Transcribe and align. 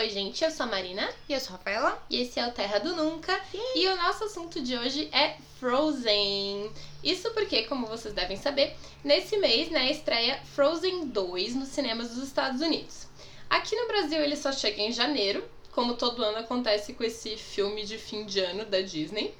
Oi, 0.00 0.08
gente, 0.08 0.42
eu 0.42 0.50
sou 0.50 0.64
a 0.64 0.66
Marina. 0.70 1.06
E 1.28 1.34
eu 1.34 1.38
sou 1.38 1.52
a 1.52 1.58
Rafaela. 1.58 2.02
E 2.08 2.22
esse 2.22 2.40
é 2.40 2.48
o 2.48 2.52
Terra 2.52 2.78
do 2.78 2.96
Nunca. 2.96 3.38
E 3.74 3.86
o 3.86 3.96
nosso 3.96 4.24
assunto 4.24 4.58
de 4.62 4.74
hoje 4.74 5.10
é 5.12 5.36
Frozen. 5.58 6.70
Isso 7.04 7.30
porque, 7.32 7.64
como 7.64 7.86
vocês 7.86 8.14
devem 8.14 8.38
saber, 8.38 8.74
nesse 9.04 9.36
mês, 9.36 9.70
né, 9.70 9.90
estreia 9.90 10.40
Frozen 10.54 11.08
2 11.08 11.54
nos 11.54 11.68
cinemas 11.68 12.14
dos 12.14 12.24
Estados 12.24 12.62
Unidos. 12.62 13.08
Aqui 13.50 13.76
no 13.76 13.88
Brasil 13.88 14.22
ele 14.22 14.36
só 14.36 14.50
chega 14.52 14.80
em 14.80 14.90
janeiro, 14.90 15.44
como 15.70 15.92
todo 15.92 16.24
ano 16.24 16.38
acontece 16.38 16.94
com 16.94 17.04
esse 17.04 17.36
filme 17.36 17.84
de 17.84 17.98
fim 17.98 18.24
de 18.24 18.40
ano 18.40 18.64
da 18.64 18.80
Disney. 18.80 19.34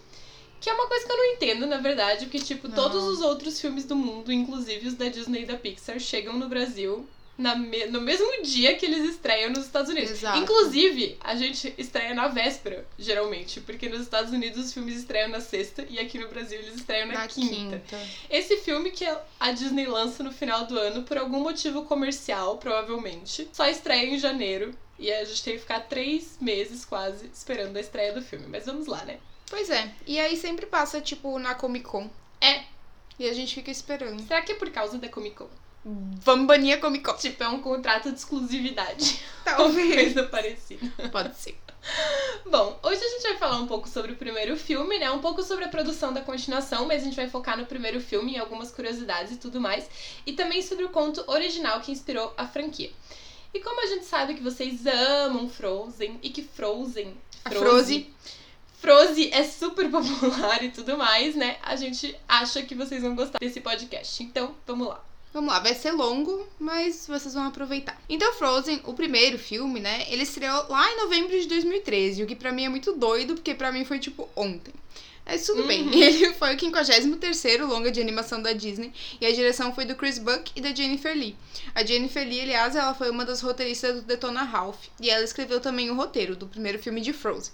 Que 0.60 0.68
é 0.68 0.74
uma 0.74 0.88
coisa 0.88 1.06
que 1.06 1.10
eu 1.10 1.16
não 1.16 1.24
entendo, 1.32 1.66
na 1.66 1.78
verdade, 1.78 2.26
porque, 2.26 2.38
tipo, 2.38 2.68
Não. 2.68 2.74
todos 2.74 3.02
os 3.04 3.22
outros 3.22 3.58
filmes 3.58 3.86
do 3.86 3.96
mundo, 3.96 4.30
inclusive 4.30 4.88
os 4.88 4.94
da 4.94 5.08
Disney 5.08 5.44
e 5.44 5.46
da 5.46 5.56
Pixar, 5.56 5.98
chegam 5.98 6.34
no 6.34 6.50
Brasil 6.50 7.08
na 7.40 7.54
me- 7.56 7.86
no 7.86 8.00
mesmo 8.00 8.42
dia 8.42 8.74
que 8.76 8.84
eles 8.86 9.08
estreiam 9.10 9.50
nos 9.50 9.64
Estados 9.64 9.90
Unidos. 9.90 10.10
Exato. 10.10 10.38
Inclusive, 10.38 11.16
a 11.20 11.34
gente 11.34 11.74
estreia 11.78 12.14
na 12.14 12.28
véspera, 12.28 12.86
geralmente, 12.98 13.60
porque 13.60 13.88
nos 13.88 14.02
Estados 14.02 14.32
Unidos 14.32 14.66
os 14.66 14.72
filmes 14.72 14.96
estreiam 14.96 15.28
na 15.28 15.40
sexta 15.40 15.84
e 15.88 15.98
aqui 15.98 16.18
no 16.18 16.28
Brasil 16.28 16.58
eles 16.58 16.74
estreiam 16.76 17.06
na, 17.08 17.14
Na 17.14 17.28
quinta. 17.28 17.78
quinta. 17.80 18.00
Esse 18.28 18.58
filme 18.58 18.90
que 18.90 19.04
a 19.38 19.50
Disney 19.52 19.86
lança 19.86 20.22
no 20.22 20.32
final 20.32 20.66
do 20.66 20.78
ano, 20.78 21.02
por 21.02 21.16
algum 21.18 21.40
motivo 21.40 21.84
comercial, 21.84 22.58
provavelmente, 22.58 23.48
só 23.52 23.66
estreia 23.68 24.06
em 24.06 24.18
janeiro. 24.18 24.74
E 24.98 25.10
a 25.10 25.24
gente 25.24 25.42
tem 25.42 25.54
que 25.54 25.60
ficar 25.60 25.80
três 25.80 26.36
meses 26.40 26.84
quase 26.84 27.24
esperando 27.32 27.74
a 27.76 27.80
estreia 27.80 28.12
do 28.12 28.20
filme. 28.20 28.44
Mas 28.48 28.66
vamos 28.66 28.86
lá, 28.86 29.02
né? 29.06 29.18
Pois 29.48 29.70
é. 29.70 29.90
E 30.06 30.20
aí 30.20 30.36
sempre 30.36 30.66
passa, 30.66 31.00
tipo, 31.00 31.38
na 31.38 31.54
Comic 31.54 31.86
Con. 31.86 32.10
É. 32.38 32.64
E 33.18 33.26
a 33.26 33.32
gente 33.32 33.54
fica 33.54 33.70
esperando. 33.70 34.20
Será 34.26 34.42
que 34.42 34.52
é 34.52 34.54
por 34.54 34.68
causa 34.70 34.98
da 34.98 35.08
Comic 35.08 35.36
Con? 35.36 35.48
Vamos 35.84 36.46
banir 36.46 36.76
a 36.76 36.80
Comic 36.80 37.04
Con. 37.04 37.14
Tipo, 37.14 37.42
é 37.42 37.48
um 37.48 37.60
contrato 37.60 38.10
de 38.10 38.18
exclusividade. 38.18 39.22
Talvez. 39.44 40.12
Coisa 40.12 40.24
parecida. 40.24 41.08
Pode 41.10 41.36
ser. 41.36 41.58
Bom, 42.44 42.78
hoje 42.82 43.02
a 43.02 43.08
gente 43.08 43.22
vai 43.22 43.38
falar 43.38 43.56
um 43.56 43.66
pouco 43.66 43.88
sobre 43.88 44.12
o 44.12 44.16
primeiro 44.16 44.56
filme, 44.56 44.98
né? 44.98 45.10
Um 45.10 45.20
pouco 45.20 45.42
sobre 45.42 45.64
a 45.64 45.68
produção 45.68 46.12
da 46.12 46.20
continuação, 46.20 46.86
mas 46.86 47.00
a 47.00 47.04
gente 47.06 47.16
vai 47.16 47.28
focar 47.28 47.56
no 47.56 47.64
primeiro 47.64 48.00
filme, 48.00 48.34
em 48.34 48.38
algumas 48.38 48.70
curiosidades 48.70 49.32
e 49.32 49.36
tudo 49.36 49.60
mais. 49.60 49.88
E 50.26 50.34
também 50.34 50.60
sobre 50.60 50.84
o 50.84 50.90
conto 50.90 51.24
original 51.26 51.80
que 51.80 51.90
inspirou 51.90 52.34
a 52.36 52.46
franquia. 52.46 52.90
E 53.54 53.60
como 53.60 53.82
a 53.82 53.86
gente 53.86 54.04
sabe 54.04 54.34
que 54.34 54.42
vocês 54.42 54.86
amam 54.86 55.48
Frozen 55.48 56.20
e 56.22 56.28
que 56.28 56.42
Frozen. 56.42 57.16
Frozen. 57.48 58.14
Frozen 58.78 59.30
é 59.32 59.44
super 59.44 59.88
popular 59.90 60.62
e 60.62 60.70
tudo 60.70 60.98
mais, 60.98 61.34
né? 61.34 61.56
A 61.62 61.76
gente 61.76 62.14
acha 62.28 62.62
que 62.62 62.74
vocês 62.74 63.02
vão 63.02 63.16
gostar 63.16 63.38
desse 63.38 63.60
podcast. 63.60 64.22
Então, 64.22 64.54
vamos 64.66 64.88
lá. 64.88 65.09
Vamos 65.32 65.52
lá, 65.52 65.60
vai 65.60 65.74
ser 65.74 65.92
longo, 65.92 66.48
mas 66.58 67.06
vocês 67.06 67.34
vão 67.34 67.44
aproveitar. 67.44 68.00
Então, 68.08 68.32
Frozen, 68.34 68.80
o 68.84 68.94
primeiro 68.94 69.38
filme, 69.38 69.78
né? 69.78 70.04
Ele 70.08 70.24
estreou 70.24 70.66
lá 70.68 70.90
em 70.90 70.96
novembro 70.96 71.40
de 71.40 71.46
2013, 71.46 72.24
o 72.24 72.26
que 72.26 72.34
pra 72.34 72.50
mim 72.50 72.64
é 72.64 72.68
muito 72.68 72.92
doido, 72.92 73.34
porque 73.34 73.54
pra 73.54 73.70
mim 73.70 73.84
foi 73.84 74.00
tipo 74.00 74.28
ontem. 74.34 74.74
Mas 75.24 75.46
tudo 75.46 75.62
bem. 75.62 75.86
Uhum. 75.86 75.92
Ele 75.92 76.34
foi 76.34 76.56
o 76.56 76.58
53º 76.58 77.64
longa 77.64 77.92
de 77.92 78.00
animação 78.00 78.42
da 78.42 78.52
Disney 78.52 78.92
e 79.20 79.26
a 79.26 79.32
direção 79.32 79.72
foi 79.72 79.84
do 79.84 79.94
Chris 79.94 80.18
Buck 80.18 80.50
e 80.56 80.60
da 80.60 80.74
Jennifer 80.74 81.14
Lee. 81.14 81.36
A 81.72 81.84
Jennifer 81.84 82.26
Lee, 82.26 82.40
aliás, 82.40 82.74
ela 82.74 82.92
foi 82.92 83.08
uma 83.10 83.24
das 83.24 83.40
roteiristas 83.40 83.96
do 83.96 84.02
Detona 84.02 84.42
Ralph 84.42 84.86
e 85.00 85.08
ela 85.08 85.22
escreveu 85.22 85.60
também 85.60 85.88
o 85.90 85.94
roteiro 85.94 86.34
do 86.34 86.48
primeiro 86.48 86.80
filme 86.80 87.00
de 87.00 87.12
Frozen. 87.12 87.52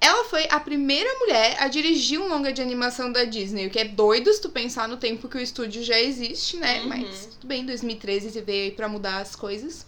Ela 0.00 0.24
foi 0.24 0.46
a 0.50 0.60
primeira 0.60 1.12
mulher 1.18 1.56
a 1.58 1.68
dirigir 1.68 2.20
um 2.20 2.28
longa 2.28 2.52
de 2.52 2.62
animação 2.62 3.10
da 3.10 3.24
Disney, 3.24 3.66
o 3.66 3.70
que 3.70 3.78
é 3.78 3.84
doido 3.84 4.32
se 4.32 4.40
tu 4.40 4.50
pensar 4.50 4.88
no 4.88 4.96
tempo 4.96 5.28
que 5.28 5.36
o 5.36 5.40
estúdio 5.40 5.82
já 5.82 5.98
existe, 5.98 6.56
né? 6.58 6.82
Uhum. 6.82 6.88
Mas 6.88 7.26
tudo 7.26 7.46
bem, 7.46 7.64
2013 7.64 8.30
você 8.30 8.42
veio 8.42 8.64
aí 8.64 8.70
pra 8.70 8.88
mudar 8.88 9.18
as 9.18 9.34
coisas. 9.34 9.86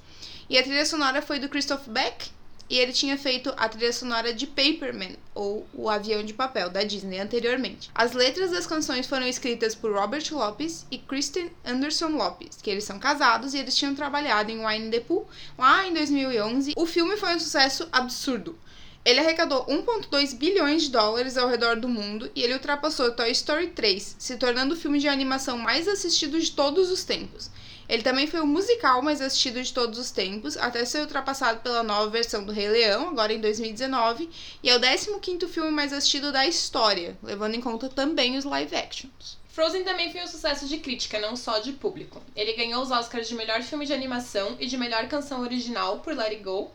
E 0.49 0.57
a 0.57 0.63
trilha 0.63 0.87
sonora 0.87 1.21
foi 1.21 1.39
do 1.39 1.49
Christoph 1.49 1.87
Beck, 1.89 2.31
e 2.71 2.79
ele 2.79 2.93
tinha 2.93 3.17
feito 3.17 3.53
a 3.57 3.69
trilha 3.69 3.93
sonora 3.93 4.33
de 4.33 4.47
Paperman, 4.47 5.17
ou 5.35 5.67
O 5.73 5.89
Avião 5.89 6.23
de 6.23 6.35
Papel, 6.35 6.69
da 6.69 6.85
Disney 6.85 7.19
anteriormente. 7.19 7.91
As 7.95 8.13
letras 8.13 8.51
das 8.51 8.67
canções 8.67 9.07
foram 9.07 9.27
escritas 9.27 9.75
por 9.75 9.93
Robert 9.93 10.25
Lopes 10.31 10.85
e 10.91 10.99
Kristen 10.99 11.51
Anderson 11.65 12.09
Lopes, 12.09 12.59
que 12.63 12.69
eles 12.69 12.85
são 12.85 12.99
casados 12.99 13.55
e 13.55 13.59
eles 13.59 13.75
tinham 13.75 13.95
trabalhado 13.95 14.51
em 14.51 14.65
Wine 14.65 14.91
the 14.91 15.01
Pooh 15.01 15.27
lá 15.57 15.87
em 15.87 15.95
2011. 15.95 16.75
O 16.77 16.85
filme 16.85 17.17
foi 17.17 17.35
um 17.35 17.41
sucesso 17.41 17.89
absurdo. 17.91 18.59
Ele 19.09 19.21
arrecadou 19.21 19.65
1,2 19.65 20.37
bilhões 20.37 20.83
de 20.83 20.91
dólares 20.91 21.39
ao 21.39 21.49
redor 21.49 21.77
do 21.77 21.89
mundo 21.89 22.31
e 22.35 22.43
ele 22.43 22.53
ultrapassou 22.53 23.11
Toy 23.11 23.31
Story 23.31 23.69
3, 23.69 24.17
se 24.19 24.37
tornando 24.37 24.75
o 24.75 24.77
filme 24.77 24.99
de 24.99 25.09
animação 25.09 25.57
mais 25.57 25.89
assistido 25.89 26.39
de 26.39 26.51
todos 26.51 26.91
os 26.91 27.05
tempos. 27.05 27.51
Ele 27.89 28.03
também 28.03 28.27
foi 28.27 28.41
o 28.41 28.47
musical 28.47 29.01
mais 29.01 29.23
assistido 29.23 29.63
de 29.63 29.73
todos 29.73 29.99
os 29.99 30.11
tempos, 30.11 30.59
até 30.59 30.85
ser 30.85 31.01
ultrapassado 31.01 31.61
pela 31.61 31.83
nova 31.83 32.11
versão 32.11 32.45
do 32.45 32.53
Rei 32.53 32.69
Leão, 32.69 33.09
agora 33.09 33.33
em 33.33 33.41
2019, 33.41 34.29
e 34.63 34.69
é 34.69 34.77
o 34.77 34.79
15º 34.79 35.49
filme 35.49 35.71
mais 35.71 35.91
assistido 35.91 36.31
da 36.31 36.47
história, 36.47 37.17
levando 37.23 37.55
em 37.55 37.63
conta 37.63 37.89
também 37.89 38.37
os 38.37 38.45
live 38.45 38.77
actions. 38.77 39.39
Frozen 39.49 39.85
também 39.85 40.13
foi 40.13 40.23
um 40.23 40.27
sucesso 40.27 40.69
de 40.69 40.77
crítica, 40.77 41.19
não 41.19 41.35
só 41.35 41.61
de 41.61 41.73
público. 41.73 42.23
Ele 42.37 42.53
ganhou 42.53 42.83
os 42.83 42.91
Oscars 42.91 43.27
de 43.27 43.35
melhor 43.35 43.63
filme 43.63 43.87
de 43.87 43.95
animação 43.95 44.55
e 44.61 44.67
de 44.67 44.77
melhor 44.77 45.09
canção 45.09 45.41
original 45.41 46.01
por 46.01 46.15
Let 46.15 46.33
It 46.33 46.43
Go, 46.43 46.71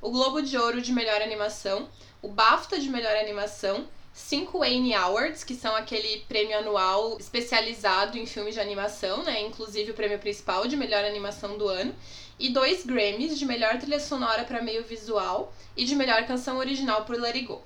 o 0.00 0.10
Globo 0.10 0.42
de 0.42 0.56
Ouro 0.58 0.80
de 0.80 0.92
melhor 0.92 1.20
animação, 1.22 1.88
o 2.22 2.28
BAFTA 2.28 2.78
de 2.78 2.88
melhor 2.88 3.16
animação, 3.16 3.86
cinco 4.12 4.62
Annie 4.62 4.94
Awards, 4.94 5.44
que 5.44 5.54
são 5.54 5.74
aquele 5.76 6.24
prêmio 6.28 6.58
anual 6.58 7.18
especializado 7.18 8.16
em 8.16 8.26
filmes 8.26 8.54
de 8.54 8.60
animação, 8.60 9.22
né? 9.22 9.40
Inclusive 9.42 9.90
o 9.90 9.94
prêmio 9.94 10.18
principal 10.18 10.66
de 10.66 10.76
melhor 10.76 11.04
animação 11.04 11.58
do 11.58 11.68
ano, 11.68 11.94
e 12.38 12.48
dois 12.48 12.84
Grammys 12.84 13.38
de 13.38 13.46
melhor 13.46 13.78
trilha 13.78 14.00
sonora 14.00 14.44
para 14.44 14.62
meio 14.62 14.84
visual 14.84 15.52
e 15.76 15.84
de 15.84 15.94
melhor 15.94 16.26
canção 16.26 16.58
original 16.58 17.04
por 17.04 17.16
Let 17.18 17.34
It 17.34 17.46
Go. 17.46 17.62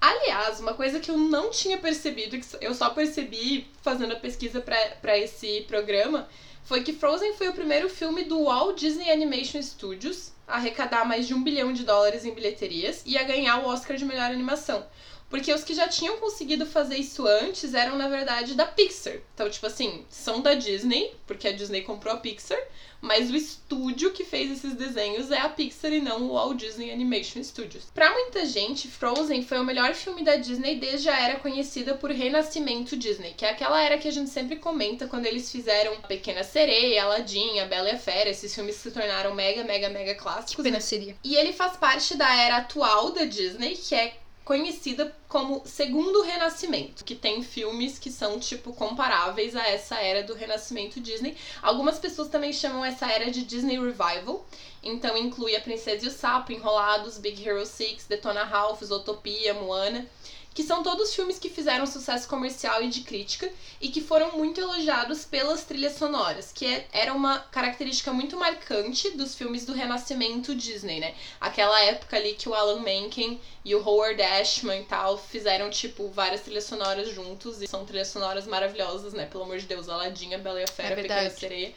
Aliás, 0.00 0.60
uma 0.60 0.74
coisa 0.74 0.98
que 0.98 1.10
eu 1.10 1.16
não 1.16 1.50
tinha 1.50 1.78
percebido, 1.78 2.38
que 2.38 2.46
eu 2.60 2.74
só 2.74 2.90
percebi 2.90 3.70
fazendo 3.82 4.12
a 4.14 4.18
pesquisa 4.18 4.60
para 4.60 5.16
esse 5.16 5.60
programa, 5.68 6.28
foi 6.64 6.82
que 6.82 6.92
Frozen 6.92 7.34
foi 7.34 7.48
o 7.48 7.54
primeiro 7.54 7.88
filme 7.88 8.24
do 8.24 8.44
Walt 8.44 8.78
Disney 8.78 9.10
Animation 9.10 9.62
Studios 9.62 10.31
arrecadar 10.52 11.04
mais 11.04 11.26
de 11.26 11.34
um 11.34 11.42
bilhão 11.42 11.72
de 11.72 11.84
dólares 11.84 12.24
em 12.24 12.34
bilheterias 12.34 13.02
e 13.06 13.16
a 13.16 13.22
ganhar 13.22 13.58
o 13.58 13.66
Oscar 13.66 13.96
de 13.96 14.04
melhor 14.04 14.30
animação. 14.30 14.86
Porque 15.28 15.52
os 15.52 15.64
que 15.64 15.74
já 15.74 15.88
tinham 15.88 16.18
conseguido 16.18 16.66
fazer 16.66 16.96
isso 16.96 17.26
antes 17.26 17.72
eram, 17.72 17.96
na 17.96 18.06
verdade, 18.06 18.54
da 18.54 18.66
Pixar. 18.66 19.16
Então, 19.34 19.48
tipo 19.48 19.66
assim, 19.66 20.04
são 20.10 20.42
da 20.42 20.52
Disney, 20.52 21.14
porque 21.26 21.48
a 21.48 21.52
Disney 21.52 21.80
comprou 21.80 22.12
a 22.12 22.18
Pixar, 22.18 22.58
mas 23.02 23.30
o 23.30 23.36
estúdio 23.36 24.12
que 24.12 24.24
fez 24.24 24.50
esses 24.50 24.74
desenhos 24.74 25.30
é 25.32 25.40
a 25.40 25.48
Pixar 25.48 25.92
e 25.92 26.00
não 26.00 26.22
o 26.22 26.34
Walt 26.34 26.56
Disney 26.56 26.92
Animation 26.92 27.42
Studios. 27.42 27.84
Pra 27.92 28.12
muita 28.12 28.46
gente, 28.46 28.86
Frozen 28.86 29.42
foi 29.42 29.58
o 29.58 29.64
melhor 29.64 29.92
filme 29.92 30.22
da 30.22 30.36
Disney 30.36 30.76
desde 30.76 31.08
a 31.08 31.18
era 31.18 31.40
conhecida 31.40 31.94
por 31.94 32.10
Renascimento 32.10 32.96
Disney, 32.96 33.34
que 33.36 33.44
é 33.44 33.50
aquela 33.50 33.82
era 33.82 33.98
que 33.98 34.06
a 34.06 34.12
gente 34.12 34.30
sempre 34.30 34.56
comenta 34.56 35.08
quando 35.08 35.26
eles 35.26 35.50
fizeram 35.50 36.00
Pequena 36.02 36.44
Sereia, 36.44 37.02
Aladdin, 37.02 37.58
A 37.58 37.66
Bela 37.66 37.88
e 37.88 37.92
a 37.92 37.98
Fera, 37.98 38.30
esses 38.30 38.54
filmes 38.54 38.76
que 38.76 38.82
se 38.82 38.90
tornaram 38.92 39.34
mega, 39.34 39.64
mega, 39.64 39.88
mega 39.88 40.14
clássicos, 40.14 40.64
né? 40.64 40.78
seria. 40.78 41.16
E 41.24 41.34
ele 41.34 41.52
faz 41.52 41.76
parte 41.76 42.16
da 42.16 42.32
era 42.34 42.58
atual 42.58 43.10
da 43.10 43.24
Disney, 43.24 43.74
que 43.74 43.94
é 43.94 44.14
conhecida 44.44 45.14
como 45.28 45.62
Segundo 45.64 46.22
Renascimento, 46.22 47.04
que 47.04 47.14
tem 47.14 47.42
filmes 47.42 47.98
que 47.98 48.10
são 48.10 48.38
tipo 48.38 48.72
comparáveis 48.72 49.54
a 49.54 49.66
essa 49.66 49.96
era 49.96 50.22
do 50.22 50.34
Renascimento 50.34 51.00
Disney. 51.00 51.36
Algumas 51.62 51.98
pessoas 51.98 52.28
também 52.28 52.52
chamam 52.52 52.84
essa 52.84 53.10
era 53.10 53.30
de 53.30 53.44
Disney 53.44 53.78
Revival. 53.78 54.44
Então 54.82 55.16
inclui 55.16 55.54
A 55.54 55.60
Princesa 55.60 56.04
e 56.04 56.08
o 56.08 56.10
Sapo, 56.10 56.52
Enrolados, 56.52 57.18
Big 57.18 57.46
Hero 57.46 57.64
6, 57.64 58.06
Detona 58.06 58.42
Ralph, 58.42 58.82
Zootopia, 58.82 59.54
Moana, 59.54 60.06
que 60.54 60.62
são 60.62 60.82
todos 60.82 61.14
filmes 61.14 61.38
que 61.38 61.48
fizeram 61.48 61.86
sucesso 61.86 62.28
comercial 62.28 62.82
e 62.82 62.88
de 62.88 63.00
crítica 63.00 63.50
e 63.80 63.88
que 63.88 64.00
foram 64.00 64.32
muito 64.36 64.60
elogiados 64.60 65.24
pelas 65.24 65.64
trilhas 65.64 65.94
sonoras, 65.96 66.52
que 66.54 66.66
é- 66.66 66.86
era 66.92 67.14
uma 67.14 67.38
característica 67.38 68.12
muito 68.12 68.36
marcante 68.36 69.10
dos 69.10 69.34
filmes 69.34 69.64
do 69.64 69.72
Renascimento 69.72 70.54
Disney, 70.54 71.00
né? 71.00 71.14
Aquela 71.40 71.80
época 71.84 72.16
ali 72.16 72.34
que 72.34 72.48
o 72.48 72.54
Alan 72.54 72.80
Menken 72.80 73.40
e 73.64 73.74
o 73.74 73.82
Howard 73.86 74.20
Ashman 74.20 74.80
e 74.80 74.84
tal 74.84 75.16
fizeram, 75.16 75.70
tipo, 75.70 76.08
várias 76.10 76.42
trilhas 76.42 76.64
sonoras 76.64 77.08
juntos 77.14 77.62
e 77.62 77.66
são 77.66 77.84
trilhas 77.86 78.08
sonoras 78.08 78.46
maravilhosas, 78.46 79.12
né? 79.12 79.26
Pelo 79.26 79.44
amor 79.44 79.58
de 79.58 79.66
Deus, 79.66 79.88
Aladdin, 79.88 80.34
A 80.34 80.38
Bela 80.38 80.60
e 80.60 80.64
a 80.64 80.68
Fera, 80.68 80.92
É 80.98 81.02
Pequena. 81.02 81.30
Sereia. 81.30 81.74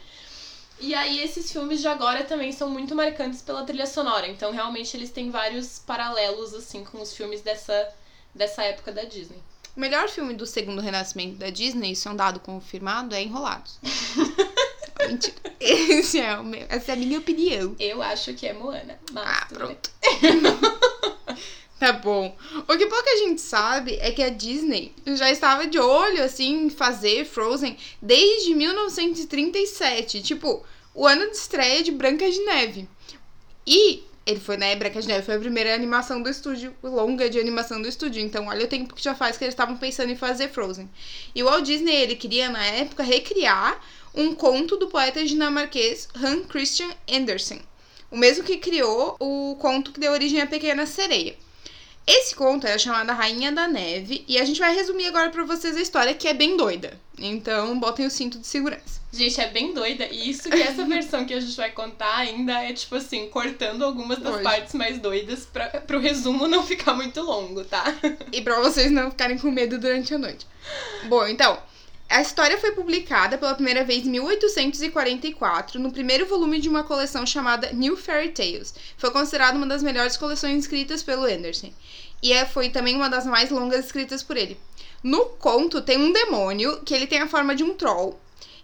E 0.78 0.94
aí 0.94 1.22
esses 1.22 1.50
filmes 1.50 1.80
de 1.80 1.88
agora 1.88 2.24
também 2.24 2.52
são 2.52 2.68
muito 2.68 2.94
marcantes 2.94 3.40
pela 3.40 3.64
trilha 3.64 3.86
sonora, 3.86 4.28
então 4.28 4.52
realmente 4.52 4.94
eles 4.94 5.10
têm 5.10 5.30
vários 5.30 5.78
paralelos, 5.78 6.52
assim, 6.52 6.84
com 6.84 7.00
os 7.00 7.14
filmes 7.14 7.40
dessa, 7.40 7.94
dessa 8.36 8.62
época 8.62 8.92
da 8.92 9.02
Disney. 9.04 9.38
O 9.76 9.80
melhor 9.80 10.08
filme 10.08 10.34
do 10.34 10.46
segundo 10.46 10.80
renascimento 10.80 11.36
da 11.36 11.50
Disney, 11.50 11.92
isso 11.92 12.08
é 12.08 12.12
um 12.12 12.16
dado 12.16 12.40
confirmado, 12.40 13.14
é 13.14 13.22
Enrolados. 13.22 13.78
Mentira. 15.06 15.36
Esse 15.60 16.18
é 16.18 16.36
o 16.38 16.44
meu, 16.44 16.64
essa 16.68 16.92
é 16.92 16.94
a 16.94 16.96
minha 16.96 17.18
opinião. 17.18 17.76
Eu 17.78 18.02
acho 18.02 18.32
que 18.34 18.46
é 18.46 18.52
Moana, 18.52 18.98
mas 19.12 19.28
Ah, 19.28 19.46
pronto. 19.48 19.90
Tá 21.78 21.92
bom. 21.92 22.34
O 22.66 22.76
que 22.78 22.86
pouca 22.86 23.18
gente 23.18 23.38
sabe 23.42 23.98
é 24.00 24.10
que 24.10 24.22
a 24.22 24.30
Disney 24.30 24.94
já 25.14 25.30
estava 25.30 25.66
de 25.66 25.78
olho, 25.78 26.22
assim, 26.24 26.64
em 26.64 26.70
fazer 26.70 27.26
Frozen 27.26 27.76
desde 28.00 28.54
1937. 28.54 30.22
Tipo, 30.22 30.64
o 30.94 31.06
ano 31.06 31.30
de 31.30 31.36
estreia 31.36 31.82
de 31.82 31.92
Branca 31.92 32.30
de 32.30 32.40
Neve. 32.40 32.88
E 33.66 34.02
Ele 34.26 34.40
foi 34.40 34.56
na 34.56 34.74
Branca 34.74 35.00
de 35.00 35.06
Neve, 35.06 35.24
foi 35.24 35.36
a 35.36 35.38
primeira 35.38 35.72
animação 35.72 36.20
do 36.20 36.28
estúdio, 36.28 36.74
longa 36.82 37.30
de 37.30 37.38
animação 37.38 37.80
do 37.80 37.86
estúdio. 37.86 38.20
Então, 38.20 38.48
olha 38.48 38.64
o 38.64 38.68
tempo 38.68 38.92
que 38.92 39.02
já 39.02 39.14
faz 39.14 39.36
que 39.36 39.44
eles 39.44 39.52
estavam 39.52 39.76
pensando 39.76 40.10
em 40.10 40.16
fazer 40.16 40.48
Frozen. 40.48 40.90
E 41.32 41.42
o 41.44 41.46
Walt 41.46 41.64
Disney, 41.64 41.94
ele 41.94 42.16
queria, 42.16 42.50
na 42.50 42.64
época, 42.64 43.04
recriar 43.04 43.80
um 44.12 44.34
conto 44.34 44.76
do 44.76 44.88
poeta 44.88 45.24
dinamarquês 45.24 46.08
Hans 46.16 46.44
Christian 46.46 46.90
Andersen. 47.08 47.60
O 48.10 48.16
mesmo 48.16 48.42
que 48.42 48.56
criou 48.56 49.16
o 49.20 49.56
conto 49.60 49.92
que 49.92 50.00
deu 50.00 50.10
origem 50.10 50.40
à 50.40 50.46
Pequena 50.46 50.86
Sereia. 50.86 51.36
Esse 52.06 52.36
conto 52.36 52.66
é 52.66 52.78
chamado 52.78 53.10
Rainha 53.12 53.50
da 53.50 53.66
Neve 53.66 54.24
e 54.28 54.38
a 54.38 54.44
gente 54.44 54.60
vai 54.60 54.72
resumir 54.72 55.06
agora 55.06 55.28
para 55.30 55.44
vocês 55.44 55.76
a 55.76 55.80
história 55.80 56.14
que 56.14 56.28
é 56.28 56.34
bem 56.34 56.56
doida. 56.56 56.98
Então, 57.18 57.78
botem 57.80 58.06
o 58.06 58.10
cinto 58.10 58.38
de 58.38 58.46
segurança. 58.46 59.00
Gente, 59.12 59.40
é 59.40 59.48
bem 59.48 59.74
doida. 59.74 60.06
E 60.06 60.30
isso 60.30 60.48
que 60.48 60.62
essa 60.62 60.84
versão 60.86 61.24
que 61.24 61.34
a 61.34 61.40
gente 61.40 61.56
vai 61.56 61.72
contar 61.72 62.14
ainda 62.18 62.62
é, 62.62 62.72
tipo 62.72 62.94
assim, 62.94 63.28
cortando 63.28 63.82
algumas 63.82 64.18
das 64.20 64.34
Hoje. 64.34 64.44
partes 64.44 64.74
mais 64.74 64.98
doidas 64.98 65.46
pra, 65.46 65.66
pro 65.80 65.98
resumo 65.98 66.46
não 66.46 66.62
ficar 66.62 66.94
muito 66.94 67.20
longo, 67.22 67.64
tá? 67.64 67.84
E 68.30 68.40
pra 68.40 68.60
vocês 68.60 68.90
não 68.92 69.10
ficarem 69.10 69.38
com 69.38 69.50
medo 69.50 69.78
durante 69.78 70.14
a 70.14 70.18
noite. 70.18 70.46
Bom, 71.08 71.26
então, 71.26 71.58
a 72.08 72.22
história 72.22 72.56
foi 72.58 72.70
publicada 72.70 73.36
pela 73.36 73.54
primeira 73.54 73.84
vez 73.84 74.06
em 74.06 74.10
1844, 74.10 75.80
no 75.80 75.90
primeiro 75.90 76.24
volume 76.24 76.60
de 76.60 76.68
uma 76.68 76.84
coleção 76.84 77.26
chamada 77.26 77.72
New 77.72 77.96
Fairy 77.96 78.30
Tales. 78.30 78.74
Foi 78.96 79.10
considerada 79.10 79.56
uma 79.58 79.66
das 79.66 79.82
melhores 79.82 80.16
coleções 80.16 80.60
escritas 80.60 81.02
pelo 81.02 81.24
Anderson. 81.24 81.72
E 82.22 82.32
é, 82.32 82.46
foi 82.46 82.70
também 82.70 82.94
uma 82.94 83.10
das 83.10 83.26
mais 83.26 83.50
longas 83.50 83.86
escritas 83.86 84.22
por 84.22 84.36
ele. 84.36 84.56
No 85.02 85.26
conto 85.26 85.82
tem 85.82 85.98
um 85.98 86.12
demônio 86.12 86.80
que 86.84 86.94
ele 86.94 87.08
tem 87.08 87.20
a 87.20 87.28
forma 87.28 87.56
de 87.56 87.64
um 87.64 87.74
troll. 87.74 88.18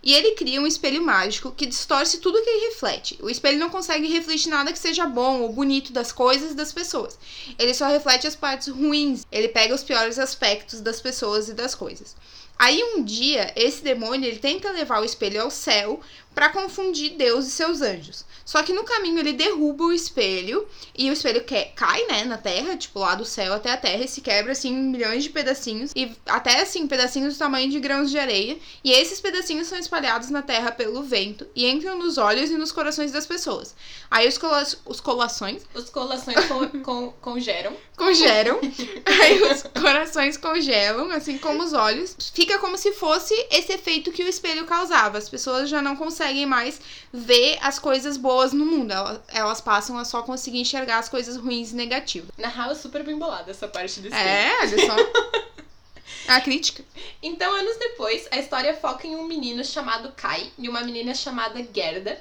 E 0.04 0.14
ele 0.14 0.32
cria 0.32 0.60
um 0.60 0.66
espelho 0.66 1.04
mágico 1.04 1.52
que 1.52 1.66
distorce 1.66 2.18
tudo 2.18 2.42
que 2.42 2.50
ele 2.50 2.70
reflete. 2.70 3.16
O 3.22 3.30
espelho 3.30 3.58
não 3.58 3.70
consegue 3.70 4.08
refletir 4.08 4.50
nada 4.50 4.72
que 4.72 4.78
seja 4.78 5.06
bom 5.06 5.42
ou 5.42 5.52
bonito 5.52 5.92
das 5.92 6.10
coisas 6.10 6.52
e 6.52 6.56
das 6.56 6.72
pessoas. 6.72 7.16
Ele 7.56 7.72
só 7.72 7.86
reflete 7.86 8.26
as 8.26 8.34
partes 8.34 8.66
ruins. 8.68 9.24
Ele 9.30 9.48
pega 9.48 9.74
os 9.74 9.84
piores 9.84 10.18
aspectos 10.18 10.80
das 10.80 11.00
pessoas 11.00 11.48
e 11.48 11.54
das 11.54 11.74
coisas. 11.76 12.16
Aí 12.64 12.80
um 12.94 13.02
dia, 13.02 13.52
esse 13.56 13.82
demônio 13.82 14.24
ele 14.24 14.38
tenta 14.38 14.70
levar 14.70 15.00
o 15.02 15.04
espelho 15.04 15.42
ao 15.42 15.50
céu 15.50 16.00
para 16.34 16.48
confundir 16.48 17.10
Deus 17.10 17.46
e 17.46 17.50
seus 17.50 17.82
anjos. 17.82 18.24
Só 18.44 18.62
que 18.62 18.72
no 18.72 18.84
caminho 18.84 19.20
ele 19.20 19.32
derruba 19.32 19.84
o 19.84 19.92
espelho 19.92 20.66
e 20.96 21.08
o 21.08 21.12
espelho 21.12 21.44
que, 21.44 21.64
cai, 21.76 22.04
né, 22.06 22.24
na 22.24 22.36
terra, 22.36 22.76
tipo 22.76 22.98
lá 22.98 23.14
do 23.14 23.24
céu 23.24 23.52
até 23.54 23.70
a 23.70 23.76
terra 23.76 24.04
e 24.04 24.08
se 24.08 24.20
quebra 24.20 24.52
assim 24.52 24.70
em 24.70 24.90
milhões 24.90 25.22
de 25.22 25.30
pedacinhos 25.30 25.92
e 25.94 26.10
até 26.26 26.60
assim 26.60 26.86
pedacinhos 26.86 27.34
do 27.34 27.38
tamanho 27.38 27.70
de 27.70 27.78
grãos 27.78 28.10
de 28.10 28.18
areia. 28.18 28.58
E 28.82 28.90
esses 28.90 29.20
pedacinhos 29.20 29.68
são 29.68 29.78
espalhados 29.78 30.30
na 30.30 30.42
terra 30.42 30.72
pelo 30.72 31.02
vento 31.02 31.46
e 31.54 31.66
entram 31.68 31.98
nos 31.98 32.18
olhos 32.18 32.50
e 32.50 32.58
nos 32.58 32.72
corações 32.72 33.12
das 33.12 33.26
pessoas. 33.26 33.74
Aí 34.10 34.26
os, 34.26 34.38
cola 34.38 34.66
os 34.86 35.00
colações. 35.00 35.62
Os 35.74 35.90
colações 35.90 36.36
con 36.82 37.12
congelam. 37.20 37.76
Congelam. 37.96 38.58
Aí 39.22 39.42
os 39.42 39.62
corações 39.80 40.36
congelam, 40.36 41.10
assim 41.10 41.38
como 41.38 41.62
os 41.62 41.72
olhos. 41.72 42.16
Fica 42.34 42.58
como 42.58 42.76
se 42.76 42.92
fosse 42.92 43.34
esse 43.50 43.72
efeito 43.72 44.10
que 44.10 44.24
o 44.24 44.28
espelho 44.28 44.64
causava. 44.64 45.18
As 45.18 45.28
pessoas 45.28 45.68
já 45.68 45.80
não 45.80 45.96
conseguem 45.96 46.21
conseguem 46.22 46.46
mais 46.46 46.80
ver 47.12 47.58
as 47.60 47.78
coisas 47.78 48.16
boas 48.16 48.52
no 48.52 48.64
mundo. 48.64 48.92
Elas, 49.28 49.60
passam 49.60 49.98
a 49.98 50.04
só 50.04 50.22
conseguir 50.22 50.60
enxergar 50.60 50.98
as 50.98 51.08
coisas 51.08 51.36
ruins 51.36 51.72
e 51.72 51.74
negativas. 51.74 52.30
Na 52.38 52.48
real, 52.48 52.70
é 52.70 52.74
super 52.74 53.02
bem 53.02 53.18
bolada 53.18 53.50
essa 53.50 53.66
parte 53.66 54.00
do 54.00 54.14
É, 54.14 54.60
olha 54.60 54.86
só. 54.86 54.96
a 56.28 56.40
crítica. 56.40 56.84
Então, 57.22 57.52
anos 57.52 57.76
depois, 57.76 58.28
a 58.30 58.38
história 58.38 58.74
foca 58.74 59.06
em 59.06 59.16
um 59.16 59.24
menino 59.24 59.64
chamado 59.64 60.12
Kai 60.12 60.52
e 60.56 60.68
uma 60.68 60.82
menina 60.82 61.14
chamada 61.14 61.66
Gerda, 61.74 62.20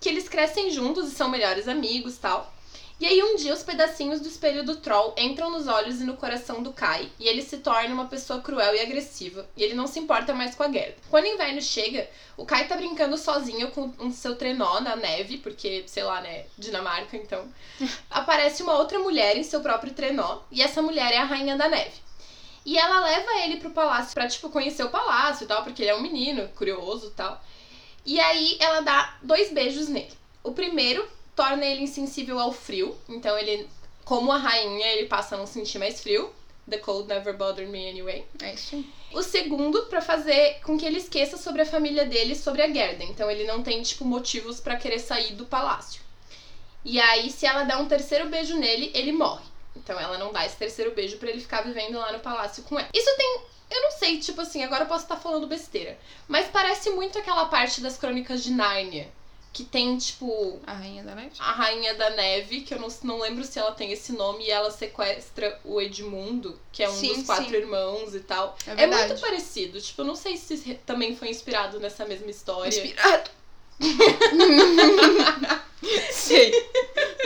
que 0.00 0.08
eles 0.08 0.28
crescem 0.28 0.70
juntos 0.70 1.12
e 1.12 1.14
são 1.14 1.28
melhores 1.28 1.68
amigos 1.68 2.16
tal. 2.16 2.52
E 3.00 3.06
aí 3.06 3.20
um 3.24 3.34
dia 3.34 3.52
os 3.52 3.64
pedacinhos 3.64 4.20
do 4.20 4.28
espelho 4.28 4.64
do 4.64 4.76
troll 4.76 5.14
entram 5.18 5.50
nos 5.50 5.66
olhos 5.66 6.00
e 6.00 6.04
no 6.04 6.16
coração 6.16 6.62
do 6.62 6.72
Kai, 6.72 7.10
e 7.18 7.26
ele 7.26 7.42
se 7.42 7.58
torna 7.58 7.92
uma 7.92 8.06
pessoa 8.06 8.40
cruel 8.40 8.72
e 8.74 8.80
agressiva, 8.80 9.48
e 9.56 9.64
ele 9.64 9.74
não 9.74 9.88
se 9.88 9.98
importa 9.98 10.32
mais 10.32 10.54
com 10.54 10.62
a 10.62 10.70
Gerda. 10.70 10.94
Quando 11.10 11.24
o 11.24 11.28
inverno 11.28 11.60
chega, 11.60 12.08
o 12.36 12.46
Kai 12.46 12.68
tá 12.68 12.76
brincando 12.76 13.18
sozinho 13.18 13.72
com 13.72 13.92
o 13.98 14.12
seu 14.12 14.36
trenó 14.36 14.80
na 14.80 14.94
neve, 14.94 15.38
porque, 15.38 15.82
sei 15.88 16.04
lá, 16.04 16.20
né, 16.20 16.44
Dinamarca, 16.56 17.16
então. 17.16 17.44
Aparece 18.08 18.62
uma 18.62 18.74
outra 18.74 19.00
mulher 19.00 19.36
em 19.36 19.42
seu 19.42 19.60
próprio 19.60 19.92
trenó, 19.92 20.42
e 20.50 20.62
essa 20.62 20.80
mulher 20.80 21.12
é 21.12 21.18
a 21.18 21.24
Rainha 21.24 21.56
da 21.56 21.68
Neve. 21.68 22.04
E 22.64 22.78
ela 22.78 23.00
leva 23.00 23.30
ele 23.44 23.56
pro 23.56 23.70
palácio 23.70 24.14
pra, 24.14 24.28
tipo, 24.28 24.48
conhecer 24.48 24.84
o 24.84 24.90
palácio 24.90 25.44
e 25.44 25.46
tal, 25.48 25.64
porque 25.64 25.82
ele 25.82 25.90
é 25.90 25.96
um 25.96 26.00
menino 26.00 26.48
curioso 26.50 27.08
e 27.08 27.10
tal. 27.10 27.42
E 28.06 28.20
aí 28.20 28.56
ela 28.60 28.80
dá 28.80 29.16
dois 29.20 29.52
beijos 29.52 29.88
nele. 29.88 30.12
O 30.42 30.52
primeiro 30.52 31.06
torna 31.34 31.64
ele 31.64 31.82
insensível 31.82 32.38
ao 32.38 32.52
frio. 32.52 32.96
Então 33.08 33.36
ele, 33.38 33.68
como 34.04 34.32
a 34.32 34.38
rainha, 34.38 34.86
ele 34.88 35.06
passa 35.06 35.34
a 35.34 35.38
não 35.38 35.46
sentir 35.46 35.78
mais 35.78 36.00
frio. 36.00 36.32
The 36.68 36.78
cold 36.78 37.08
never 37.08 37.36
bothered 37.36 37.70
me 37.70 37.88
anyway. 37.88 38.24
É 38.40 38.54
isso. 38.54 38.82
O 39.12 39.22
segundo, 39.22 39.82
para 39.86 40.00
fazer 40.00 40.60
com 40.64 40.78
que 40.78 40.86
ele 40.86 40.98
esqueça 40.98 41.36
sobre 41.36 41.62
a 41.62 41.66
família 41.66 42.06
dele, 42.06 42.34
sobre 42.34 42.62
a 42.62 42.72
Gerda. 42.72 43.04
Então 43.04 43.30
ele 43.30 43.44
não 43.44 43.62
tem, 43.62 43.82
tipo, 43.82 44.04
motivos 44.04 44.60
para 44.60 44.76
querer 44.76 44.98
sair 44.98 45.34
do 45.34 45.44
palácio. 45.44 46.02
E 46.84 46.98
aí, 46.98 47.30
se 47.30 47.46
ela 47.46 47.64
der 47.64 47.76
um 47.76 47.86
terceiro 47.86 48.28
beijo 48.28 48.56
nele, 48.58 48.90
ele 48.94 49.12
morre. 49.12 49.44
Então 49.76 49.98
ela 49.98 50.16
não 50.16 50.32
dá 50.32 50.46
esse 50.46 50.56
terceiro 50.56 50.92
beijo 50.92 51.18
para 51.18 51.30
ele 51.30 51.40
ficar 51.40 51.62
vivendo 51.62 51.98
lá 51.98 52.12
no 52.12 52.20
palácio 52.20 52.62
com 52.62 52.78
ela. 52.78 52.88
Isso 52.94 53.16
tem. 53.16 53.42
Eu 53.70 53.82
não 53.82 53.90
sei, 53.90 54.18
tipo 54.18 54.40
assim, 54.40 54.62
agora 54.62 54.84
eu 54.84 54.88
posso 54.88 55.04
estar 55.04 55.16
falando 55.16 55.46
besteira. 55.46 55.98
Mas 56.28 56.46
parece 56.48 56.90
muito 56.90 57.18
aquela 57.18 57.46
parte 57.46 57.80
das 57.80 57.96
crônicas 57.96 58.42
de 58.42 58.52
Nárnia 58.52 59.10
que 59.54 59.62
tem, 59.62 59.96
tipo. 59.96 60.58
A 60.66 60.72
Rainha 60.72 61.04
da 61.04 61.14
Neve? 61.14 61.30
A 61.38 61.52
Rainha 61.52 61.94
da 61.94 62.10
Neve, 62.10 62.62
que 62.62 62.74
eu 62.74 62.80
não, 62.80 62.88
não 63.04 63.20
lembro 63.20 63.44
se 63.44 63.56
ela 63.56 63.70
tem 63.70 63.92
esse 63.92 64.12
nome, 64.12 64.44
e 64.44 64.50
ela 64.50 64.68
sequestra 64.68 65.60
o 65.64 65.80
Edmundo, 65.80 66.60
que 66.72 66.82
é 66.82 66.90
um 66.90 66.92
sim, 66.92 67.14
dos 67.14 67.24
quatro 67.24 67.48
sim. 67.48 67.54
irmãos 67.54 68.16
e 68.16 68.20
tal. 68.20 68.58
É, 68.66 68.82
é, 68.82 68.86
muito 68.88 69.20
parecido. 69.20 69.80
Tipo, 69.80 70.02
eu 70.02 70.06
não 70.06 70.16
sei 70.16 70.36
se 70.36 70.74
também 70.84 71.14
foi 71.14 71.28
inspirado 71.30 71.78
nessa 71.78 72.04
mesma 72.04 72.28
história. 72.28 72.68
Inspirado! 72.68 73.30
sei. 76.10 76.50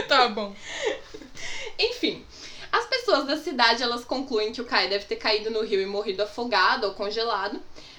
tá 0.06 0.28
bom. 0.28 0.54
Enfim. 1.78 2.26
As 2.70 2.84
pessoas 2.84 3.26
da 3.26 3.38
cidade, 3.38 3.82
elas 3.82 4.04
concluem 4.04 4.52
que 4.52 4.60
o 4.60 4.66
Kai 4.66 4.88
deve 4.88 5.06
ter 5.06 5.16
caído 5.16 5.50
no 5.50 5.62
rio 5.62 5.80
e 5.80 5.86
morrido 5.86 6.22
afogado 6.22 6.86
ou 6.86 6.92
congelado. 6.92 7.58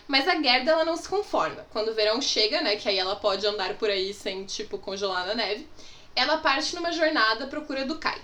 Mas 0.10 0.28
a 0.28 0.42
Gerda, 0.42 0.72
ela 0.72 0.84
não 0.84 0.98
se 0.98 1.08
conforma. 1.08 1.63
Quando 1.72 1.89
o 1.89 1.94
verão 1.94 2.20
chega, 2.20 2.62
né, 2.62 2.75
que 2.75 2.89
aí 2.89 2.98
ela 2.98 3.16
pode 3.16 3.46
andar 3.46 3.75
por 3.75 3.92
aí 3.92 4.12
sem, 4.12 4.44
tipo, 4.44 4.80
congelar 4.80 5.28
na 5.28 5.36
neve, 5.36 5.68
ela 6.16 6.38
parte 6.38 6.75
numa 6.75 6.92
jornada 6.92 7.44
à 7.44 7.48
procura 7.48 7.86
do 7.86 8.00
Kai. 8.00 8.20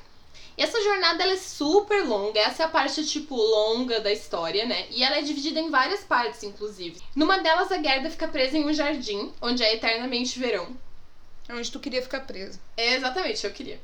E 0.58 0.64
essa 0.64 0.82
jornada 0.82 1.22
ela 1.22 1.34
é 1.34 1.38
super 1.38 2.04
longa, 2.04 2.40
essa 2.40 2.64
é 2.64 2.66
a 2.66 2.70
parte 2.70 3.06
tipo 3.06 3.36
longa 3.36 4.00
da 4.00 4.12
história, 4.12 4.66
né? 4.66 4.88
E 4.90 5.04
ela 5.04 5.18
é 5.18 5.22
dividida 5.22 5.60
em 5.60 5.70
várias 5.70 6.04
partes, 6.04 6.42
inclusive. 6.42 7.00
Numa 7.16 7.38
delas 7.38 7.72
a 7.72 7.80
Gerda 7.80 8.10
fica 8.10 8.28
presa 8.28 8.58
em 8.58 8.66
um 8.66 8.74
jardim, 8.74 9.32
onde 9.40 9.62
é 9.62 9.76
eternamente 9.76 10.40
verão. 10.40 10.76
É 11.48 11.54
onde 11.54 11.72
tu 11.72 11.80
queria 11.80 12.02
ficar 12.02 12.22
presa. 12.22 12.60
É, 12.76 12.96
exatamente, 12.96 13.46
eu 13.46 13.54
queria. 13.54 13.80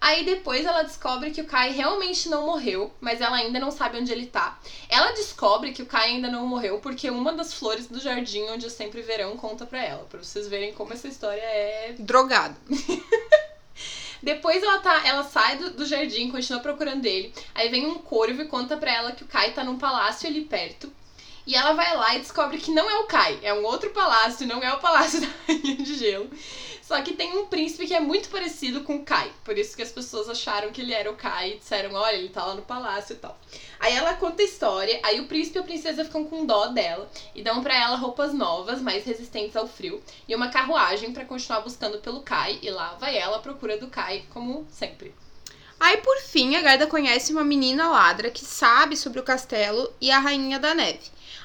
Aí 0.00 0.24
depois 0.24 0.64
ela 0.64 0.82
descobre 0.82 1.32
que 1.32 1.40
o 1.40 1.46
Kai 1.46 1.72
realmente 1.72 2.28
não 2.28 2.46
morreu, 2.46 2.92
mas 3.00 3.20
ela 3.20 3.36
ainda 3.36 3.58
não 3.58 3.70
sabe 3.70 3.98
onde 3.98 4.12
ele 4.12 4.26
tá. 4.26 4.58
Ela 4.88 5.12
descobre 5.12 5.72
que 5.72 5.82
o 5.82 5.86
Kai 5.86 6.10
ainda 6.10 6.30
não 6.30 6.46
morreu 6.46 6.78
porque 6.78 7.10
uma 7.10 7.32
das 7.32 7.52
flores 7.52 7.88
do 7.88 7.98
jardim 7.98 8.44
onde 8.48 8.64
eu 8.64 8.70
sempre 8.70 9.02
verão 9.02 9.36
conta 9.36 9.66
pra 9.66 9.82
ela, 9.82 10.04
pra 10.04 10.22
vocês 10.22 10.46
verem 10.46 10.72
como 10.72 10.92
essa 10.92 11.08
história 11.08 11.42
é 11.42 11.94
drogada. 11.98 12.56
Depois 14.22 14.62
ela 14.62 14.78
tá, 14.78 15.06
ela 15.06 15.22
sai 15.22 15.58
do, 15.58 15.70
do, 15.70 15.86
jardim, 15.86 16.30
continua 16.30 16.60
procurando 16.60 17.04
ele. 17.06 17.32
Aí 17.54 17.68
vem 17.68 17.86
um 17.86 17.98
corvo 17.98 18.42
e 18.42 18.48
conta 18.48 18.76
pra 18.76 18.92
ela 18.92 19.12
que 19.12 19.24
o 19.24 19.28
Kai 19.28 19.52
tá 19.52 19.62
num 19.62 19.78
palácio 19.78 20.28
ali 20.28 20.42
perto. 20.42 20.92
E 21.46 21.54
ela 21.54 21.72
vai 21.72 21.96
lá 21.96 22.14
e 22.14 22.18
descobre 22.18 22.58
que 22.58 22.70
não 22.70 22.90
é 22.90 22.98
o 22.98 23.04
Kai, 23.04 23.38
é 23.42 23.54
um 23.54 23.64
outro 23.64 23.90
palácio, 23.90 24.46
não 24.46 24.62
é 24.62 24.72
o 24.72 24.80
palácio 24.80 25.20
da 25.22 25.28
Rainha 25.46 25.76
de 25.76 25.94
Gelo. 25.94 26.30
Só 26.88 27.02
que 27.02 27.12
tem 27.12 27.36
um 27.36 27.44
príncipe 27.44 27.86
que 27.86 27.92
é 27.92 28.00
muito 28.00 28.30
parecido 28.30 28.82
com 28.82 28.96
o 28.96 29.04
Kai. 29.04 29.30
Por 29.44 29.58
isso 29.58 29.76
que 29.76 29.82
as 29.82 29.92
pessoas 29.92 30.26
acharam 30.26 30.72
que 30.72 30.80
ele 30.80 30.94
era 30.94 31.10
o 31.10 31.16
Kai 31.16 31.50
e 31.52 31.58
disseram, 31.58 31.92
olha, 31.92 32.16
ele 32.16 32.30
tá 32.30 32.42
lá 32.46 32.54
no 32.54 32.62
palácio 32.62 33.12
e 33.12 33.16
tal. 33.16 33.38
Aí 33.78 33.94
ela 33.94 34.14
conta 34.14 34.40
a 34.40 34.46
história, 34.46 34.98
aí 35.02 35.20
o 35.20 35.26
príncipe 35.26 35.58
e 35.58 35.60
a 35.60 35.64
princesa 35.64 36.02
ficam 36.02 36.24
com 36.24 36.46
dó 36.46 36.68
dela 36.68 37.06
e 37.34 37.42
dão 37.42 37.62
para 37.62 37.76
ela 37.76 37.98
roupas 37.98 38.32
novas, 38.32 38.80
mais 38.80 39.04
resistentes 39.04 39.54
ao 39.54 39.68
frio, 39.68 40.02
e 40.26 40.34
uma 40.34 40.48
carruagem 40.48 41.12
para 41.12 41.26
continuar 41.26 41.60
buscando 41.60 41.98
pelo 41.98 42.22
Kai, 42.22 42.58
e 42.62 42.70
lá 42.70 42.94
vai 42.94 43.18
ela 43.18 43.36
à 43.36 43.40
procura 43.40 43.76
do 43.76 43.88
Kai, 43.88 44.24
como 44.30 44.66
sempre. 44.70 45.14
Aí, 45.80 45.98
por 45.98 46.18
fim, 46.20 46.56
a 46.56 46.60
Garda 46.60 46.86
conhece 46.86 47.32
uma 47.32 47.44
menina 47.44 47.88
ladra 47.88 48.30
que 48.30 48.44
sabe 48.44 48.96
sobre 48.96 49.20
o 49.20 49.22
castelo 49.22 49.92
e 50.00 50.10
a 50.10 50.18
Rainha 50.18 50.58
da 50.58 50.74
Neve. 50.74 50.98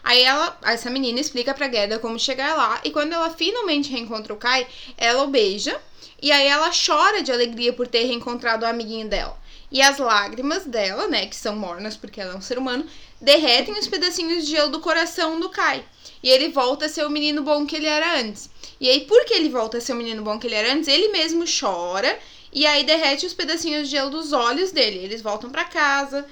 Aí 0.04 0.22
ela, 0.22 0.58
essa 0.64 0.90
menina 0.90 1.20
explica 1.20 1.54
pra 1.54 1.70
Gerda 1.70 2.00
como 2.00 2.20
chegar 2.20 2.58
lá 2.58 2.82
e 2.84 2.92
quando 2.92 3.14
ela 3.14 3.30
finalmente 3.30 3.92
reencontra 3.92 4.34
o 4.34 4.38
Kai, 4.38 4.68
ela 4.98 5.24
o 5.24 5.28
beija 5.28 5.80
e 6.22 6.32
aí 6.32 6.48
ela 6.48 6.72
chora 6.72 7.22
de 7.22 7.32
alegria 7.32 7.72
por 7.72 7.88
ter 7.88 8.04
reencontrado 8.04 8.66
o 8.66 8.68
amiguinho 8.68 9.08
dela. 9.08 9.38
E 9.72 9.82
as 9.82 9.98
lágrimas 9.98 10.66
dela, 10.66 11.08
né, 11.08 11.26
que 11.26 11.36
são 11.36 11.56
mornas 11.56 11.96
porque 11.96 12.20
ela 12.20 12.34
é 12.34 12.38
um 12.38 12.42
ser 12.42 12.58
humano, 12.58 12.86
derretem 13.22 13.78
os 13.78 13.88
pedacinhos 13.88 14.46
de 14.46 14.52
gelo 14.52 14.72
do 14.72 14.80
coração 14.80 15.40
do 15.40 15.50
Kai. 15.50 15.86
E 16.22 16.30
ele 16.30 16.50
volta 16.50 16.86
a 16.86 16.90
ser 16.90 17.06
o 17.06 17.10
menino 17.10 17.42
bom 17.42 17.66
que 17.66 17.76
ele 17.76 17.88
era 17.88 18.20
antes. 18.20 18.50
E 18.80 18.90
aí, 18.90 19.02
porque 19.02 19.34
ele 19.34 19.50
volta 19.50 19.78
a 19.78 19.82
ser 19.82 19.94
o 19.94 19.96
menino 19.96 20.22
bom 20.22 20.38
que 20.38 20.48
ele 20.48 20.56
era 20.56 20.74
antes, 20.74 20.88
ele 20.88 21.10
mesmo 21.10 21.46
chora 21.46 22.20
E 22.54 22.68
aí 22.68 22.84
derrete 22.84 23.26
os 23.26 23.34
pedacinhos 23.34 23.90
de 23.90 23.96
gelo 23.96 24.12
dos 24.12 24.32
olhos 24.32 24.72
dele. 24.72 25.00
Eles 25.00 25.22
voltam 25.22 25.50
para 25.50 25.66
casa 25.66 26.26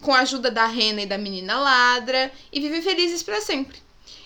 com 0.00 0.14
a 0.14 0.20
ajuda 0.20 0.50
da 0.50 0.66
rena 0.66 1.02
e 1.02 1.06
da 1.06 1.18
menina 1.18 1.58
ladra 1.58 2.30
e 2.52 2.60
vivem 2.60 2.80
felizes 2.80 3.22
para 3.22 3.40
sempre. 3.40 3.78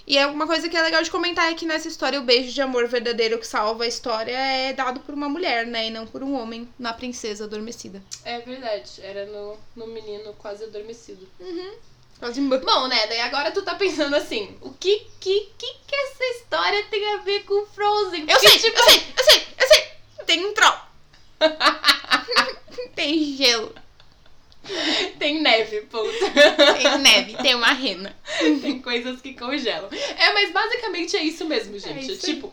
E 0.07 0.19
é 0.19 0.27
uma 0.27 0.47
coisa 0.47 0.69
que 0.69 0.77
é 0.77 0.83
legal 0.83 1.03
de 1.03 1.11
comentar 1.11 1.51
é 1.51 1.55
que 1.55 1.65
nessa 1.65 1.89
história 1.89 2.21
o 2.21 2.25
beijo 2.25 2.53
de 2.53 2.61
amor 2.61 2.89
verdadeiro 2.89 3.39
que 3.39 3.47
salva 3.47 3.85
a 3.85 3.87
história 3.87 4.37
é 4.37 4.73
dado 4.73 5.01
por 5.01 5.15
uma 5.15 5.29
mulher, 5.29 5.67
né? 5.67 5.87
E 5.87 5.91
não 5.91 6.07
por 6.07 6.23
um 6.23 6.35
homem 6.35 6.69
na 6.79 6.93
princesa 6.93 7.45
adormecida. 7.45 8.03
É 8.25 8.41
verdade, 8.41 8.91
era 9.01 9.27
no, 9.27 9.57
no 9.77 9.87
menino 9.87 10.35
quase 10.35 10.65
adormecido. 10.65 11.27
Uhum. 11.39 11.73
Quase. 12.19 12.41
Bom, 12.41 12.89
né, 12.89 13.07
daí 13.07 13.21
agora 13.21 13.53
tu 13.53 13.63
tá 13.63 13.75
pensando 13.75 14.15
assim, 14.15 14.57
o 14.61 14.71
que 14.71 15.07
que, 15.21 15.49
que, 15.57 15.75
que 15.87 15.95
essa 15.95 16.25
história 16.37 16.85
tem 16.91 17.15
a 17.15 17.17
ver 17.19 17.45
com 17.45 17.65
Frozen? 17.67 18.23
Eu 18.23 18.27
Porque, 18.27 18.49
sei, 18.49 18.59
tipo, 18.59 18.79
eu 18.79 18.85
sei, 18.85 19.03
eu 19.17 19.25
sei, 19.25 19.47
eu 19.59 19.69
sei. 19.69 20.25
Tem 20.27 20.45
um 20.45 20.53
troll. 20.53 20.92
Tem 23.03 23.37
gelo, 23.37 23.75
Tem 25.19 25.41
neve, 25.43 25.81
ponto. 25.83 26.09
tem 26.77 26.99
neve, 26.99 27.37
tem 27.39 27.55
uma 27.57 27.73
rena. 27.73 28.17
tem 28.61 28.81
coisas 28.81 29.21
que 29.21 29.35
congelam. 29.35 29.89
É, 30.17 30.33
mas 30.33 30.53
basicamente 30.53 31.17
é 31.17 31.23
isso 31.25 31.45
mesmo, 31.45 31.77
gente. 31.79 32.13
isso 32.13 32.27
aí. 32.27 32.35
tipo, 32.35 32.53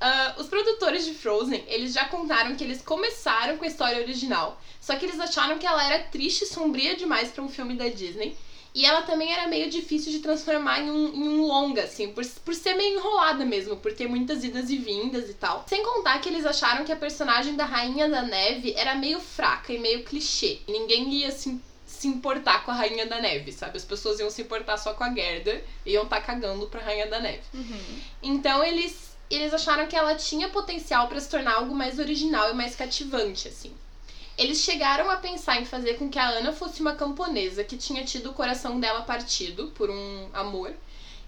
ah, 0.00 0.34
os 0.36 0.48
produtores 0.48 1.04
de 1.04 1.14
Frozen, 1.14 1.64
eles 1.68 1.92
já 1.92 2.06
contaram 2.06 2.56
que 2.56 2.64
eles 2.64 2.82
começaram 2.82 3.56
com 3.56 3.64
a 3.64 3.68
história 3.68 4.02
original, 4.02 4.60
só 4.80 4.96
que 4.96 5.04
eles 5.06 5.20
acharam 5.20 5.58
que 5.58 5.66
ela 5.66 5.84
era 5.84 6.02
triste 6.04 6.42
e 6.42 6.46
sombria 6.48 6.96
demais 6.96 7.30
pra 7.30 7.42
um 7.44 7.48
filme 7.48 7.74
da 7.74 7.88
Disney. 7.88 8.36
E 8.74 8.84
ela 8.84 9.02
também 9.02 9.32
era 9.32 9.48
meio 9.48 9.70
difícil 9.70 10.12
de 10.12 10.20
transformar 10.20 10.80
em 10.80 10.90
um, 10.90 11.06
em 11.14 11.28
um 11.28 11.46
longa, 11.46 11.84
assim, 11.84 12.12
por, 12.12 12.24
por 12.44 12.54
ser 12.54 12.74
meio 12.74 12.98
enrolada 12.98 13.44
mesmo, 13.44 13.76
por 13.76 13.92
ter 13.92 14.06
muitas 14.08 14.44
idas 14.44 14.70
e 14.70 14.76
vindas 14.76 15.28
e 15.28 15.34
tal. 15.34 15.64
Sem 15.66 15.82
contar 15.82 16.20
que 16.20 16.28
eles 16.28 16.46
acharam 16.46 16.84
que 16.84 16.92
a 16.92 16.96
personagem 16.96 17.56
da 17.56 17.64
Rainha 17.64 18.08
da 18.08 18.22
Neve 18.22 18.74
era 18.76 18.94
meio 18.94 19.20
fraca 19.20 19.72
e 19.72 19.78
meio 19.78 20.04
clichê. 20.04 20.60
Ninguém 20.68 21.08
ia 21.12 21.30
se, 21.30 21.60
se 21.86 22.06
importar 22.06 22.64
com 22.64 22.70
a 22.70 22.74
Rainha 22.74 23.06
da 23.06 23.20
Neve, 23.20 23.52
sabe? 23.52 23.76
As 23.78 23.84
pessoas 23.84 24.20
iam 24.20 24.30
se 24.30 24.42
importar 24.42 24.76
só 24.76 24.94
com 24.94 25.02
a 25.04 25.12
Gerda 25.12 25.60
e 25.84 25.92
iam 25.92 26.04
estar 26.04 26.20
cagando 26.20 26.66
pra 26.66 26.82
Rainha 26.82 27.06
da 27.08 27.18
Neve. 27.18 27.42
Então 28.22 28.62
eles, 28.62 29.16
eles 29.30 29.52
acharam 29.52 29.86
que 29.86 29.96
ela 29.96 30.14
tinha 30.14 30.48
potencial 30.50 31.08
pra 31.08 31.18
se 31.20 31.28
tornar 31.28 31.54
algo 31.54 31.74
mais 31.74 31.98
original 31.98 32.50
e 32.50 32.54
mais 32.54 32.76
cativante, 32.76 33.48
assim. 33.48 33.72
Eles 34.38 34.60
chegaram 34.60 35.10
a 35.10 35.16
pensar 35.16 35.60
em 35.60 35.64
fazer 35.64 35.94
com 35.94 36.08
que 36.08 36.18
a 36.18 36.28
Ana 36.28 36.52
fosse 36.52 36.80
uma 36.80 36.94
camponesa 36.94 37.64
que 37.64 37.76
tinha 37.76 38.04
tido 38.04 38.30
o 38.30 38.34
coração 38.34 38.78
dela 38.78 39.02
partido 39.02 39.72
por 39.74 39.90
um 39.90 40.28
amor. 40.32 40.72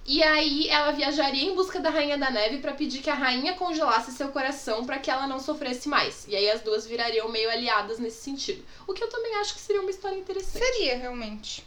E 0.07 0.23
aí 0.23 0.69
ela 0.69 0.93
viajaria 0.93 1.43
em 1.43 1.55
busca 1.55 1.81
da 1.81 1.91
Rainha 1.91 2.17
da 2.17 2.31
Neve 2.31 2.59
pra 2.59 2.73
pedir 2.73 3.03
que 3.03 3.11
a 3.11 3.15
rainha 3.15 3.55
congelasse 3.55 4.13
seu 4.13 4.29
coração 4.29 4.85
pra 4.85 4.99
que 4.99 5.11
ela 5.11 5.27
não 5.27 5.39
sofresse 5.39 5.89
mais. 5.89 6.25
E 6.27 6.35
aí 6.35 6.49
as 6.51 6.63
duas 6.63 6.87
virariam 6.87 7.29
meio 7.29 7.51
aliadas 7.51 7.99
nesse 7.99 8.23
sentido. 8.23 8.65
O 8.87 8.95
que 8.95 9.03
eu 9.03 9.09
também 9.09 9.35
acho 9.37 9.55
que 9.55 9.61
seria 9.61 9.83
uma 9.83 9.91
história 9.91 10.17
interessante. 10.17 10.65
Seria, 10.65 10.97
realmente. 10.97 11.67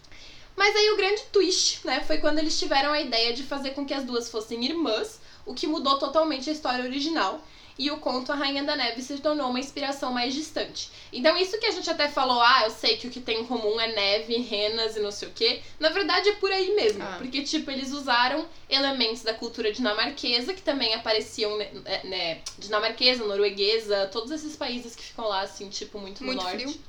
Mas 0.56 0.76
aí 0.76 0.92
o 0.92 0.98
grande 0.98 1.24
twist, 1.32 1.86
né, 1.86 2.04
foi 2.06 2.20
quando 2.20 2.40
eles 2.40 2.58
tiveram 2.58 2.92
a 2.92 3.02
ideia 3.02 3.34
de 3.34 3.44
fazer 3.44 3.72
com 3.72 3.86
que 3.86 3.94
as 3.94 4.04
duas 4.04 4.30
fossem 4.30 4.64
irmãs, 4.64 5.20
o 5.46 5.54
que 5.54 5.68
mudou 5.68 5.98
totalmente 5.98 6.50
a 6.50 6.54
história 6.54 6.86
original. 6.86 7.42
E 7.78 7.90
o 7.90 7.98
conto 7.98 8.32
A 8.32 8.36
Rainha 8.36 8.64
da 8.64 8.76
Neve 8.76 9.02
se 9.02 9.18
tornou 9.18 9.50
uma 9.50 9.60
inspiração 9.60 10.12
mais 10.12 10.34
distante. 10.34 10.92
Então, 11.12 11.36
isso 11.38 11.60
que 11.60 11.66
a 11.66 11.72
gente 11.72 11.90
até 11.90 12.08
falou, 12.08 12.40
ah, 12.40 12.64
eu 12.66 12.70
sei 12.70 12.98
que 12.98 13.08
o 13.08 13.10
que 13.10 13.20
tem 13.20 13.42
em 13.42 13.46
comum 13.46 13.80
é 13.80 13.94
neve, 13.94 14.38
renas 14.38 14.96
e 14.96 15.00
não 15.00 15.12
sei 15.12 15.28
o 15.28 15.32
quê, 15.32 15.62
na 15.80 15.90
verdade 15.90 16.30
é 16.30 16.34
por 16.34 16.52
aí 16.52 16.76
mesmo. 16.76 17.04
Ah. 17.04 17.16
Porque, 17.18 17.42
tipo, 17.42 17.72
eles 17.72 17.92
usaram 17.92 18.46
elementos 18.70 19.24
da 19.24 19.34
cultura 19.34 19.72
dinamarquesa, 19.72 20.54
que 20.54 20.62
também 20.62 20.94
apareciam, 20.94 21.58
né, 21.58 21.70
né, 22.04 22.42
dinamarquesa, 22.60 23.26
norueguesa, 23.26 24.08
todos 24.12 24.32
esses 24.32 24.56
países 24.56 24.96
que 24.96 25.04
ficam 25.04 25.28
lá, 25.28 25.42
assim, 25.42 25.68
tipo, 25.70 25.98
muito 26.00 26.22
no 26.22 26.28
Muito 26.28 26.44
norte. 26.44 26.64
frio. 26.64 26.80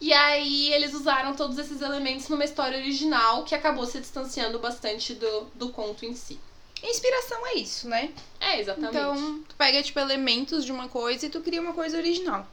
E 0.00 0.12
aí 0.14 0.72
eles 0.72 0.94
usaram 0.94 1.34
todos 1.34 1.58
esses 1.58 1.82
elementos 1.82 2.26
numa 2.28 2.44
história 2.44 2.78
original 2.78 3.44
que 3.44 3.54
acabou 3.54 3.84
se 3.84 4.00
distanciando 4.00 4.58
bastante 4.58 5.14
do, 5.14 5.46
do 5.54 5.68
conto 5.68 6.06
em 6.06 6.14
si. 6.14 6.40
Inspiração 6.82 7.46
é 7.46 7.54
isso, 7.54 7.88
né? 7.88 8.10
É, 8.38 8.60
exatamente. 8.60 8.96
Então, 8.96 9.42
tu 9.48 9.54
pega, 9.54 9.82
tipo, 9.82 9.98
elementos 9.98 10.64
de 10.64 10.72
uma 10.72 10.88
coisa 10.88 11.26
e 11.26 11.30
tu 11.30 11.40
cria 11.40 11.60
uma 11.60 11.72
coisa 11.72 11.96
original. 11.98 12.46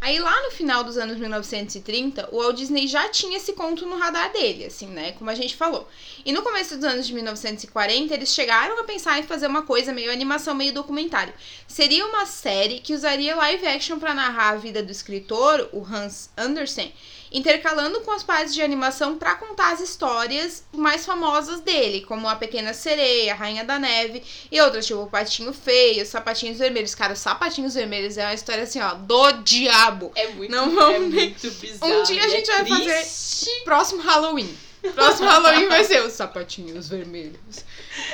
Aí, 0.00 0.18
lá 0.18 0.42
no 0.42 0.50
final 0.50 0.84
dos 0.84 0.98
anos 0.98 1.16
1930, 1.18 2.28
o 2.32 2.38
Walt 2.38 2.56
Disney 2.56 2.86
já 2.86 3.08
tinha 3.08 3.36
esse 3.36 3.52
conto 3.52 3.86
no 3.86 3.96
radar 3.96 4.32
dele, 4.32 4.66
assim, 4.66 4.86
né? 4.86 5.12
Como 5.12 5.30
a 5.30 5.34
gente 5.34 5.56
falou. 5.56 5.88
E 6.24 6.32
no 6.32 6.42
começo 6.42 6.76
dos 6.76 6.84
anos 6.84 7.06
de 7.06 7.14
1940, 7.14 8.12
eles 8.12 8.34
chegaram 8.34 8.78
a 8.78 8.84
pensar 8.84 9.18
em 9.18 9.22
fazer 9.22 9.46
uma 9.46 9.62
coisa 9.62 9.92
meio 9.92 10.12
animação, 10.12 10.54
meio 10.54 10.74
documentário. 10.74 11.32
Seria 11.66 12.06
uma 12.06 12.26
série 12.26 12.80
que 12.80 12.94
usaria 12.94 13.36
live 13.36 13.66
action 13.66 13.98
para 13.98 14.14
narrar 14.14 14.50
a 14.50 14.56
vida 14.56 14.82
do 14.82 14.92
escritor, 14.92 15.68
o 15.72 15.82
Hans 15.82 16.30
Andersen, 16.36 16.92
intercalando 17.34 18.00
com 18.02 18.12
as 18.12 18.22
partes 18.22 18.54
de 18.54 18.62
animação 18.62 19.18
para 19.18 19.34
contar 19.34 19.72
as 19.72 19.80
histórias 19.80 20.62
mais 20.72 21.04
famosas 21.04 21.60
dele, 21.60 22.02
como 22.02 22.28
A 22.28 22.36
Pequena 22.36 22.72
Sereia, 22.72 23.32
A 23.32 23.36
Rainha 23.36 23.64
da 23.64 23.78
Neve 23.78 24.22
e 24.52 24.60
outras, 24.60 24.86
tipo 24.86 25.00
O 25.02 25.06
Patinho 25.10 25.52
Feio, 25.52 26.02
Os 26.04 26.08
Sapatinhos 26.08 26.58
Vermelhos. 26.58 26.94
Cara, 26.94 27.12
Os 27.12 27.18
Sapatinhos 27.18 27.74
Vermelhos 27.74 28.16
é 28.16 28.24
uma 28.24 28.34
história 28.34 28.62
assim, 28.62 28.80
ó, 28.80 28.94
do 28.94 29.32
diabo. 29.42 30.12
É 30.14 30.28
muito, 30.28 30.50
Não 30.50 30.66
é 30.70 30.74
vamos- 30.74 31.12
muito 31.12 31.50
bizarro. 31.50 31.92
Um 31.92 32.02
dia 32.04 32.22
a 32.22 32.26
e 32.26 32.30
gente 32.30 32.50
é 32.50 32.62
vai 32.62 32.66
fazer- 32.66 33.00
triste. 33.00 33.50
Próximo 33.64 34.00
Halloween. 34.02 34.56
Próximo 34.92 35.28
Halloween 35.28 35.68
vai 35.68 35.84
ser 35.84 36.02
os 36.02 36.12
sapatinhos 36.12 36.88
vermelhos. 36.88 37.64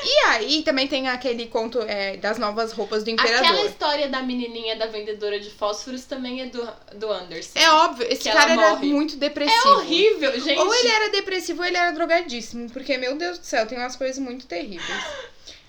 E 0.04 0.26
aí 0.26 0.62
também 0.62 0.86
tem 0.86 1.08
aquele 1.08 1.46
conto 1.46 1.80
é, 1.82 2.16
das 2.16 2.38
novas 2.38 2.72
roupas 2.72 3.02
do 3.02 3.10
imperador. 3.10 3.38
Aquela 3.38 3.66
história 3.66 4.08
da 4.08 4.22
menininha 4.22 4.76
da 4.76 4.86
vendedora 4.86 5.40
de 5.40 5.50
fósforos 5.50 6.04
também 6.04 6.42
é 6.42 6.46
do, 6.46 6.66
do 6.94 7.10
Anderson. 7.10 7.58
É 7.58 7.70
óbvio, 7.70 8.06
esse 8.10 8.30
cara 8.30 8.52
era 8.52 8.70
morre. 8.70 8.86
muito 8.86 9.16
depressivo. 9.16 9.68
É 9.68 9.72
horrível, 9.72 10.40
gente. 10.40 10.58
Ou 10.58 10.74
ele 10.74 10.88
era 10.88 11.08
depressivo 11.10 11.60
ou 11.60 11.66
ele 11.66 11.76
era 11.76 11.90
drogadíssimo. 11.92 12.70
Porque, 12.70 12.96
meu 12.96 13.16
Deus 13.16 13.38
do 13.38 13.44
céu, 13.44 13.66
tem 13.66 13.78
umas 13.78 13.96
coisas 13.96 14.18
muito 14.18 14.46
terríveis. 14.46 15.04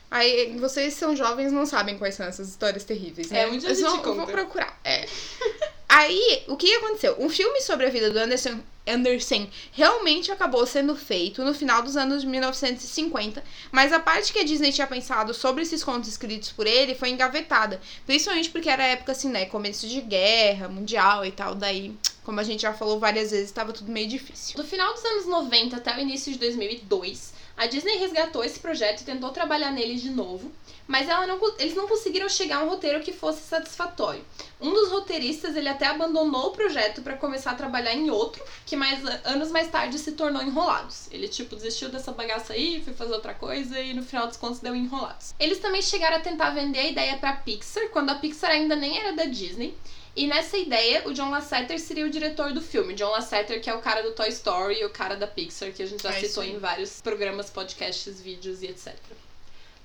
Aí, 0.09 0.57
vocês 0.57 0.93
são 0.93 1.15
jovens 1.15 1.53
não 1.53 1.65
sabem 1.65 1.97
quais 1.97 2.15
são 2.15 2.25
essas 2.25 2.49
histórias 2.49 2.83
terríveis, 2.83 3.31
né? 3.31 3.43
É, 3.43 3.47
um 3.47 3.57
dia 3.57 3.69
eu 3.69 4.15
vou 4.15 4.27
procurar. 4.27 4.77
É. 4.83 5.05
Aí, 5.93 6.43
o 6.47 6.55
que 6.55 6.73
aconteceu? 6.75 7.17
Um 7.19 7.29
filme 7.29 7.59
sobre 7.59 7.85
a 7.85 7.89
vida 7.89 8.09
do 8.09 8.17
Anderson, 8.17 8.61
Anderson 8.87 9.45
realmente 9.73 10.31
acabou 10.31 10.65
sendo 10.65 10.95
feito 10.95 11.43
no 11.43 11.53
final 11.53 11.81
dos 11.81 11.97
anos 11.97 12.23
1950, 12.23 13.43
mas 13.73 13.91
a 13.91 13.99
parte 13.99 14.31
que 14.31 14.39
a 14.39 14.43
Disney 14.45 14.71
tinha 14.71 14.87
pensado 14.87 15.33
sobre 15.33 15.63
esses 15.63 15.83
contos 15.83 16.07
escritos 16.07 16.49
por 16.49 16.65
ele 16.65 16.95
foi 16.95 17.09
engavetada. 17.09 17.81
Principalmente 18.05 18.49
porque 18.49 18.69
era 18.69 18.85
época, 18.85 19.11
assim, 19.11 19.27
né? 19.27 19.45
Começo 19.47 19.85
de 19.85 19.99
guerra 19.99 20.69
mundial 20.69 21.25
e 21.25 21.31
tal. 21.33 21.55
Daí, 21.55 21.93
como 22.23 22.39
a 22.39 22.43
gente 22.43 22.61
já 22.61 22.73
falou 22.73 22.97
várias 22.97 23.31
vezes, 23.31 23.47
estava 23.47 23.73
tudo 23.73 23.91
meio 23.91 24.07
difícil. 24.07 24.55
Do 24.55 24.63
final 24.63 24.93
dos 24.93 25.03
anos 25.03 25.25
90 25.25 25.75
até 25.75 25.93
o 25.97 25.99
início 25.99 26.31
de 26.31 26.39
2002, 26.39 27.33
a 27.61 27.67
Disney 27.67 27.97
resgatou 27.97 28.43
esse 28.43 28.59
projeto 28.59 29.01
e 29.01 29.03
tentou 29.03 29.29
trabalhar 29.29 29.69
nele 29.69 29.93
de 29.93 30.09
novo, 30.09 30.51
mas 30.87 31.07
não, 31.07 31.23
eles 31.59 31.75
não 31.75 31.87
conseguiram 31.87 32.27
chegar 32.27 32.57
a 32.57 32.63
um 32.63 32.69
roteiro 32.69 33.01
que 33.01 33.13
fosse 33.13 33.43
satisfatório. 33.43 34.25
Um 34.59 34.73
dos 34.73 34.89
roteiristas, 34.89 35.55
ele 35.55 35.69
até 35.69 35.85
abandonou 35.85 36.47
o 36.47 36.51
projeto 36.53 37.03
para 37.03 37.15
começar 37.15 37.51
a 37.51 37.53
trabalhar 37.53 37.93
em 37.93 38.09
outro, 38.09 38.43
que 38.65 38.75
mais 38.75 39.05
anos 39.23 39.51
mais 39.51 39.67
tarde 39.67 39.99
se 39.99 40.13
tornou 40.13 40.41
Enrolados. 40.41 41.07
Ele 41.11 41.27
tipo 41.27 41.55
desistiu 41.55 41.89
dessa 41.89 42.11
bagaça 42.11 42.53
aí, 42.53 42.81
foi 42.83 42.93
fazer 42.93 43.13
outra 43.13 43.35
coisa 43.35 43.79
e 43.79 43.93
no 43.93 44.01
final 44.01 44.25
dos 44.25 44.37
contos 44.37 44.59
deu 44.59 44.75
Enrolados. 44.75 45.35
Eles 45.39 45.59
também 45.59 45.83
chegaram 45.83 46.17
a 46.17 46.21
tentar 46.21 46.49
vender 46.49 46.79
a 46.79 46.89
ideia 46.89 47.17
para 47.17 47.33
Pixar, 47.33 47.89
quando 47.89 48.09
a 48.09 48.15
Pixar 48.15 48.49
ainda 48.49 48.75
nem 48.75 48.97
era 48.97 49.13
da 49.13 49.25
Disney. 49.25 49.77
E 50.15 50.27
nessa 50.27 50.57
ideia, 50.57 51.07
o 51.07 51.13
John 51.13 51.29
Lasseter 51.29 51.79
seria 51.79 52.05
o 52.05 52.09
diretor 52.09 52.51
do 52.51 52.61
filme. 52.61 52.93
John 52.93 53.11
Lasseter, 53.11 53.61
que 53.61 53.69
é 53.69 53.73
o 53.73 53.81
cara 53.81 54.01
do 54.01 54.11
Toy 54.11 54.27
Story 54.27 54.79
e 54.79 54.85
o 54.85 54.89
cara 54.89 55.15
da 55.15 55.25
Pixar, 55.25 55.71
que 55.71 55.81
a 55.81 55.85
gente 55.85 56.03
já 56.03 56.09
É 56.09 56.19
citou 56.19 56.43
em 56.43 56.57
vários 56.57 56.99
programas, 57.01 57.49
podcasts, 57.49 58.19
vídeos 58.21 58.61
e 58.61 58.67
etc. 58.67 58.93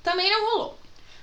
Também 0.02 0.28
não 0.30 0.50
rolou. 0.50 0.78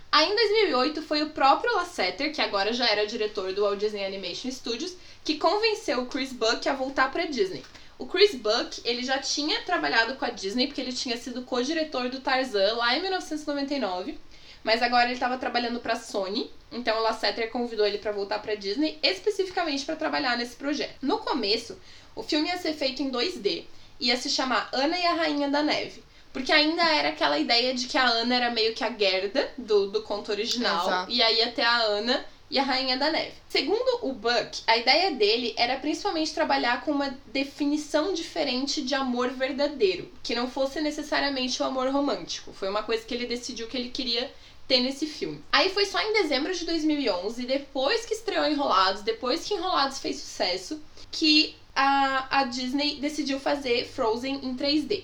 Aí 0.10 0.30
em 0.30 0.36
2008 0.36 1.02
foi 1.02 1.22
o 1.24 1.32
próprio 1.32 1.76
Lasseter, 1.76 2.34
que 2.34 2.42
agora 2.42 2.72
já 2.72 2.88
era 2.88 3.06
diretor 3.06 3.52
do 3.52 3.64
Walt 3.64 3.80
Disney 3.80 4.06
Animation 4.06 4.52
Studios, 4.52 4.96
que 5.24 5.38
convenceu 5.38 6.02
o 6.02 6.06
Chris 6.06 6.32
Buck 6.32 6.70
a 6.70 6.74
voltar 6.74 7.12
pra 7.12 7.26
Disney. 7.26 7.64
O 7.98 8.06
Chris 8.06 8.36
Buck, 8.36 8.82
ele 8.86 9.04
já 9.04 9.18
tinha 9.18 9.62
trabalhado 9.62 10.16
com 10.16 10.26
a 10.26 10.30
Disney, 10.30 10.68
porque 10.68 10.82
ele 10.82 10.94
tinha 10.94 11.18
sido 11.18 11.44
co-diretor 11.44 12.10
do 12.10 12.20
Tarzan 12.20 12.76
lá 12.76 12.96
em 12.96 13.02
1999, 13.02 14.20
mas 14.64 14.82
agora 14.82 15.06
ele 15.06 15.14
estava 15.14 15.38
trabalhando 15.38 15.80
pra 15.80 15.96
Sony, 15.96 16.50
então 16.72 16.98
o 16.98 17.02
Lasseter 17.02 17.52
convidou 17.52 17.86
ele 17.86 17.98
pra 17.98 18.12
voltar 18.12 18.40
pra 18.40 18.56
Disney, 18.56 18.98
especificamente 19.04 19.86
pra 19.86 19.96
trabalhar 19.96 20.38
nesse 20.38 20.56
projeto. 20.56 20.96
No 21.02 21.20
começo, 21.20 21.78
o 22.16 22.24
filme 22.24 22.48
ia 22.48 22.58
ser 22.58 22.74
feito 22.74 23.02
em 23.02 23.12
2D, 23.12 23.66
ia 24.00 24.18
se 24.18 24.30
chamar 24.30 24.70
Ana 24.72 24.98
e 24.98 25.06
a 25.06 25.14
Rainha 25.14 25.50
da 25.50 25.62
Neve. 25.62 26.04
Porque 26.32 26.52
ainda 26.52 26.84
era 26.84 27.10
aquela 27.10 27.38
ideia 27.38 27.76
de 27.76 27.86
que 27.86 27.98
a 27.98 28.08
Ana 28.08 28.36
era 28.36 28.50
meio 28.50 28.74
que 28.74 28.84
a 28.84 28.92
Gerda 28.92 29.52
do, 29.56 29.92
do 29.92 30.02
conto 30.02 30.32
original. 30.32 30.88
Exato. 30.88 31.12
E 31.12 31.22
aí 31.22 31.38
ia 31.38 31.52
ter 31.52 31.62
a 31.62 31.78
Ana 31.78 32.26
e 32.50 32.58
a 32.58 32.64
Rainha 32.64 32.98
da 32.98 33.12
Neve. 33.12 33.34
Segundo 33.50 34.00
o 34.02 34.14
Buck, 34.14 34.62
a 34.66 34.78
ideia 34.78 35.12
dele 35.12 35.54
era 35.58 35.78
principalmente 35.78 36.34
trabalhar 36.34 36.82
com 36.82 36.92
uma 36.92 37.16
definição 37.28 38.14
diferente 38.14 38.82
de 38.82 38.96
amor 38.96 39.30
verdadeiro, 39.30 40.12
que 40.24 40.36
não 40.36 40.50
fosse 40.50 40.82
necessariamente 40.82 41.62
o 41.62 41.66
amor 41.66 41.90
romântico. 41.90 42.52
Foi 42.54 42.70
uma 42.70 42.84
coisa 42.84 43.06
que 43.06 43.14
ele 43.14 43.26
decidiu 43.26 43.68
que 43.68 43.78
ele 43.78 43.90
queria 43.90 44.32
ter 44.68 44.80
nesse 44.80 45.06
filme. 45.06 45.44
Aí 45.52 45.70
foi 45.70 45.86
só 45.86 46.00
em 46.00 46.14
dezembro 46.14 46.54
de 46.54 46.66
2011, 46.66 47.46
depois 47.46 48.06
que 48.06 48.14
estreou 48.14 48.46
Enrolados, 48.46 49.02
depois 49.02 49.46
que 49.46 49.54
Enrolados 49.54 50.00
fez 50.00 50.18
sucesso, 50.18 50.82
que 51.12 51.56
a, 51.76 52.40
a 52.40 52.44
Disney 52.46 52.96
decidiu 53.00 53.40
fazer 53.40 53.86
Frozen 53.88 54.40
em 54.44 54.56
3D. 54.56 55.04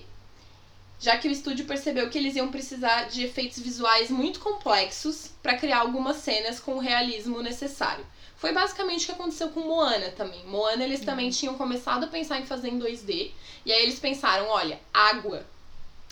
Já 0.98 1.16
que 1.16 1.28
o 1.28 1.30
estúdio 1.30 1.64
percebeu 1.64 2.10
que 2.10 2.18
eles 2.18 2.36
iam 2.36 2.50
precisar 2.50 3.04
de 3.04 3.24
efeitos 3.24 3.58
visuais 3.58 4.10
muito 4.10 4.38
complexos 4.40 5.30
para 5.42 5.56
criar 5.56 5.78
algumas 5.78 6.18
cenas 6.18 6.60
com 6.60 6.74
o 6.74 6.78
realismo 6.78 7.40
necessário. 7.42 8.04
Foi 8.36 8.52
basicamente 8.52 9.02
o 9.02 9.06
que 9.06 9.12
aconteceu 9.12 9.48
com 9.50 9.60
Moana 9.60 10.10
também. 10.10 10.44
Moana 10.46 10.84
eles 10.84 11.00
também 11.00 11.26
uhum. 11.26 11.32
tinham 11.32 11.54
começado 11.54 12.04
a 12.04 12.06
pensar 12.06 12.38
em 12.40 12.46
fazer 12.46 12.68
em 12.68 12.78
2D, 12.78 13.32
e 13.64 13.72
aí 13.72 13.82
eles 13.82 13.98
pensaram, 13.98 14.48
olha, 14.48 14.80
água. 14.92 15.46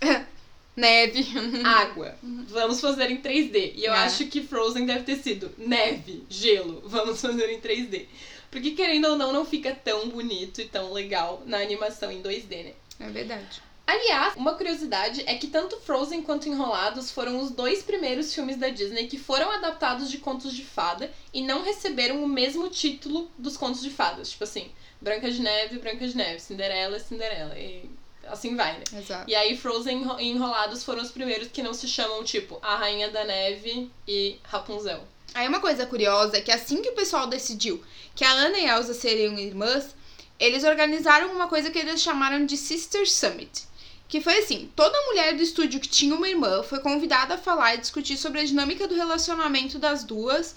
Neve. 0.78 1.26
Água. 1.64 2.14
Vamos 2.22 2.80
fazer 2.80 3.10
em 3.10 3.20
3D. 3.20 3.74
E 3.74 3.84
eu 3.84 3.92
é. 3.92 3.98
acho 3.98 4.26
que 4.26 4.42
Frozen 4.42 4.86
deve 4.86 5.02
ter 5.02 5.16
sido 5.16 5.52
neve, 5.58 6.24
gelo. 6.28 6.82
Vamos 6.86 7.20
fazer 7.20 7.50
em 7.50 7.60
3D. 7.60 8.06
Porque, 8.50 8.70
querendo 8.70 9.08
ou 9.08 9.16
não, 9.16 9.32
não 9.32 9.44
fica 9.44 9.74
tão 9.74 10.08
bonito 10.08 10.60
e 10.60 10.66
tão 10.66 10.92
legal 10.92 11.42
na 11.44 11.58
animação 11.58 12.10
em 12.10 12.22
2D, 12.22 12.64
né? 12.64 12.72
É 13.00 13.08
verdade. 13.10 13.62
Aliás, 13.86 14.36
uma 14.36 14.54
curiosidade 14.54 15.22
é 15.26 15.34
que 15.34 15.46
tanto 15.46 15.80
Frozen 15.80 16.20
quanto 16.20 16.46
Enrolados 16.46 17.10
foram 17.10 17.40
os 17.40 17.50
dois 17.50 17.82
primeiros 17.82 18.34
filmes 18.34 18.58
da 18.58 18.68
Disney 18.68 19.06
que 19.06 19.18
foram 19.18 19.50
adaptados 19.50 20.10
de 20.10 20.18
contos 20.18 20.54
de 20.54 20.62
fada 20.62 21.10
e 21.32 21.40
não 21.40 21.62
receberam 21.62 22.22
o 22.22 22.28
mesmo 22.28 22.68
título 22.68 23.30
dos 23.38 23.56
contos 23.56 23.80
de 23.80 23.88
fadas. 23.88 24.30
Tipo 24.30 24.44
assim, 24.44 24.70
Branca 25.00 25.30
de 25.30 25.40
Neve, 25.40 25.78
Branca 25.78 26.06
de 26.06 26.14
Neve, 26.14 26.38
Cinderela, 26.38 26.98
Cinderela. 26.98 27.58
E 27.58 27.88
assim 28.30 28.56
vai, 28.56 28.78
né? 28.78 28.84
Exato. 28.98 29.30
E 29.30 29.34
aí 29.34 29.56
Frozen 29.56 30.06
e 30.18 30.28
Enrolados 30.28 30.84
foram 30.84 31.02
os 31.02 31.10
primeiros 31.10 31.48
que 31.48 31.62
não 31.62 31.74
se 31.74 31.88
chamam, 31.88 32.22
tipo, 32.24 32.58
A 32.62 32.76
Rainha 32.76 33.10
da 33.10 33.24
Neve 33.24 33.90
e 34.06 34.38
Rapunzel. 34.44 35.06
Aí 35.34 35.46
uma 35.46 35.60
coisa 35.60 35.86
curiosa 35.86 36.38
é 36.38 36.40
que 36.40 36.50
assim 36.50 36.82
que 36.82 36.88
o 36.88 36.94
pessoal 36.94 37.26
decidiu 37.26 37.82
que 38.14 38.24
a 38.24 38.32
Anna 38.32 38.58
e 38.58 38.68
a 38.68 38.76
Elsa 38.76 38.94
seriam 38.94 39.38
irmãs, 39.38 39.94
eles 40.38 40.64
organizaram 40.64 41.32
uma 41.32 41.48
coisa 41.48 41.70
que 41.70 41.78
eles 41.78 42.00
chamaram 42.00 42.44
de 42.46 42.56
Sister 42.56 43.08
Summit. 43.08 43.66
Que 44.08 44.20
foi 44.20 44.38
assim: 44.38 44.70
toda 44.74 45.06
mulher 45.06 45.36
do 45.36 45.42
estúdio 45.42 45.80
que 45.80 45.88
tinha 45.88 46.14
uma 46.14 46.28
irmã 46.28 46.62
foi 46.62 46.80
convidada 46.80 47.34
a 47.34 47.38
falar 47.38 47.74
e 47.74 47.78
discutir 47.78 48.16
sobre 48.16 48.40
a 48.40 48.44
dinâmica 48.44 48.88
do 48.88 48.94
relacionamento 48.94 49.78
das 49.78 50.02
duas, 50.02 50.56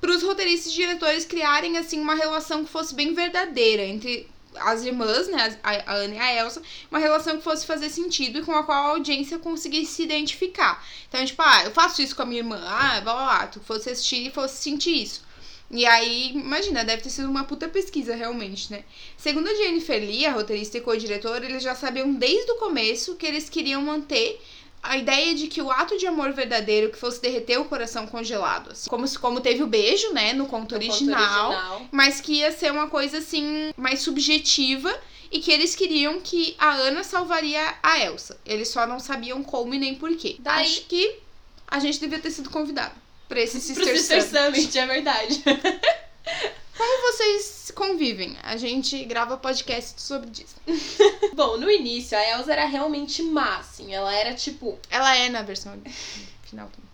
para 0.00 0.10
os 0.10 0.22
roteiristas 0.22 0.72
e 0.72 0.76
diretores 0.76 1.24
criarem 1.24 1.78
assim 1.78 2.00
uma 2.00 2.14
relação 2.14 2.64
que 2.64 2.70
fosse 2.70 2.94
bem 2.94 3.14
verdadeira 3.14 3.82
entre 3.82 4.28
as 4.56 4.82
irmãs, 4.82 5.28
né, 5.28 5.58
a, 5.62 5.94
Ana 5.94 6.14
e 6.14 6.18
a 6.18 6.34
Elsa, 6.34 6.62
uma 6.90 6.98
relação 6.98 7.36
que 7.36 7.44
fosse 7.44 7.66
fazer 7.66 7.90
sentido 7.90 8.38
e 8.38 8.42
com 8.42 8.52
a 8.52 8.62
qual 8.62 8.86
a 8.86 8.90
audiência 8.90 9.38
conseguisse 9.38 9.92
se 9.92 10.02
identificar. 10.02 10.84
Então, 11.08 11.24
tipo, 11.24 11.42
ah, 11.42 11.64
eu 11.64 11.70
faço 11.70 12.02
isso 12.02 12.14
com 12.14 12.22
a 12.22 12.26
minha 12.26 12.40
irmã, 12.40 12.60
ah, 12.64 13.00
blá 13.00 13.14
blá 13.14 13.24
blá, 13.24 13.46
tu 13.46 13.60
fosse 13.60 13.90
assistir 13.90 14.26
e 14.26 14.30
fosse 14.30 14.62
sentir 14.62 15.02
isso. 15.02 15.22
E 15.70 15.86
aí, 15.86 16.32
imagina, 16.32 16.84
deve 16.84 17.02
ter 17.02 17.08
sido 17.08 17.30
uma 17.30 17.44
puta 17.44 17.66
pesquisa, 17.66 18.14
realmente, 18.14 18.70
né? 18.70 18.84
Segundo 19.16 19.48
a 19.48 19.54
Jennifer 19.54 19.98
Lee, 19.98 20.26
a 20.26 20.32
roteirista 20.32 20.76
e 20.76 20.82
co-diretora, 20.82 21.46
eles 21.46 21.62
já 21.62 21.74
sabiam 21.74 22.12
desde 22.12 22.50
o 22.52 22.56
começo 22.56 23.16
que 23.16 23.24
eles 23.24 23.48
queriam 23.48 23.80
manter 23.80 24.38
a 24.82 24.96
ideia 24.96 25.34
de 25.34 25.46
que 25.46 25.62
o 25.62 25.70
ato 25.70 25.96
de 25.96 26.06
amor 26.06 26.32
verdadeiro 26.32 26.90
que 26.90 26.98
fosse 26.98 27.22
derreter 27.22 27.58
o 27.58 27.64
coração 27.64 28.06
congelado. 28.06 28.72
Assim. 28.72 28.90
Como, 28.90 29.08
como 29.20 29.40
teve 29.40 29.62
o 29.62 29.66
beijo, 29.66 30.12
né, 30.12 30.32
no 30.32 30.46
conto, 30.46 30.72
no 30.72 30.78
original, 30.78 31.50
conto 31.50 31.56
original, 31.56 31.88
mas 31.92 32.20
que 32.20 32.38
ia 32.38 32.50
ser 32.50 32.72
uma 32.72 32.88
coisa 32.88 33.18
assim 33.18 33.72
mais 33.76 34.00
subjetiva 34.00 34.92
e 35.30 35.38
que 35.38 35.52
eles 35.52 35.76
queriam 35.76 36.20
que 36.20 36.54
a 36.58 36.72
Ana 36.74 37.04
salvaria 37.04 37.74
a 37.82 38.00
Elsa. 38.04 38.38
Eles 38.44 38.68
só 38.68 38.86
não 38.86 38.98
sabiam 38.98 39.42
como 39.42 39.72
e 39.72 39.78
nem 39.78 39.94
porquê. 39.94 40.36
Daí... 40.40 40.64
Acho 40.64 40.82
que 40.82 41.18
a 41.66 41.78
gente 41.78 42.00
devia 42.00 42.18
ter 42.18 42.30
sido 42.30 42.50
convidado 42.50 42.94
para 43.28 43.40
esse 43.40 43.58
Sister, 43.62 43.96
Sister 43.96 44.22
Summit. 44.22 44.60
Summit. 44.60 44.78
É 44.78 44.86
verdade. 44.86 45.44
Como 46.82 47.12
vocês 47.12 47.70
convivem? 47.76 48.36
A 48.42 48.56
gente 48.56 49.04
grava 49.04 49.36
podcast 49.36 50.02
sobre 50.02 50.32
isso. 50.32 50.56
Bom, 51.32 51.56
no 51.56 51.70
início 51.70 52.18
a 52.18 52.30
Elsa 52.30 52.52
era 52.52 52.64
realmente 52.64 53.22
má, 53.22 53.58
assim. 53.58 53.94
Ela 53.94 54.12
era 54.12 54.34
tipo. 54.34 54.76
Ela 54.90 55.16
é 55.16 55.28
na 55.28 55.42
versão 55.42 55.80
final 56.42 56.66
também 56.66 56.91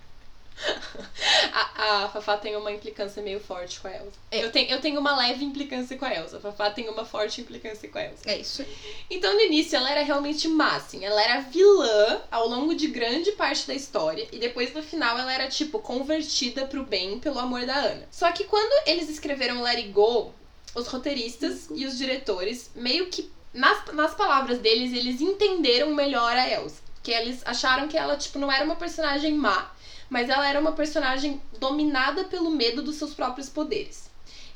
a, 1.52 2.04
a 2.04 2.08
Fafá 2.08 2.36
tem 2.36 2.56
uma 2.56 2.72
implicância 2.72 3.22
meio 3.22 3.40
forte 3.40 3.80
com 3.80 3.88
a 3.88 3.92
Elsa. 3.92 4.18
É. 4.30 4.44
Eu, 4.44 4.50
tenho, 4.50 4.70
eu 4.70 4.80
tenho 4.80 5.00
uma 5.00 5.16
leve 5.16 5.44
implicância 5.44 5.96
com 5.96 6.04
a 6.04 6.14
Elsa. 6.14 6.38
A 6.38 6.40
Fafá 6.40 6.70
tem 6.70 6.88
uma 6.88 7.04
forte 7.04 7.40
implicância 7.40 7.88
com 7.88 7.98
a 7.98 8.04
Elsa. 8.04 8.22
É 8.26 8.38
isso. 8.38 8.64
Então, 9.10 9.32
no 9.34 9.40
início, 9.40 9.76
ela 9.76 9.90
era 9.90 10.02
realmente 10.02 10.48
má, 10.48 10.76
assim. 10.76 11.04
Ela 11.04 11.22
era 11.22 11.40
vilã 11.40 12.20
ao 12.30 12.48
longo 12.48 12.74
de 12.74 12.88
grande 12.88 13.32
parte 13.32 13.66
da 13.66 13.74
história. 13.74 14.26
E 14.32 14.38
depois, 14.38 14.72
no 14.74 14.82
final, 14.82 15.18
ela 15.18 15.32
era, 15.32 15.48
tipo, 15.48 15.78
convertida 15.78 16.66
pro 16.66 16.84
bem 16.84 17.18
pelo 17.18 17.38
amor 17.38 17.64
da 17.64 17.74
Ana. 17.74 18.08
Só 18.10 18.30
que 18.32 18.44
quando 18.44 18.88
eles 18.88 19.08
escreveram 19.08 19.62
Let 19.62 19.76
It 19.76 19.88
Go, 19.90 20.32
os 20.74 20.86
roteiristas 20.86 21.68
e 21.74 21.86
os 21.86 21.96
diretores, 21.96 22.70
meio 22.74 23.06
que, 23.06 23.30
nas, 23.52 23.84
nas 23.92 24.14
palavras 24.14 24.58
deles, 24.58 24.92
eles 24.92 25.20
entenderam 25.20 25.94
melhor 25.94 26.36
a 26.36 26.48
Elsa. 26.48 26.88
Que 27.02 27.12
eles 27.12 27.40
acharam 27.46 27.88
que 27.88 27.96
ela, 27.96 28.16
tipo, 28.16 28.38
não 28.38 28.52
era 28.52 28.64
uma 28.64 28.76
personagem 28.76 29.32
má 29.32 29.72
mas 30.08 30.28
ela 30.28 30.48
era 30.48 30.60
uma 30.60 30.72
personagem 30.72 31.40
dominada 31.58 32.24
pelo 32.24 32.50
medo 32.50 32.82
dos 32.82 32.96
seus 32.96 33.14
próprios 33.14 33.48
poderes. 33.48 34.08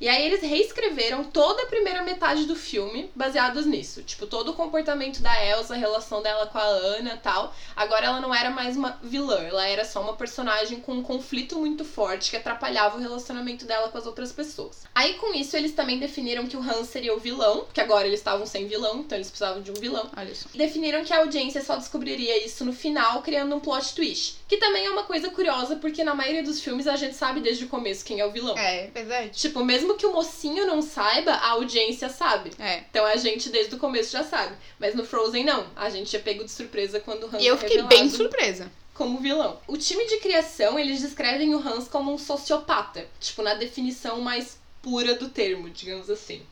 E 0.02 0.08
aí 0.08 0.26
eles 0.26 0.42
reescreveram 0.42 1.22
toda 1.22 1.62
a 1.62 1.66
primeira 1.66 2.02
metade 2.02 2.44
do 2.44 2.56
filme 2.56 3.08
baseados 3.14 3.64
nisso. 3.64 4.02
Tipo, 4.02 4.26
todo 4.26 4.50
o 4.50 4.54
comportamento 4.54 5.22
da 5.22 5.46
Elsa, 5.46 5.74
a 5.74 5.76
relação 5.76 6.20
dela 6.20 6.48
com 6.48 6.58
a 6.58 6.64
Ana 6.64 7.20
tal. 7.22 7.54
Agora 7.76 8.06
ela 8.06 8.20
não 8.20 8.34
era 8.34 8.50
mais 8.50 8.76
uma 8.76 8.98
vilã, 9.00 9.38
ela 9.38 9.64
era 9.64 9.84
só 9.84 10.02
uma 10.02 10.16
personagem 10.16 10.80
com 10.80 10.94
um 10.94 11.04
conflito 11.04 11.56
muito 11.56 11.84
forte 11.84 12.32
que 12.32 12.36
atrapalhava 12.36 12.96
o 12.96 13.00
relacionamento 13.00 13.64
dela 13.64 13.90
com 13.90 13.98
as 13.98 14.04
outras 14.04 14.32
pessoas. 14.32 14.82
Aí 14.92 15.14
com 15.14 15.32
isso 15.34 15.56
eles 15.56 15.70
também 15.70 16.00
definiram 16.00 16.48
que 16.48 16.56
o 16.56 16.60
Han 16.60 16.82
seria 16.82 17.14
o 17.14 17.20
vilão, 17.20 17.66
que 17.72 17.80
agora 17.80 18.08
eles 18.08 18.18
estavam 18.18 18.44
sem 18.44 18.66
vilão, 18.66 18.98
então 18.98 19.16
eles 19.16 19.30
precisavam 19.30 19.62
de 19.62 19.70
um 19.70 19.74
vilão. 19.74 20.10
Olha 20.16 20.32
isso. 20.32 20.48
Definiram 20.52 21.04
que 21.04 21.12
a 21.12 21.20
audiência 21.20 21.62
só 21.62 21.76
descobriria 21.76 22.44
isso 22.44 22.64
no 22.64 22.72
final, 22.72 23.22
criando 23.22 23.54
um 23.54 23.60
plot 23.60 23.94
twist. 23.94 24.41
Que 24.52 24.58
também 24.58 24.84
é 24.84 24.90
uma 24.90 25.04
coisa 25.04 25.30
curiosa, 25.30 25.76
porque 25.76 26.04
na 26.04 26.14
maioria 26.14 26.42
dos 26.42 26.60
filmes 26.60 26.86
a 26.86 26.94
gente 26.94 27.14
sabe 27.14 27.40
desde 27.40 27.64
o 27.64 27.68
começo 27.68 28.04
quem 28.04 28.20
é 28.20 28.26
o 28.26 28.30
vilão. 28.30 28.54
É, 28.54 28.88
verdade. 28.88 29.30
Tipo, 29.30 29.64
mesmo 29.64 29.94
que 29.96 30.04
o 30.04 30.12
mocinho 30.12 30.66
não 30.66 30.82
saiba, 30.82 31.32
a 31.32 31.52
audiência 31.52 32.10
sabe. 32.10 32.50
É. 32.58 32.80
Então 32.90 33.06
a 33.06 33.16
gente 33.16 33.48
desde 33.48 33.74
o 33.74 33.78
começo 33.78 34.12
já 34.12 34.22
sabe. 34.22 34.54
Mas 34.78 34.94
no 34.94 35.06
Frozen 35.06 35.42
não. 35.42 35.66
A 35.74 35.88
gente 35.88 36.14
é 36.14 36.18
pego 36.18 36.44
de 36.44 36.50
surpresa 36.50 37.00
quando 37.00 37.22
o 37.22 37.26
Hans 37.28 37.42
E 37.42 37.46
eu 37.46 37.56
fiquei 37.56 37.80
bem 37.84 38.10
surpresa. 38.10 38.70
Como 38.92 39.20
vilão. 39.20 39.58
O 39.66 39.78
time 39.78 40.06
de 40.06 40.18
criação, 40.18 40.78
eles 40.78 41.00
descrevem 41.00 41.54
o 41.54 41.58
Hans 41.58 41.88
como 41.88 42.12
um 42.12 42.18
sociopata. 42.18 43.08
Tipo, 43.20 43.40
na 43.40 43.54
definição 43.54 44.20
mais 44.20 44.58
pura 44.82 45.14
do 45.14 45.30
termo, 45.30 45.70
digamos 45.70 46.10
assim. 46.10 46.42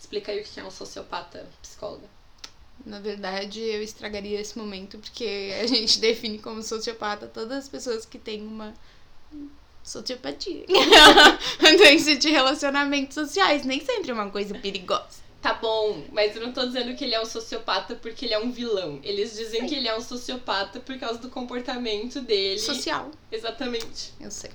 Explica 0.00 0.32
aí 0.32 0.40
o 0.40 0.42
que 0.42 0.58
é 0.58 0.64
um 0.64 0.70
sociopata, 0.70 1.46
psicóloga. 1.60 2.15
Na 2.84 3.00
verdade, 3.00 3.60
eu 3.60 3.82
estragaria 3.82 4.40
esse 4.40 4.56
momento, 4.56 4.98
porque 4.98 5.52
a 5.60 5.66
gente 5.68 5.98
define 5.98 6.38
como 6.38 6.62
sociopata 6.62 7.26
todas 7.26 7.58
as 7.58 7.68
pessoas 7.68 8.04
que 8.04 8.18
têm 8.18 8.42
uma 8.42 8.74
sociopatia. 9.82 10.64
Doença 11.78 12.16
de 12.16 12.28
relacionamentos 12.28 13.14
sociais. 13.14 13.64
Nem 13.64 13.84
sempre 13.84 14.10
é 14.10 14.14
uma 14.14 14.30
coisa 14.30 14.54
perigosa. 14.58 15.26
Tá 15.40 15.54
bom, 15.54 16.02
mas 16.10 16.34
eu 16.34 16.42
não 16.42 16.52
tô 16.52 16.66
dizendo 16.66 16.96
que 16.96 17.04
ele 17.04 17.14
é 17.14 17.20
um 17.20 17.24
sociopata 17.24 17.94
porque 17.94 18.24
ele 18.24 18.34
é 18.34 18.38
um 18.38 18.50
vilão. 18.50 18.98
Eles 19.04 19.36
dizem 19.36 19.60
Sim. 19.60 19.66
que 19.68 19.74
ele 19.76 19.86
é 19.86 19.96
um 19.96 20.00
sociopata 20.00 20.80
por 20.80 20.98
causa 20.98 21.20
do 21.20 21.28
comportamento 21.30 22.20
dele. 22.20 22.58
Social. 22.58 23.12
Exatamente. 23.30 24.12
Eu 24.20 24.30
sei. 24.30 24.50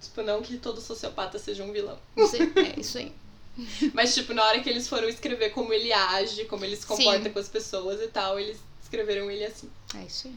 Tipo, 0.00 0.22
não 0.22 0.40
que 0.40 0.56
todo 0.56 0.80
sociopata 0.80 1.38
seja 1.38 1.62
um 1.62 1.70
vilão. 1.70 1.98
Eu 2.16 2.26
sei. 2.26 2.50
É 2.56 2.80
isso 2.80 2.96
aí. 2.96 3.12
Mas, 3.92 4.14
tipo, 4.14 4.32
na 4.32 4.44
hora 4.44 4.60
que 4.60 4.70
eles 4.70 4.88
foram 4.88 5.08
escrever 5.08 5.50
como 5.50 5.72
ele 5.72 5.92
age, 5.92 6.44
como 6.44 6.64
ele 6.64 6.76
se 6.76 6.86
comporta 6.86 7.24
Sim. 7.24 7.30
com 7.30 7.38
as 7.38 7.48
pessoas 7.48 8.00
e 8.00 8.08
tal, 8.08 8.38
eles 8.38 8.58
escreveram 8.82 9.30
ele 9.30 9.44
assim. 9.44 9.70
É 9.94 10.04
isso 10.04 10.28
aí. 10.28 10.34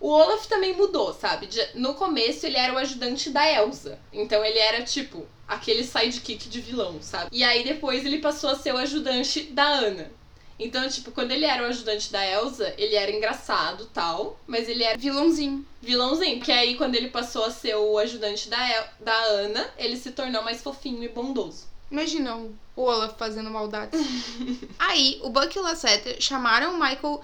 O 0.00 0.08
Olaf 0.08 0.46
também 0.46 0.76
mudou, 0.76 1.14
sabe? 1.14 1.48
No 1.74 1.94
começo 1.94 2.44
ele 2.44 2.56
era 2.56 2.74
o 2.74 2.78
ajudante 2.78 3.30
da 3.30 3.48
Elsa. 3.48 4.00
Então 4.12 4.44
ele 4.44 4.58
era 4.58 4.82
tipo 4.82 5.24
aquele 5.46 5.84
sidekick 5.84 6.48
de 6.48 6.60
vilão, 6.60 7.00
sabe? 7.00 7.28
E 7.30 7.44
aí 7.44 7.62
depois 7.62 8.04
ele 8.04 8.18
passou 8.18 8.50
a 8.50 8.56
ser 8.56 8.74
o 8.74 8.78
ajudante 8.78 9.44
da 9.44 9.64
Ana. 9.64 10.10
Então, 10.58 10.88
tipo, 10.88 11.10
quando 11.10 11.30
ele 11.30 11.44
era 11.44 11.62
o 11.62 11.66
ajudante 11.66 12.12
da 12.12 12.24
Elsa, 12.24 12.74
ele 12.78 12.94
era 12.94 13.10
engraçado 13.10 13.86
tal, 13.86 14.38
mas 14.46 14.68
ele 14.68 14.82
era 14.82 14.98
vilãozinho. 14.98 15.66
Vilãozinho, 15.80 16.38
porque 16.38 16.52
aí 16.52 16.76
quando 16.76 16.94
ele 16.94 17.08
passou 17.08 17.44
a 17.44 17.50
ser 17.50 17.76
o 17.76 17.98
ajudante 17.98 18.48
da, 18.48 18.68
El 18.68 18.84
da 19.00 19.16
Ana, 19.24 19.70
ele 19.76 19.96
se 19.96 20.10
tornou 20.10 20.42
mais 20.42 20.62
fofinho 20.62 21.02
e 21.02 21.08
bondoso. 21.08 21.71
Imagina 21.92 22.36
o 22.36 22.56
Olaf 22.74 23.16
fazendo 23.18 23.50
maldade. 23.50 23.92
aí, 24.78 25.20
o 25.22 25.30
Buck 25.30 25.54
e 25.54 25.60
o 25.60 25.62
Lasseter 25.62 26.16
chamaram 26.20 26.74
o 26.74 26.80
Michael 26.80 27.22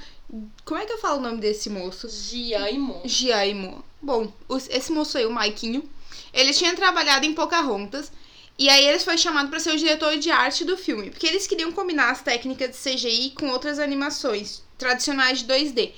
como 0.64 0.78
é 0.78 0.84
que 0.84 0.92
eu 0.92 0.98
falo 0.98 1.18
o 1.18 1.22
nome 1.22 1.40
desse 1.40 1.70
moço? 1.70 2.06
Giaimo. 2.08 3.00
Giaimo. 3.04 3.82
Bom, 4.00 4.30
esse 4.68 4.92
moço 4.92 5.16
aí, 5.16 5.24
o 5.24 5.30
Maiquinho, 5.30 5.88
ele 6.34 6.52
tinha 6.52 6.76
trabalhado 6.76 7.24
em 7.24 7.32
Pocahontas 7.32 8.12
e 8.58 8.68
aí 8.68 8.86
ele 8.86 8.98
foi 8.98 9.16
chamado 9.16 9.48
para 9.48 9.58
ser 9.58 9.72
o 9.72 9.78
diretor 9.78 10.18
de 10.18 10.30
arte 10.30 10.64
do 10.64 10.76
filme, 10.76 11.10
porque 11.10 11.26
eles 11.26 11.46
queriam 11.46 11.72
combinar 11.72 12.10
as 12.10 12.20
técnicas 12.20 12.70
de 12.70 12.76
CGI 12.76 13.30
com 13.30 13.48
outras 13.48 13.78
animações 13.78 14.62
tradicionais 14.76 15.38
de 15.38 15.46
2D. 15.46 15.92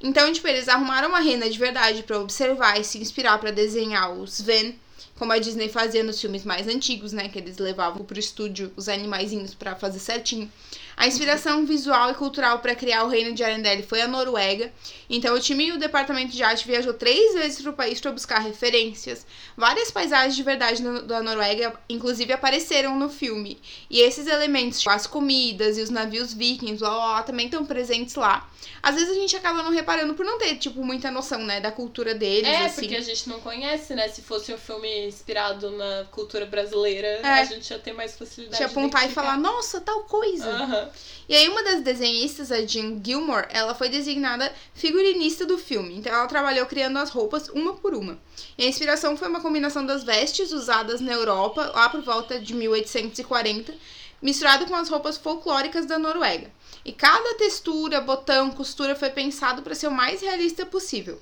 Então, 0.00 0.32
tipo, 0.32 0.46
eles 0.46 0.68
arrumaram 0.68 1.08
uma 1.08 1.20
rena 1.20 1.50
de 1.50 1.58
verdade 1.58 2.02
para 2.04 2.20
observar 2.20 2.80
e 2.80 2.84
se 2.84 2.98
inspirar 2.98 3.38
para 3.38 3.50
desenhar 3.50 4.12
os 4.12 4.40
Ven, 4.40 4.76
como 5.22 5.32
a 5.32 5.38
Disney 5.38 5.68
fazia 5.68 6.02
nos 6.02 6.20
filmes 6.20 6.44
mais 6.44 6.66
antigos, 6.66 7.12
né? 7.12 7.28
Que 7.28 7.38
eles 7.38 7.56
levavam 7.56 8.04
pro 8.04 8.18
estúdio 8.18 8.72
os 8.74 8.88
animaizinhos 8.88 9.54
para 9.54 9.76
fazer 9.76 10.00
certinho. 10.00 10.50
A 10.96 11.06
inspiração 11.06 11.64
visual 11.64 12.10
e 12.10 12.14
cultural 12.14 12.58
para 12.60 12.74
criar 12.74 13.04
o 13.04 13.08
reino 13.08 13.34
de 13.34 13.42
Arendelle 13.42 13.82
foi 13.82 14.02
a 14.02 14.08
Noruega. 14.08 14.72
Então, 15.08 15.34
o 15.34 15.40
time 15.40 15.66
e 15.66 15.72
o 15.72 15.78
departamento 15.78 16.32
de 16.32 16.42
arte 16.42 16.66
viajou 16.66 16.94
três 16.94 17.34
vezes 17.34 17.60
para 17.62 17.70
o 17.70 17.74
país 17.74 18.00
para 18.00 18.12
buscar 18.12 18.38
referências. 18.38 19.26
Várias 19.56 19.90
paisagens 19.90 20.36
de 20.36 20.42
verdade 20.42 20.82
da 21.04 21.22
Noruega, 21.22 21.78
inclusive, 21.88 22.32
apareceram 22.32 22.98
no 22.98 23.08
filme. 23.08 23.60
E 23.90 24.00
esses 24.00 24.26
elementos, 24.26 24.78
tipo 24.80 24.90
as 24.92 25.06
comidas 25.06 25.78
e 25.78 25.80
os 25.80 25.90
navios 25.90 26.34
vikings, 26.34 26.78
blá, 26.78 26.90
blá, 26.90 26.98
blá, 27.14 27.22
também 27.22 27.46
estão 27.46 27.64
presentes 27.64 28.14
lá. 28.14 28.48
Às 28.82 28.94
vezes 28.94 29.10
a 29.10 29.14
gente 29.14 29.36
acaba 29.36 29.62
não 29.62 29.70
reparando 29.70 30.14
por 30.14 30.24
não 30.24 30.38
ter, 30.38 30.56
tipo, 30.56 30.84
muita 30.84 31.10
noção, 31.10 31.38
né, 31.44 31.60
da 31.60 31.70
cultura 31.72 32.14
deles, 32.14 32.48
É, 32.48 32.66
assim. 32.66 32.82
porque 32.82 32.96
a 32.96 33.00
gente 33.00 33.28
não 33.28 33.40
conhece, 33.40 33.94
né? 33.94 34.08
Se 34.08 34.22
fosse 34.22 34.52
um 34.52 34.58
filme 34.58 35.06
inspirado 35.06 35.70
na 35.70 36.04
cultura 36.10 36.46
brasileira, 36.46 37.06
É. 37.22 37.40
a 37.40 37.44
gente 37.44 37.70
ia 37.70 37.78
ter 37.78 37.92
mais 37.92 38.16
facilidade 38.16 38.56
Te 38.56 38.66
de 38.66 38.70
apontar 38.70 39.08
e 39.08 39.12
falar, 39.12 39.38
nossa, 39.38 39.80
tal 39.80 40.04
coisa. 40.04 40.81
E 41.28 41.34
aí, 41.34 41.48
uma 41.48 41.62
das 41.62 41.80
desenhistas, 41.80 42.50
a 42.50 42.64
Jean 42.66 43.00
Gilmore, 43.02 43.46
ela 43.50 43.74
foi 43.74 43.88
designada 43.88 44.52
figurinista 44.74 45.46
do 45.46 45.56
filme. 45.56 45.96
Então, 45.96 46.12
ela 46.12 46.26
trabalhou 46.26 46.66
criando 46.66 46.98
as 46.98 47.10
roupas 47.10 47.48
uma 47.48 47.74
por 47.74 47.94
uma. 47.94 48.18
E 48.58 48.64
a 48.64 48.68
inspiração 48.68 49.16
foi 49.16 49.28
uma 49.28 49.40
combinação 49.40 49.86
das 49.86 50.04
vestes 50.04 50.52
usadas 50.52 51.00
na 51.00 51.12
Europa, 51.12 51.72
lá 51.74 51.88
por 51.88 52.02
volta 52.02 52.38
de 52.40 52.54
1840, 52.54 53.74
misturado 54.20 54.66
com 54.66 54.74
as 54.74 54.88
roupas 54.88 55.16
folclóricas 55.16 55.86
da 55.86 55.98
Noruega. 55.98 56.50
E 56.84 56.92
cada 56.92 57.34
textura, 57.36 58.00
botão, 58.00 58.50
costura 58.50 58.94
foi 58.94 59.10
pensado 59.10 59.62
para 59.62 59.74
ser 59.74 59.86
o 59.86 59.92
mais 59.92 60.20
realista 60.20 60.66
possível. 60.66 61.20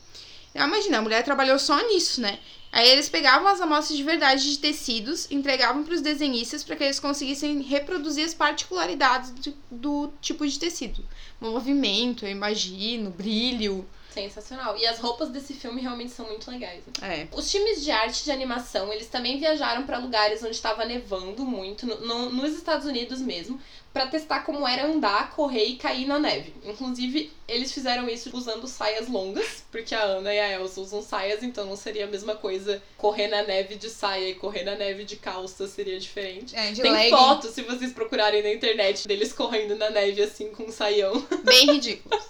Imagina, 0.55 0.99
a 0.99 1.03
mulher 1.03 1.23
trabalhou 1.23 1.59
só 1.59 1.79
nisso, 1.87 2.21
né? 2.21 2.39
Aí 2.73 2.89
eles 2.89 3.09
pegavam 3.09 3.49
as 3.49 3.61
amostras 3.61 3.97
de 3.97 4.05
verdade 4.05 4.49
de 4.49 4.59
tecidos, 4.59 5.29
entregavam 5.31 5.83
para 5.83 5.95
os 5.95 6.01
desenhistas 6.01 6.63
para 6.63 6.77
que 6.77 6.85
eles 6.85 7.01
conseguissem 7.01 7.63
reproduzir 7.63 8.25
as 8.25 8.33
particularidades 8.33 9.31
do, 9.31 9.55
do 9.71 10.13
tipo 10.21 10.47
de 10.47 10.59
tecido. 10.59 11.05
Movimento, 11.41 12.25
eu 12.25 12.31
imagino, 12.31 13.11
brilho. 13.11 13.85
Sensacional. 14.13 14.77
E 14.77 14.87
as 14.87 14.99
roupas 14.99 15.29
desse 15.31 15.55
filme 15.55 15.81
realmente 15.81 16.13
são 16.13 16.27
muito 16.27 16.51
legais. 16.51 16.83
né? 17.01 17.27
É. 17.31 17.37
Os 17.37 17.51
times 17.51 17.83
de 17.85 17.91
arte 17.91 18.25
de 18.25 18.31
animação, 18.31 18.93
eles 18.93 19.09
também 19.09 19.39
viajaram 19.39 19.85
pra 19.85 19.99
lugares 19.99 20.43
onde 20.43 20.55
estava 20.57 20.85
nevando 20.85 21.45
muito, 21.45 21.87
no- 21.87 22.01
no- 22.01 22.31
nos 22.31 22.55
Estados 22.55 22.87
Unidos 22.87 23.21
mesmo, 23.21 23.61
pra 23.93 24.07
testar 24.07 24.41
como 24.45 24.67
era 24.69 24.87
andar, 24.87 25.31
correr 25.33 25.65
e 25.65 25.77
cair 25.77 26.07
na 26.07 26.19
neve. 26.19 26.55
Inclusive, 26.65 27.33
eles 27.49 27.73
fizeram 27.73 28.09
isso 28.09 28.31
usando 28.37 28.67
saias 28.69 29.09
longas, 29.09 29.65
porque 29.71 29.95
a 29.95 30.03
Ana 30.03 30.33
e 30.33 30.39
a 30.39 30.53
Elsa 30.53 30.81
usam 30.81 31.03
saias, 31.03 31.43
então 31.43 31.67
não 31.67 31.77
seria 31.77 32.05
a 32.05 32.09
mesma 32.09 32.37
coisa 32.37 32.81
correr 32.97 33.27
na 33.29 33.43
neve 33.43 33.75
de 33.75 33.91
saia 33.91 34.29
e 34.31 34.35
correr 34.35 34.63
na 34.65 34.77
neve 34.77 35.05
de 35.05 35.17
calça, 35.17 35.67
seria 35.67 35.99
diferente. 35.99 36.55
É, 36.55 36.71
de 36.71 36.81
Tem 36.83 36.93
legging, 36.93 37.11
fotos, 37.11 37.51
se 37.51 37.63
vocês 37.63 37.93
procurarem 37.93 38.43
na 38.43 38.53
internet, 38.53 39.09
deles 39.09 39.33
correndo 39.33 39.75
na 39.77 39.91
neve 39.91 40.23
assim 40.23 40.51
com 40.51 40.65
um 40.65 40.71
saião. 40.73 41.13
bem 41.43 41.67
ridículos. 41.73 42.25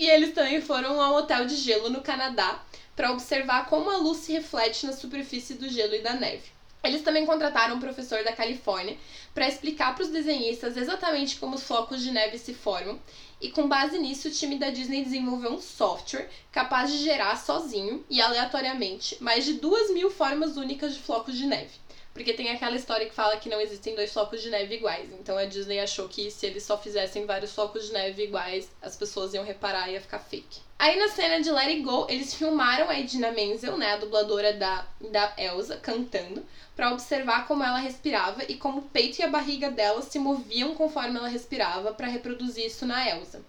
E 0.00 0.08
eles 0.08 0.32
também 0.32 0.62
foram 0.62 0.98
ao 0.98 1.16
hotel 1.16 1.44
de 1.44 1.54
gelo 1.56 1.90
no 1.90 2.00
Canadá 2.00 2.58
para 2.96 3.12
observar 3.12 3.66
como 3.66 3.90
a 3.90 3.98
luz 3.98 4.20
se 4.20 4.32
reflete 4.32 4.86
na 4.86 4.94
superfície 4.94 5.52
do 5.52 5.68
gelo 5.68 5.94
e 5.94 6.00
da 6.00 6.14
neve. 6.14 6.44
Eles 6.82 7.02
também 7.02 7.26
contrataram 7.26 7.76
um 7.76 7.80
professor 7.80 8.24
da 8.24 8.32
Califórnia 8.32 8.96
para 9.34 9.46
explicar 9.46 9.94
para 9.94 10.02
os 10.02 10.08
desenhistas 10.08 10.78
exatamente 10.78 11.36
como 11.36 11.54
os 11.54 11.64
flocos 11.64 12.00
de 12.02 12.12
neve 12.12 12.38
se 12.38 12.54
formam, 12.54 12.98
e 13.42 13.50
com 13.50 13.68
base 13.68 13.98
nisso, 13.98 14.28
o 14.28 14.30
time 14.30 14.58
da 14.58 14.70
Disney 14.70 15.04
desenvolveu 15.04 15.52
um 15.52 15.60
software 15.60 16.30
capaz 16.50 16.90
de 16.90 16.96
gerar 17.04 17.36
sozinho 17.36 18.02
e 18.08 18.22
aleatoriamente 18.22 19.22
mais 19.22 19.44
de 19.44 19.52
duas 19.52 19.90
mil 19.90 20.10
formas 20.10 20.56
únicas 20.56 20.94
de 20.94 21.00
flocos 21.00 21.36
de 21.36 21.44
neve. 21.44 21.78
Porque 22.12 22.32
tem 22.32 22.50
aquela 22.50 22.76
história 22.76 23.06
que 23.06 23.14
fala 23.14 23.36
que 23.36 23.48
não 23.48 23.60
existem 23.60 23.94
dois 23.94 24.12
flocos 24.12 24.42
de 24.42 24.50
neve 24.50 24.74
iguais. 24.74 25.08
Então 25.12 25.38
a 25.38 25.44
Disney 25.44 25.78
achou 25.78 26.08
que 26.08 26.30
se 26.30 26.46
eles 26.46 26.62
só 26.62 26.76
fizessem 26.76 27.24
vários 27.24 27.52
flocos 27.52 27.86
de 27.86 27.92
neve 27.92 28.24
iguais, 28.24 28.68
as 28.82 28.96
pessoas 28.96 29.32
iam 29.32 29.44
reparar 29.44 29.88
e 29.88 29.92
ia 29.92 30.00
ficar 30.00 30.18
fake. 30.18 30.60
Aí 30.78 30.98
na 30.98 31.08
cena 31.08 31.40
de 31.40 31.50
Let 31.50 31.68
It 31.68 31.82
Go, 31.82 32.06
eles 32.08 32.34
filmaram 32.34 32.88
a 32.88 32.98
Edina 32.98 33.30
Menzel, 33.30 33.76
né, 33.76 33.92
a 33.92 33.96
dubladora 33.98 34.54
da, 34.54 34.86
da 35.10 35.32
Elsa, 35.36 35.76
cantando, 35.76 36.44
pra 36.74 36.92
observar 36.92 37.46
como 37.46 37.62
ela 37.62 37.78
respirava 37.78 38.42
e 38.48 38.56
como 38.56 38.78
o 38.78 38.88
peito 38.88 39.20
e 39.20 39.22
a 39.22 39.28
barriga 39.28 39.70
dela 39.70 40.00
se 40.00 40.18
moviam 40.18 40.74
conforme 40.74 41.18
ela 41.18 41.28
respirava 41.28 41.92
pra 41.92 42.06
reproduzir 42.06 42.64
isso 42.64 42.86
na 42.86 43.08
Elsa. 43.08 43.42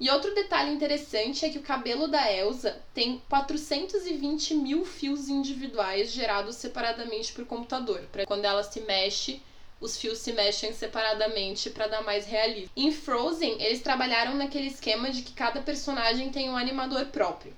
E 0.00 0.10
outro 0.10 0.34
detalhe 0.34 0.72
interessante 0.72 1.44
é 1.44 1.50
que 1.50 1.58
o 1.58 1.62
cabelo 1.62 2.08
da 2.08 2.30
Elsa 2.32 2.82
tem 2.92 3.22
420 3.28 4.54
mil 4.54 4.84
fios 4.84 5.28
individuais 5.28 6.10
gerados 6.10 6.56
separadamente 6.56 7.32
por 7.32 7.44
computador. 7.44 8.02
Para 8.10 8.26
quando 8.26 8.44
ela 8.44 8.64
se 8.64 8.80
mexe, 8.80 9.40
os 9.80 9.96
fios 9.96 10.18
se 10.18 10.32
mexem 10.32 10.72
separadamente 10.72 11.70
para 11.70 11.86
dar 11.86 12.02
mais 12.02 12.26
realismo. 12.26 12.70
Em 12.76 12.90
Frozen, 12.90 13.62
eles 13.62 13.82
trabalharam 13.82 14.34
naquele 14.34 14.66
esquema 14.66 15.10
de 15.10 15.22
que 15.22 15.32
cada 15.32 15.60
personagem 15.62 16.30
tem 16.30 16.50
um 16.50 16.56
animador 16.56 17.06
próprio. 17.06 17.54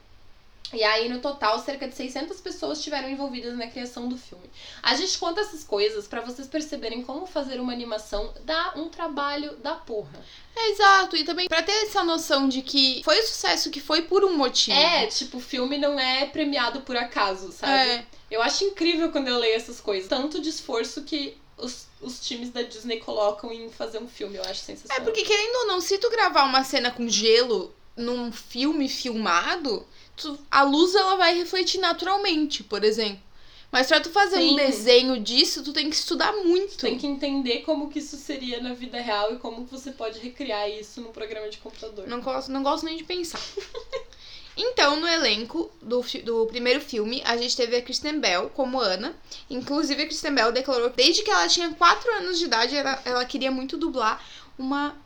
E 0.73 0.83
aí, 0.83 1.09
no 1.09 1.21
total, 1.21 1.59
cerca 1.61 1.87
de 1.89 1.95
600 1.95 2.41
pessoas 2.41 2.79
estiveram 2.79 3.09
envolvidas 3.09 3.57
na 3.57 3.67
criação 3.69 4.09
do 4.09 4.17
filme. 4.19 4.51
A 4.83 4.95
gente 4.97 5.17
conta 5.19 5.41
essas 5.41 5.63
coisas 5.63 6.09
para 6.09 6.21
vocês 6.21 6.49
perceberem 6.49 7.03
como 7.03 7.25
fazer 7.27 7.61
uma 7.61 7.73
animação 7.73 8.35
dá 8.45 8.73
um 8.77 8.89
trabalho 8.89 9.57
da 9.59 9.75
porra. 9.77 10.21
É, 10.57 10.71
exato. 10.71 11.17
E 11.17 11.25
também 11.25 11.49
pra 11.49 11.63
ter 11.63 11.73
essa 11.85 12.03
noção 12.03 12.49
de 12.49 12.63
que 12.63 13.01
foi 13.05 13.19
o 13.21 13.27
sucesso 13.27 13.71
que 13.71 13.81
foi 13.81 14.03
por 14.03 14.25
um 14.25 14.37
motivo. 14.37 14.77
É, 14.77 15.07
tipo, 15.07 15.39
o 15.39 15.41
filme 15.41 15.79
não 15.79 15.99
é 16.01 16.27
premiado 16.27 16.81
por 16.81 16.97
acaso, 16.97 17.53
sabe? 17.53 17.73
É. 17.73 18.07
Eu 18.31 18.43
acho 18.43 18.65
incrível 18.65 19.13
quando 19.13 19.29
eu 19.29 19.39
leio 19.39 19.55
essas 19.55 19.81
coisas. 19.81 20.09
Tanto 20.09 20.41
de 20.41 20.49
esforço 20.49 21.03
que 21.05 21.39
os, 21.57 21.87
os 22.01 22.21
times 22.27 22.51
da 22.51 22.63
Disney 22.63 22.99
colocam 22.99 23.53
em 23.53 23.71
fazer 23.71 23.99
um 23.99 24.09
filme, 24.09 24.37
eu 24.37 24.43
acho 24.43 24.63
É 24.63 24.75
sensacional. 24.75 25.05
porque, 25.05 25.23
querendo 25.23 25.55
ou 25.61 25.67
não, 25.69 25.81
se 25.81 25.97
tu 25.99 26.11
gravar 26.11 26.45
uma 26.45 26.65
cena 26.65 26.91
com 26.91 27.09
gelo 27.09 27.73
num 27.97 28.31
filme 28.33 28.89
filmado, 28.89 29.87
tu- 30.17 30.39
a 30.51 30.63
luz 30.63 30.95
ela 30.95 31.17
vai 31.17 31.37
refletir 31.37 31.79
naturalmente, 31.79 32.65
por 32.65 32.83
exemplo. 32.85 33.25
Mas 33.71 33.89
pra 33.89 34.01
tu 34.01 34.11
fazer 34.11 34.37
um 34.39 34.51
Sim. 34.51 34.57
desenho 34.57 35.21
disso, 35.21 35.63
tu 35.63 35.73
tem 35.73 35.91
que 35.91 35.97
estudar 35.97 36.33
muito. 36.33 36.79
Tem 36.79 36.97
que 36.97 37.07
entender 37.07 37.59
como 37.63 37.91
que 37.91 37.99
isso 37.99 38.17
seria 38.17 38.61
na 38.61 38.73
vida 38.75 38.99
real 39.01 39.35
e 39.35 39.39
como 39.39 39.65
que 39.67 39.73
você 39.73 39.91
pode 39.91 40.19
recriar 40.21 40.71
isso 40.71 41.01
num 41.01 41.11
programa 41.13 41.49
de 41.51 41.59
computador. 41.59 42.07
Não 42.07 42.21
gosto, 42.21 42.51
não 42.51 42.63
gosto 42.63 42.85
nem 42.85 42.97
de 42.97 43.05
pensar. 43.05 43.41
então, 44.57 44.99
no 44.99 45.07
elenco 45.07 45.71
do, 45.83 46.01
do 46.25 46.47
primeiro 46.47 46.81
filme, 46.81 47.21
a 47.25 47.37
gente 47.37 47.57
teve 47.57 47.77
a 47.77 47.83
Kristen 47.83 48.19
Bell 48.21 48.49
como 48.51 48.81
Ana. 48.81 49.15
Inclusive, 49.51 50.03
a 50.03 50.07
Kristen 50.07 50.35
Bell 50.35 50.53
declarou 50.53 50.89
que 50.91 50.97
desde 50.97 51.23
que 51.23 51.31
ela 51.31 51.49
tinha 51.49 51.71
4 51.75 52.15
anos 52.15 52.39
de 52.39 52.47
idade, 52.47 52.75
ela, 52.75 53.03
ela 53.05 53.25
queria 53.25 53.51
muito 53.51 53.77
dublar 53.77 54.25
uma 54.59 54.97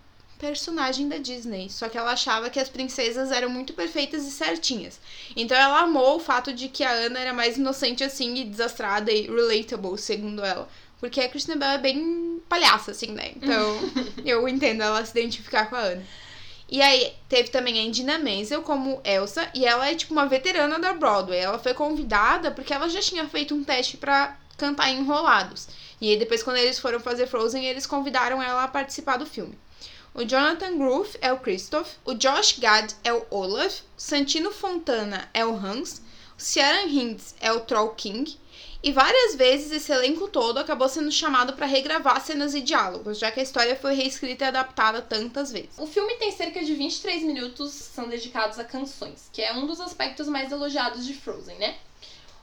personagem 0.41 1.09
da 1.09 1.19
Disney. 1.19 1.69
Só 1.69 1.89
que 1.89 1.99
ela 1.99 2.13
achava 2.13 2.51
que 2.51 2.59
as 2.59 2.69
princesas 2.69 3.31
eram 3.31 3.51
muito 3.51 3.75
perfeitas 3.75 4.27
e 4.27 4.31
certinhas. 4.31 4.99
Então 5.37 5.57
ela 5.57 5.83
amou 5.83 6.17
o 6.17 6.21
fato 6.21 6.53
de 6.53 6.69
que 6.69 6.83
a 6.83 6.91
Ana 6.91 7.21
era 7.21 7.35
mais 7.35 7.59
inocente 7.59 8.03
assim 8.03 8.35
e 8.37 8.45
desastrada 8.45 9.13
e 9.13 9.27
relatable, 9.27 9.99
segundo 9.99 10.43
ela. 10.43 10.69
Porque 10.99 11.21
a 11.21 11.29
Kristen 11.29 11.59
Bell 11.59 11.71
é 11.71 11.79
bem 11.79 12.43
palhaça, 12.49 12.91
assim, 12.91 13.13
né? 13.13 13.33
Então 13.37 13.79
eu 14.25 14.49
entendo 14.49 14.83
ela 14.83 15.05
se 15.05 15.19
identificar 15.19 15.67
com 15.67 15.77
a 15.77 15.81
Ana. 15.81 16.07
E 16.69 16.81
aí, 16.81 17.13
teve 17.29 17.49
também 17.51 17.81
a 17.81 17.83
Indina 17.83 18.17
Menzel 18.17 18.63
como 18.63 19.01
Elsa, 19.05 19.51
e 19.53 19.67
ela 19.67 19.89
é 19.91 19.95
tipo 19.95 20.13
uma 20.13 20.27
veterana 20.27 20.79
da 20.79 20.93
Broadway. 20.93 21.41
Ela 21.41 21.59
foi 21.59 21.75
convidada 21.75 22.53
porque 22.53 22.73
ela 22.73 22.89
já 22.89 23.01
tinha 23.01 23.27
feito 23.29 23.55
um 23.55 23.65
teste 23.65 23.97
pra 23.97 24.37
cantar 24.57 24.89
Enrolados. 24.91 25.67
E 26.01 26.11
aí, 26.11 26.17
depois, 26.17 26.43
quando 26.45 26.59
eles 26.59 26.79
foram 26.79 27.01
fazer 27.01 27.27
Frozen, 27.27 27.67
eles 27.67 27.87
convidaram 27.87 28.41
ela 28.41 28.65
a 28.65 28.69
participar 28.69 29.17
do 29.17 29.27
filme. 29.27 29.59
O 30.13 30.25
Jonathan 30.25 30.77
Groove 30.77 31.17
é 31.21 31.33
o 31.33 31.39
Christoph, 31.39 31.93
o 32.05 32.15
Josh 32.15 32.59
Gad 32.59 32.93
é 33.05 33.13
o 33.13 33.25
Olaf, 33.31 33.83
o 33.97 34.01
Santino 34.01 34.51
Fontana 34.51 35.31
é 35.33 35.47
o 35.47 35.55
Hans, 35.55 36.03
o 36.37 36.43
Ciaran 36.43 36.89
Hinds 36.89 37.37
é 37.41 37.53
o 37.53 37.61
Troll 37.61 37.91
King, 37.91 38.37
e 38.83 38.91
várias 38.91 39.37
vezes 39.37 39.71
esse 39.71 39.93
elenco 39.93 40.27
todo 40.27 40.59
acabou 40.59 40.89
sendo 40.89 41.13
chamado 41.13 41.53
para 41.53 41.65
regravar 41.65 42.21
cenas 42.21 42.55
e 42.55 42.61
diálogos, 42.61 43.21
já 43.21 43.31
que 43.31 43.39
a 43.39 43.43
história 43.43 43.77
foi 43.77 43.95
reescrita 43.95 44.47
e 44.47 44.49
adaptada 44.49 45.01
tantas 45.01 45.53
vezes. 45.53 45.79
O 45.79 45.87
filme 45.87 46.17
tem 46.17 46.33
cerca 46.33 46.65
de 46.65 46.75
23 46.75 47.23
minutos 47.23 47.71
que 47.71 47.95
são 47.95 48.09
dedicados 48.09 48.59
a 48.59 48.65
canções, 48.65 49.31
que 49.33 49.43
é 49.43 49.53
um 49.53 49.65
dos 49.65 49.81
aspectos 49.81 50.27
mais 50.27 50.51
elogiados 50.51 51.07
de 51.07 51.15
Frozen, 51.15 51.57
né? 51.57 51.77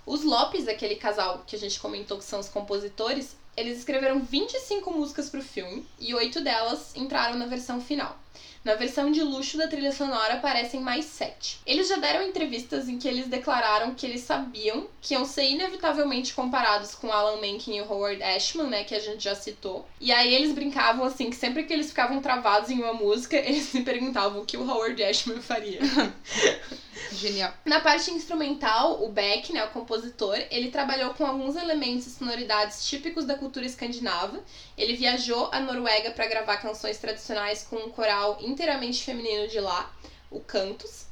Os 0.05 0.23
Lopes, 0.23 0.69
aquele 0.69 0.95
casal 0.95 1.43
que 1.45 1.57
a 1.57 1.59
gente 1.59 1.77
comentou 1.81 2.17
que 2.17 2.23
são 2.23 2.39
os 2.39 2.47
compositores, 2.47 3.35
eles 3.57 3.79
escreveram 3.79 4.19
25 4.19 4.91
músicas 4.93 5.29
pro 5.29 5.41
filme 5.41 5.83
e 5.99 6.13
oito 6.13 6.39
delas 6.41 6.95
entraram 6.95 7.35
na 7.35 7.47
versão 7.47 7.81
final. 7.81 8.17
Na 8.63 8.75
versão 8.75 9.11
de 9.11 9.23
luxo 9.23 9.57
da 9.57 9.67
trilha 9.67 9.91
sonora 9.91 10.35
aparecem 10.35 10.81
mais 10.81 11.05
sete. 11.05 11.59
Eles 11.65 11.87
já 11.87 11.95
deram 11.95 12.27
entrevistas 12.27 12.89
em 12.89 12.99
que 12.99 13.07
eles 13.07 13.27
declararam 13.27 13.95
que 13.95 14.05
eles 14.05 14.21
sabiam 14.21 14.87
que 15.01 15.13
iam 15.13 15.25
ser 15.25 15.49
inevitavelmente 15.49 16.33
comparados 16.33 16.93
com 16.93 17.11
Alan 17.11 17.39
Menken 17.39 17.77
e 17.77 17.81
o 17.81 17.89
Howard 17.89 18.21
Ashman, 18.21 18.67
né, 18.67 18.83
que 18.83 18.93
a 18.93 18.99
gente 18.99 19.23
já 19.23 19.33
citou. 19.33 19.87
E 20.01 20.11
aí 20.11 20.35
eles 20.35 20.53
brincavam 20.53 21.05
assim 21.05 21.29
que 21.29 21.35
sempre 21.35 21.63
que 21.63 21.73
eles 21.73 21.87
ficavam 21.87 22.21
travados 22.21 22.69
em 22.69 22.79
uma 22.79 22.93
música, 22.93 23.37
eles 23.39 23.63
se 23.63 23.81
perguntavam 23.81 24.41
o 24.41 24.45
que 24.45 24.57
o 24.57 24.69
Howard 24.69 25.01
Ashman 25.01 25.41
faria. 25.41 25.79
Genial. 27.11 27.53
Na 27.65 27.79
parte 27.79 28.11
instrumental, 28.11 29.03
o 29.03 29.09
Beck, 29.09 29.53
né, 29.53 29.63
o 29.63 29.69
compositor, 29.69 30.37
ele 30.51 30.71
trabalhou 30.71 31.13
com 31.13 31.25
alguns 31.25 31.55
elementos 31.55 32.07
e 32.07 32.11
sonoridades 32.11 32.85
típicos 32.85 33.25
da 33.25 33.37
cultura 33.37 33.65
escandinava. 33.65 34.39
Ele 34.77 34.95
viajou 34.95 35.49
à 35.51 35.59
Noruega 35.59 36.11
para 36.11 36.27
gravar 36.27 36.57
canções 36.57 36.97
tradicionais 36.97 37.63
com 37.63 37.77
um 37.77 37.89
coral 37.89 38.37
inteiramente 38.41 39.03
feminino 39.03 39.47
de 39.47 39.59
lá, 39.59 39.91
o 40.29 40.39
Cantus. 40.39 41.05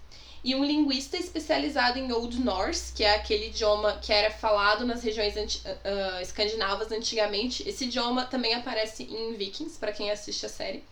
E 0.43 0.53
um 0.53 0.63
linguista 0.63 1.17
especializado 1.17 1.97
em 1.97 2.11
Old 2.11 2.39
Norse, 2.39 2.93
que 2.93 3.03
é 3.03 3.15
aquele 3.15 3.47
idioma 3.47 3.97
que 3.99 4.13
era 4.13 4.29
falado 4.29 4.85
nas 4.85 5.01
regiões 5.01 5.35
anti 5.35 5.57
uh, 5.65 6.21
escandinavas 6.21 6.91
antigamente. 6.91 7.67
Esse 7.67 7.85
idioma 7.85 8.25
também 8.25 8.53
aparece 8.53 9.03
em 9.03 9.33
Vikings, 9.33 9.79
para 9.79 9.91
quem 9.91 10.11
assiste 10.11 10.45
a 10.45 10.49
série. 10.49 10.83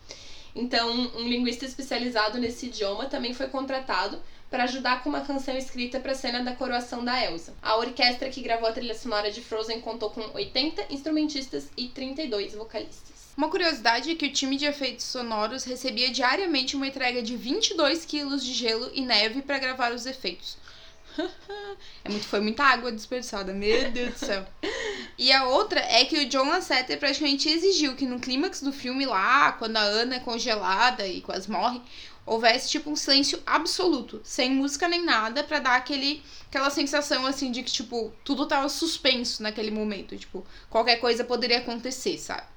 Então, 0.54 0.90
um 1.16 1.28
linguista 1.28 1.64
especializado 1.64 2.38
nesse 2.38 2.66
idioma 2.66 3.06
também 3.06 3.34
foi 3.34 3.48
contratado 3.48 4.22
para 4.48 4.64
ajudar 4.64 5.02
com 5.02 5.08
uma 5.08 5.22
canção 5.22 5.56
escrita 5.56 5.98
para 5.98 6.12
a 6.12 6.14
cena 6.14 6.44
da 6.44 6.54
coroação 6.54 7.04
da 7.04 7.20
Elsa. 7.24 7.54
A 7.60 7.76
orquestra 7.76 8.30
que 8.30 8.40
gravou 8.40 8.68
a 8.68 8.72
trilha 8.72 8.94
sonora 8.94 9.32
de 9.32 9.40
Frozen 9.40 9.80
contou 9.80 10.10
com 10.10 10.20
80 10.32 10.86
instrumentistas 10.90 11.68
e 11.76 11.88
32 11.88 12.54
vocalistas. 12.54 13.32
Uma 13.36 13.50
curiosidade 13.50 14.12
é 14.12 14.14
que 14.14 14.26
o 14.26 14.32
time 14.32 14.56
de 14.56 14.64
efeitos 14.64 15.06
sonoros 15.06 15.64
recebia 15.64 16.08
diariamente 16.10 16.76
uma 16.76 16.86
entrega 16.86 17.20
de 17.20 17.36
22 17.36 18.04
quilos 18.04 18.44
de 18.44 18.52
gelo 18.52 18.88
e 18.94 19.00
neve 19.00 19.42
para 19.42 19.58
gravar 19.58 19.92
os 19.92 20.06
efeitos. 20.06 20.56
é 22.04 22.08
muito, 22.08 22.26
foi 22.26 22.40
muita 22.40 22.64
água 22.64 22.90
desperdiçada, 22.90 23.52
meu 23.52 23.90
Deus 23.90 24.14
do 24.14 24.18
céu. 24.18 24.46
E 25.16 25.32
a 25.32 25.44
outra 25.44 25.80
é 25.80 26.04
que 26.04 26.18
o 26.18 26.28
John 26.28 26.48
Lasseter 26.48 26.98
praticamente 26.98 27.48
exigiu 27.48 27.94
que 27.94 28.06
no 28.06 28.18
clímax 28.18 28.60
do 28.62 28.72
filme 28.72 29.06
lá, 29.06 29.52
quando 29.52 29.76
a 29.76 29.82
Ana 29.82 30.16
é 30.16 30.20
congelada 30.20 31.06
e 31.06 31.20
quase 31.20 31.50
morre, 31.50 31.80
houvesse 32.26 32.70
tipo 32.70 32.90
um 32.90 32.96
silêncio 32.96 33.40
absoluto, 33.46 34.20
sem 34.24 34.50
música 34.50 34.88
nem 34.88 35.04
nada, 35.04 35.44
para 35.44 35.60
dar 35.60 35.76
aquele 35.76 36.22
aquela 36.48 36.70
sensação 36.70 37.26
assim 37.26 37.50
de 37.50 37.62
que 37.62 37.72
tipo 37.72 38.12
tudo 38.24 38.46
tava 38.46 38.68
suspenso 38.68 39.42
naquele 39.42 39.70
momento, 39.70 40.16
tipo, 40.16 40.44
qualquer 40.70 40.96
coisa 40.96 41.24
poderia 41.24 41.58
acontecer, 41.58 42.18
sabe? 42.18 42.53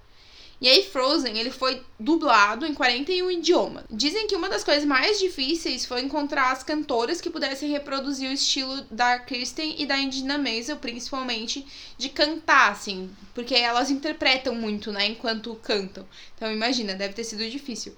E 0.59 0.67
aí 0.67 0.83
Frozen, 0.83 1.37
ele 1.37 1.51
foi 1.51 1.83
dublado 1.99 2.65
em 2.65 2.73
41 2.73 3.29
idiomas. 3.29 3.83
Dizem 3.91 4.25
que 4.25 4.35
uma 4.35 4.49
das 4.49 4.63
coisas 4.63 4.85
mais 4.85 5.19
difíceis 5.19 5.85
foi 5.85 6.01
encontrar 6.01 6.51
as 6.51 6.63
cantoras 6.63 7.21
que 7.21 7.29
pudessem 7.29 7.69
reproduzir 7.69 8.27
o 8.27 8.33
estilo 8.33 8.81
da 8.89 9.19
Kristen 9.19 9.75
e 9.77 9.85
da 9.85 9.99
Indina 9.99 10.35
Menzel, 10.35 10.77
principalmente 10.77 11.63
de 11.95 12.09
cantar, 12.09 12.71
assim, 12.71 13.11
porque 13.35 13.53
elas 13.53 13.91
interpretam 13.91 14.55
muito, 14.55 14.91
né, 14.91 15.05
enquanto 15.05 15.53
cantam. 15.61 16.07
Então 16.35 16.51
imagina, 16.51 16.95
deve 16.95 17.13
ter 17.13 17.23
sido 17.23 17.47
difícil. 17.47 17.95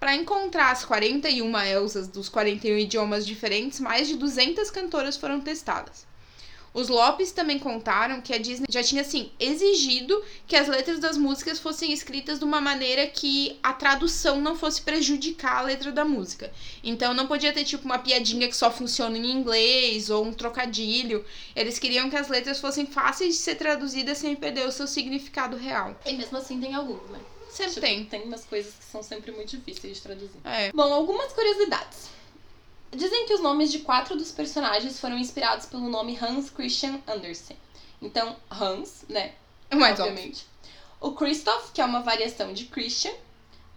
Para 0.00 0.16
encontrar 0.16 0.72
as 0.72 0.84
41 0.84 1.58
Elsas 1.58 2.08
dos 2.08 2.28
41 2.28 2.78
idiomas 2.78 3.24
diferentes, 3.24 3.78
mais 3.78 4.08
de 4.08 4.16
200 4.16 4.68
cantoras 4.70 5.16
foram 5.16 5.40
testadas. 5.40 6.09
Os 6.72 6.88
Lopes 6.88 7.32
também 7.32 7.58
contaram 7.58 8.20
que 8.20 8.32
a 8.32 8.38
Disney 8.38 8.66
já 8.68 8.82
tinha 8.82 9.02
assim 9.02 9.30
exigido 9.40 10.22
que 10.46 10.54
as 10.54 10.68
letras 10.68 10.98
das 10.98 11.16
músicas 11.16 11.58
fossem 11.58 11.92
escritas 11.92 12.38
de 12.38 12.44
uma 12.44 12.60
maneira 12.60 13.06
que 13.06 13.58
a 13.62 13.72
tradução 13.72 14.40
não 14.40 14.56
fosse 14.56 14.80
prejudicar 14.82 15.58
a 15.58 15.62
letra 15.62 15.90
da 15.90 16.04
música. 16.04 16.52
Então 16.82 17.12
não 17.12 17.26
podia 17.26 17.52
ter 17.52 17.64
tipo 17.64 17.84
uma 17.84 17.98
piadinha 17.98 18.48
que 18.48 18.56
só 18.56 18.70
funciona 18.70 19.18
em 19.18 19.30
inglês 19.30 20.10
ou 20.10 20.24
um 20.24 20.32
trocadilho. 20.32 21.24
Eles 21.56 21.78
queriam 21.78 22.08
que 22.08 22.16
as 22.16 22.28
letras 22.28 22.60
fossem 22.60 22.86
fáceis 22.86 23.34
de 23.34 23.40
ser 23.40 23.56
traduzidas 23.56 24.18
sem 24.18 24.36
perder 24.36 24.66
o 24.66 24.72
seu 24.72 24.86
significado 24.86 25.56
real. 25.56 25.98
E 26.06 26.12
mesmo 26.12 26.38
assim 26.38 26.60
tem 26.60 26.74
alguns, 26.74 27.10
né? 27.10 27.18
Sempre 27.50 27.74
Tipo, 27.74 27.86
tem. 27.86 28.04
Tem 28.04 28.22
umas 28.22 28.44
coisas 28.44 28.72
que 28.74 28.84
são 28.84 29.02
sempre 29.02 29.32
muito 29.32 29.56
difíceis 29.56 29.96
de 29.96 30.02
traduzir. 30.02 30.40
É. 30.44 30.70
Bom, 30.72 30.92
algumas 30.92 31.32
curiosidades. 31.32 32.19
Dizem 32.92 33.26
que 33.26 33.34
os 33.34 33.40
nomes 33.40 33.70
de 33.70 33.80
quatro 33.80 34.16
dos 34.16 34.32
personagens 34.32 34.98
foram 34.98 35.16
inspirados 35.18 35.66
pelo 35.66 35.88
nome 35.88 36.18
Hans 36.20 36.50
Christian 36.50 37.00
Andersen. 37.06 37.56
Então, 38.02 38.36
Hans, 38.50 39.04
né? 39.08 39.34
É 39.70 39.76
mais 39.76 39.98
óbvio. 40.00 40.12
obviamente. 40.14 40.46
O 41.00 41.12
Christoph, 41.12 41.70
que 41.72 41.80
é 41.80 41.84
uma 41.84 42.00
variação 42.00 42.52
de 42.52 42.64
Christian. 42.66 43.12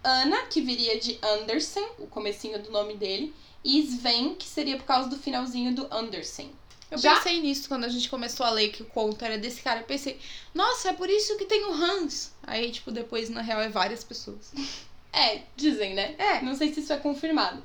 Anna, 0.02 0.42
que 0.46 0.60
viria 0.60 0.98
de 0.98 1.18
Andersen, 1.22 1.86
o 1.98 2.06
comecinho 2.06 2.62
do 2.62 2.70
nome 2.70 2.96
dele. 2.96 3.34
E 3.62 3.78
Sven, 3.80 4.34
que 4.34 4.44
seria 4.46 4.76
por 4.76 4.84
causa 4.84 5.08
do 5.08 5.16
finalzinho 5.16 5.74
do 5.74 5.86
Andersen. 5.90 6.52
Eu 6.90 6.98
Já- 6.98 7.16
pensei 7.16 7.40
nisso 7.40 7.66
quando 7.68 7.84
a 7.84 7.88
gente 7.88 8.10
começou 8.10 8.44
a 8.44 8.50
ler 8.50 8.68
que 8.70 8.82
o 8.82 8.86
conto 8.86 9.24
era 9.24 9.38
desse 9.38 9.62
cara. 9.62 9.80
Eu 9.80 9.84
pensei, 9.86 10.20
nossa, 10.52 10.90
é 10.90 10.92
por 10.92 11.08
isso 11.08 11.36
que 11.38 11.46
tem 11.46 11.64
o 11.64 11.72
Hans. 11.72 12.32
Aí, 12.42 12.70
tipo, 12.70 12.90
depois, 12.90 13.30
na 13.30 13.40
real, 13.40 13.60
é 13.60 13.68
várias 13.68 14.04
pessoas. 14.04 14.52
É, 15.14 15.42
dizem, 15.56 15.94
né? 15.94 16.14
É. 16.18 16.42
Não 16.42 16.54
sei 16.54 16.72
se 16.72 16.80
isso 16.80 16.92
é 16.92 16.96
confirmado. 16.96 17.62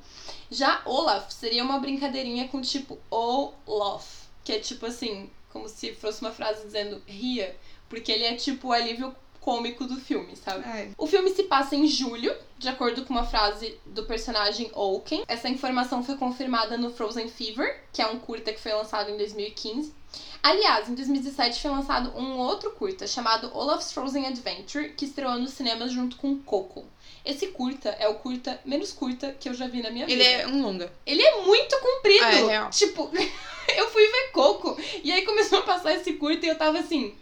Já 0.50 0.82
Olaf 0.84 1.30
seria 1.32 1.64
uma 1.64 1.78
brincadeirinha 1.78 2.48
com 2.48 2.60
tipo 2.60 2.98
Olaf, 3.10 4.24
que 4.44 4.52
é 4.52 4.58
tipo 4.58 4.86
assim, 4.86 5.30
como 5.52 5.68
se 5.68 5.92
fosse 5.94 6.20
uma 6.20 6.30
frase 6.30 6.64
dizendo 6.64 7.02
ria, 7.06 7.56
porque 7.88 8.10
ele 8.10 8.24
é 8.24 8.34
tipo 8.34 8.68
o 8.68 8.72
alívio 8.72 9.14
cômico 9.40 9.86
do 9.86 9.96
filme, 9.96 10.36
sabe? 10.36 10.64
É. 10.68 10.90
O 10.96 11.06
filme 11.06 11.30
se 11.30 11.44
passa 11.44 11.74
em 11.74 11.86
julho, 11.86 12.34
de 12.58 12.68
acordo 12.68 13.04
com 13.04 13.14
uma 13.14 13.24
frase 13.24 13.78
do 13.86 14.04
personagem 14.04 14.70
Oaken. 14.74 15.24
Essa 15.26 15.48
informação 15.48 16.04
foi 16.04 16.16
confirmada 16.16 16.76
no 16.76 16.90
Frozen 16.90 17.28
Fever, 17.28 17.82
que 17.92 18.02
é 18.02 18.06
um 18.06 18.18
curta 18.18 18.52
que 18.52 18.60
foi 18.60 18.72
lançado 18.72 19.10
em 19.10 19.16
2015. 19.16 19.94
Aliás, 20.42 20.88
em 20.88 20.94
2017 20.94 21.60
foi 21.60 21.70
lançado 21.70 22.16
um 22.18 22.38
outro 22.38 22.70
curta 22.70 23.06
chamado 23.06 23.50
Olaf's 23.54 23.92
Frozen 23.92 24.26
Adventure, 24.26 24.90
que 24.94 25.04
estreou 25.04 25.38
nos 25.38 25.50
cinemas 25.50 25.92
junto 25.92 26.16
com 26.16 26.38
Coco. 26.38 26.84
Esse 27.24 27.48
curta 27.48 27.90
é 27.90 28.08
o 28.08 28.14
curta 28.14 28.58
menos 28.64 28.92
curta 28.92 29.32
que 29.38 29.48
eu 29.48 29.54
já 29.54 29.68
vi 29.68 29.82
na 29.82 29.90
minha 29.90 30.04
Ele 30.04 30.16
vida. 30.16 30.24
é 30.24 30.46
um 30.46 30.62
longa. 30.62 30.90
Ele 31.04 31.22
é 31.22 31.42
muito 31.42 31.78
comprido. 31.78 32.24
Ah, 32.24 32.34
é 32.34 32.46
real. 32.46 32.70
Tipo, 32.70 33.10
eu 33.76 33.90
fui 33.90 34.06
ver 34.06 34.30
Coco 34.32 34.80
e 35.04 35.12
aí 35.12 35.22
começou 35.26 35.58
a 35.58 35.62
passar 35.62 35.92
esse 35.92 36.14
curta 36.14 36.46
e 36.46 36.48
eu 36.48 36.56
tava 36.56 36.78
assim. 36.78 37.14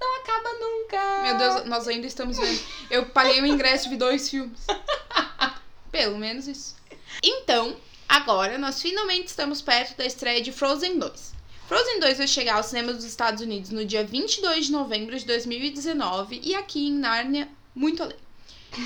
Não 0.00 0.16
acaba 0.20 0.52
nunca. 0.58 1.22
Meu 1.22 1.36
Deus, 1.38 1.64
nós 1.66 1.86
ainda 1.86 2.08
estamos 2.08 2.36
vendo. 2.36 2.60
Eu 2.90 3.06
paguei 3.06 3.40
o 3.40 3.46
ingresso 3.46 3.88
de 3.88 3.96
dois 3.96 4.28
filmes. 4.28 4.66
Pelo 5.92 6.18
menos 6.18 6.48
isso. 6.48 6.74
Então, 7.22 7.76
agora 8.12 8.58
nós 8.58 8.82
finalmente 8.82 9.28
estamos 9.28 9.62
perto 9.62 9.96
da 9.96 10.04
estreia 10.04 10.42
de 10.42 10.52
Frozen 10.52 10.98
2. 10.98 11.32
Frozen 11.66 12.00
2 12.00 12.18
vai 12.18 12.28
chegar 12.28 12.56
aos 12.56 12.66
cinemas 12.66 12.96
dos 12.96 13.06
Estados 13.06 13.40
Unidos 13.40 13.70
no 13.70 13.86
dia 13.86 14.04
22 14.04 14.66
de 14.66 14.72
novembro 14.72 15.18
de 15.18 15.24
2019 15.24 16.38
e 16.44 16.54
aqui 16.54 16.88
em 16.88 16.92
Nárnia, 16.92 17.48
muito 17.74 18.02
além. 18.02 18.18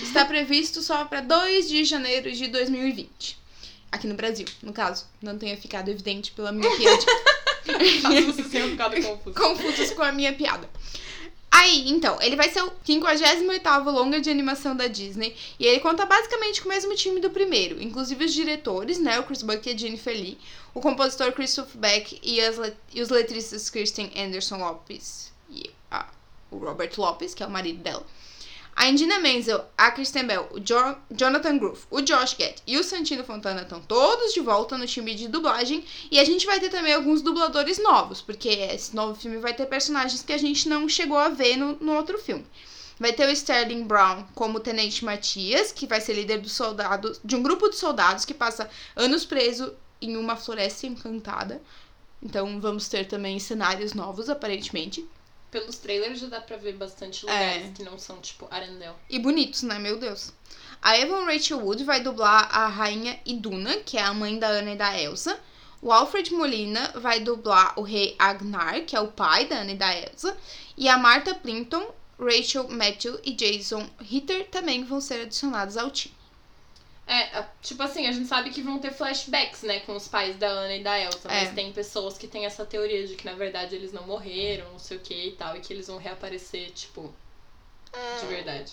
Está 0.00 0.24
previsto 0.24 0.80
só 0.80 1.04
para 1.04 1.20
2 1.20 1.68
de 1.68 1.84
janeiro 1.84 2.30
de 2.30 2.46
2020. 2.46 3.36
Aqui 3.90 4.06
no 4.06 4.14
Brasil, 4.14 4.46
no 4.62 4.72
caso. 4.72 5.06
Não 5.20 5.36
tenha 5.36 5.56
ficado 5.56 5.88
evidente 5.88 6.30
pela 6.30 6.52
minha 6.52 6.70
piada. 6.76 7.04
Caso 8.02 8.26
vocês 8.26 8.48
tenham 8.48 8.70
ficado 8.70 8.94
confusos. 9.02 9.34
confusos 9.36 9.90
com 9.90 10.02
a 10.02 10.12
minha 10.12 10.32
piada. 10.32 10.68
Aí, 11.50 11.88
então, 11.88 12.20
ele 12.20 12.36
vai 12.36 12.50
ser 12.50 12.62
o 12.62 12.70
58º 12.86 13.84
longa 13.90 14.20
de 14.20 14.28
animação 14.28 14.76
da 14.76 14.86
Disney 14.88 15.34
e 15.58 15.64
ele 15.64 15.80
conta 15.80 16.04
basicamente 16.04 16.60
com 16.60 16.68
o 16.68 16.72
mesmo 16.72 16.94
time 16.94 17.18
do 17.20 17.30
primeiro, 17.30 17.80
inclusive 17.82 18.24
os 18.24 18.32
diretores, 18.34 18.98
né, 18.98 19.18
o 19.18 19.22
Chris 19.22 19.42
Buck 19.42 19.66
e 19.68 19.72
a 19.72 19.76
Jennifer 19.76 20.12
Lee, 20.14 20.38
o 20.74 20.80
compositor 20.80 21.32
Christoph 21.32 21.74
Beck 21.74 22.20
e, 22.22 22.40
as 22.40 22.58
le- 22.58 22.74
e 22.92 23.00
os 23.00 23.08
letristas 23.08 23.70
Kristen 23.70 24.10
Anderson 24.16 24.58
Lopes 24.58 25.32
e 25.50 25.70
a- 25.90 26.08
o 26.50 26.58
Robert 26.58 26.92
Lopes, 26.98 27.32
que 27.34 27.42
é 27.42 27.46
o 27.46 27.50
marido 27.50 27.82
dela. 27.82 28.04
A 28.78 28.88
Indina 28.88 29.18
Menzel, 29.18 29.64
a 29.76 29.90
Kristen 29.90 30.26
Bell, 30.26 30.48
o 30.52 30.60
Jo- 30.60 30.96
Jonathan 31.10 31.56
Groove, 31.56 31.84
o 31.90 32.02
Josh 32.02 32.34
Gad 32.38 32.56
e 32.66 32.76
o 32.76 32.84
Santino 32.84 33.24
Fontana 33.24 33.62
estão 33.62 33.80
todos 33.80 34.34
de 34.34 34.40
volta 34.40 34.76
no 34.76 34.86
time 34.86 35.14
de 35.14 35.28
dublagem 35.28 35.82
e 36.10 36.18
a 36.20 36.24
gente 36.24 36.44
vai 36.44 36.60
ter 36.60 36.68
também 36.68 36.92
alguns 36.92 37.22
dubladores 37.22 37.78
novos, 37.82 38.20
porque 38.20 38.50
esse 38.50 38.94
novo 38.94 39.18
filme 39.18 39.38
vai 39.38 39.54
ter 39.54 39.64
personagens 39.64 40.22
que 40.22 40.32
a 40.32 40.38
gente 40.38 40.68
não 40.68 40.86
chegou 40.90 41.16
a 41.16 41.30
ver 41.30 41.56
no, 41.56 41.72
no 41.76 41.94
outro 41.94 42.18
filme. 42.18 42.44
Vai 43.00 43.14
ter 43.14 43.26
o 43.26 43.32
Sterling 43.32 43.84
Brown 43.84 44.26
como 44.34 44.60
Tenente 44.60 45.04
Matias, 45.06 45.72
que 45.72 45.86
vai 45.86 46.00
ser 46.00 46.12
líder 46.12 46.40
dos 46.40 46.52
soldados, 46.52 47.18
de 47.24 47.34
um 47.34 47.42
grupo 47.42 47.70
de 47.70 47.76
soldados 47.76 48.26
que 48.26 48.34
passa 48.34 48.68
anos 48.94 49.24
preso 49.24 49.72
em 50.02 50.18
uma 50.18 50.36
floresta 50.36 50.86
encantada. 50.86 51.62
Então 52.22 52.60
vamos 52.60 52.88
ter 52.88 53.06
também 53.06 53.38
cenários 53.38 53.94
novos, 53.94 54.28
aparentemente. 54.28 55.06
Pelos 55.50 55.78
trailers 55.78 56.18
já 56.18 56.26
dá 56.26 56.40
pra 56.40 56.56
ver 56.56 56.74
bastante 56.74 57.24
lugares 57.24 57.72
que 57.76 57.82
não 57.82 57.98
são, 57.98 58.20
tipo, 58.20 58.46
Arendelle. 58.50 58.96
E 59.08 59.18
bonitos, 59.18 59.62
né? 59.62 59.78
Meu 59.78 59.98
Deus. 59.98 60.32
A 60.82 60.98
Evan 60.98 61.24
Rachel 61.24 61.60
Wood 61.60 61.84
vai 61.84 62.00
dublar 62.00 62.48
a 62.54 62.66
rainha 62.66 63.18
Iduna, 63.24 63.76
que 63.76 63.96
é 63.96 64.02
a 64.02 64.12
mãe 64.12 64.38
da 64.38 64.48
Ana 64.48 64.72
e 64.72 64.76
da 64.76 65.00
Elsa. 65.00 65.38
O 65.80 65.92
Alfred 65.92 66.32
Molina 66.32 66.90
vai 66.96 67.20
dublar 67.20 67.78
o 67.78 67.82
rei 67.82 68.16
Agnar, 68.18 68.80
que 68.82 68.96
é 68.96 69.00
o 69.00 69.08
pai 69.08 69.46
da 69.46 69.60
Anne 69.60 69.74
e 69.74 69.76
da 69.76 69.94
Elsa. 69.94 70.36
E 70.76 70.88
a 70.88 70.98
Martha 70.98 71.34
Plimpton, 71.34 71.94
Rachel 72.18 72.68
Matthew 72.68 73.20
e 73.22 73.32
Jason 73.32 73.88
Ritter 74.00 74.48
também 74.48 74.84
vão 74.84 75.00
ser 75.00 75.22
adicionados 75.22 75.76
ao 75.76 75.90
time. 75.90 76.15
É, 77.08 77.44
tipo 77.62 77.80
assim, 77.84 78.06
a 78.08 78.12
gente 78.12 78.26
sabe 78.26 78.50
que 78.50 78.60
vão 78.62 78.80
ter 78.80 78.92
flashbacks, 78.92 79.62
né, 79.62 79.78
com 79.80 79.94
os 79.94 80.08
pais 80.08 80.36
da 80.36 80.48
Ana 80.48 80.74
e 80.74 80.82
da 80.82 80.98
Elsa, 80.98 81.28
mas 81.28 81.50
É. 81.50 81.52
tem 81.52 81.72
pessoas 81.72 82.18
que 82.18 82.26
têm 82.26 82.44
essa 82.44 82.66
teoria 82.66 83.06
de 83.06 83.14
que 83.14 83.24
na 83.24 83.34
verdade 83.34 83.76
eles 83.76 83.92
não 83.92 84.04
morreram, 84.04 84.72
não 84.72 84.78
sei 84.78 84.96
o 84.96 85.00
que 85.00 85.14
e 85.28 85.32
tal, 85.32 85.56
e 85.56 85.60
que 85.60 85.72
eles 85.72 85.86
vão 85.86 85.98
reaparecer, 85.98 86.72
tipo, 86.72 87.14
de 88.20 88.26
verdade. 88.26 88.72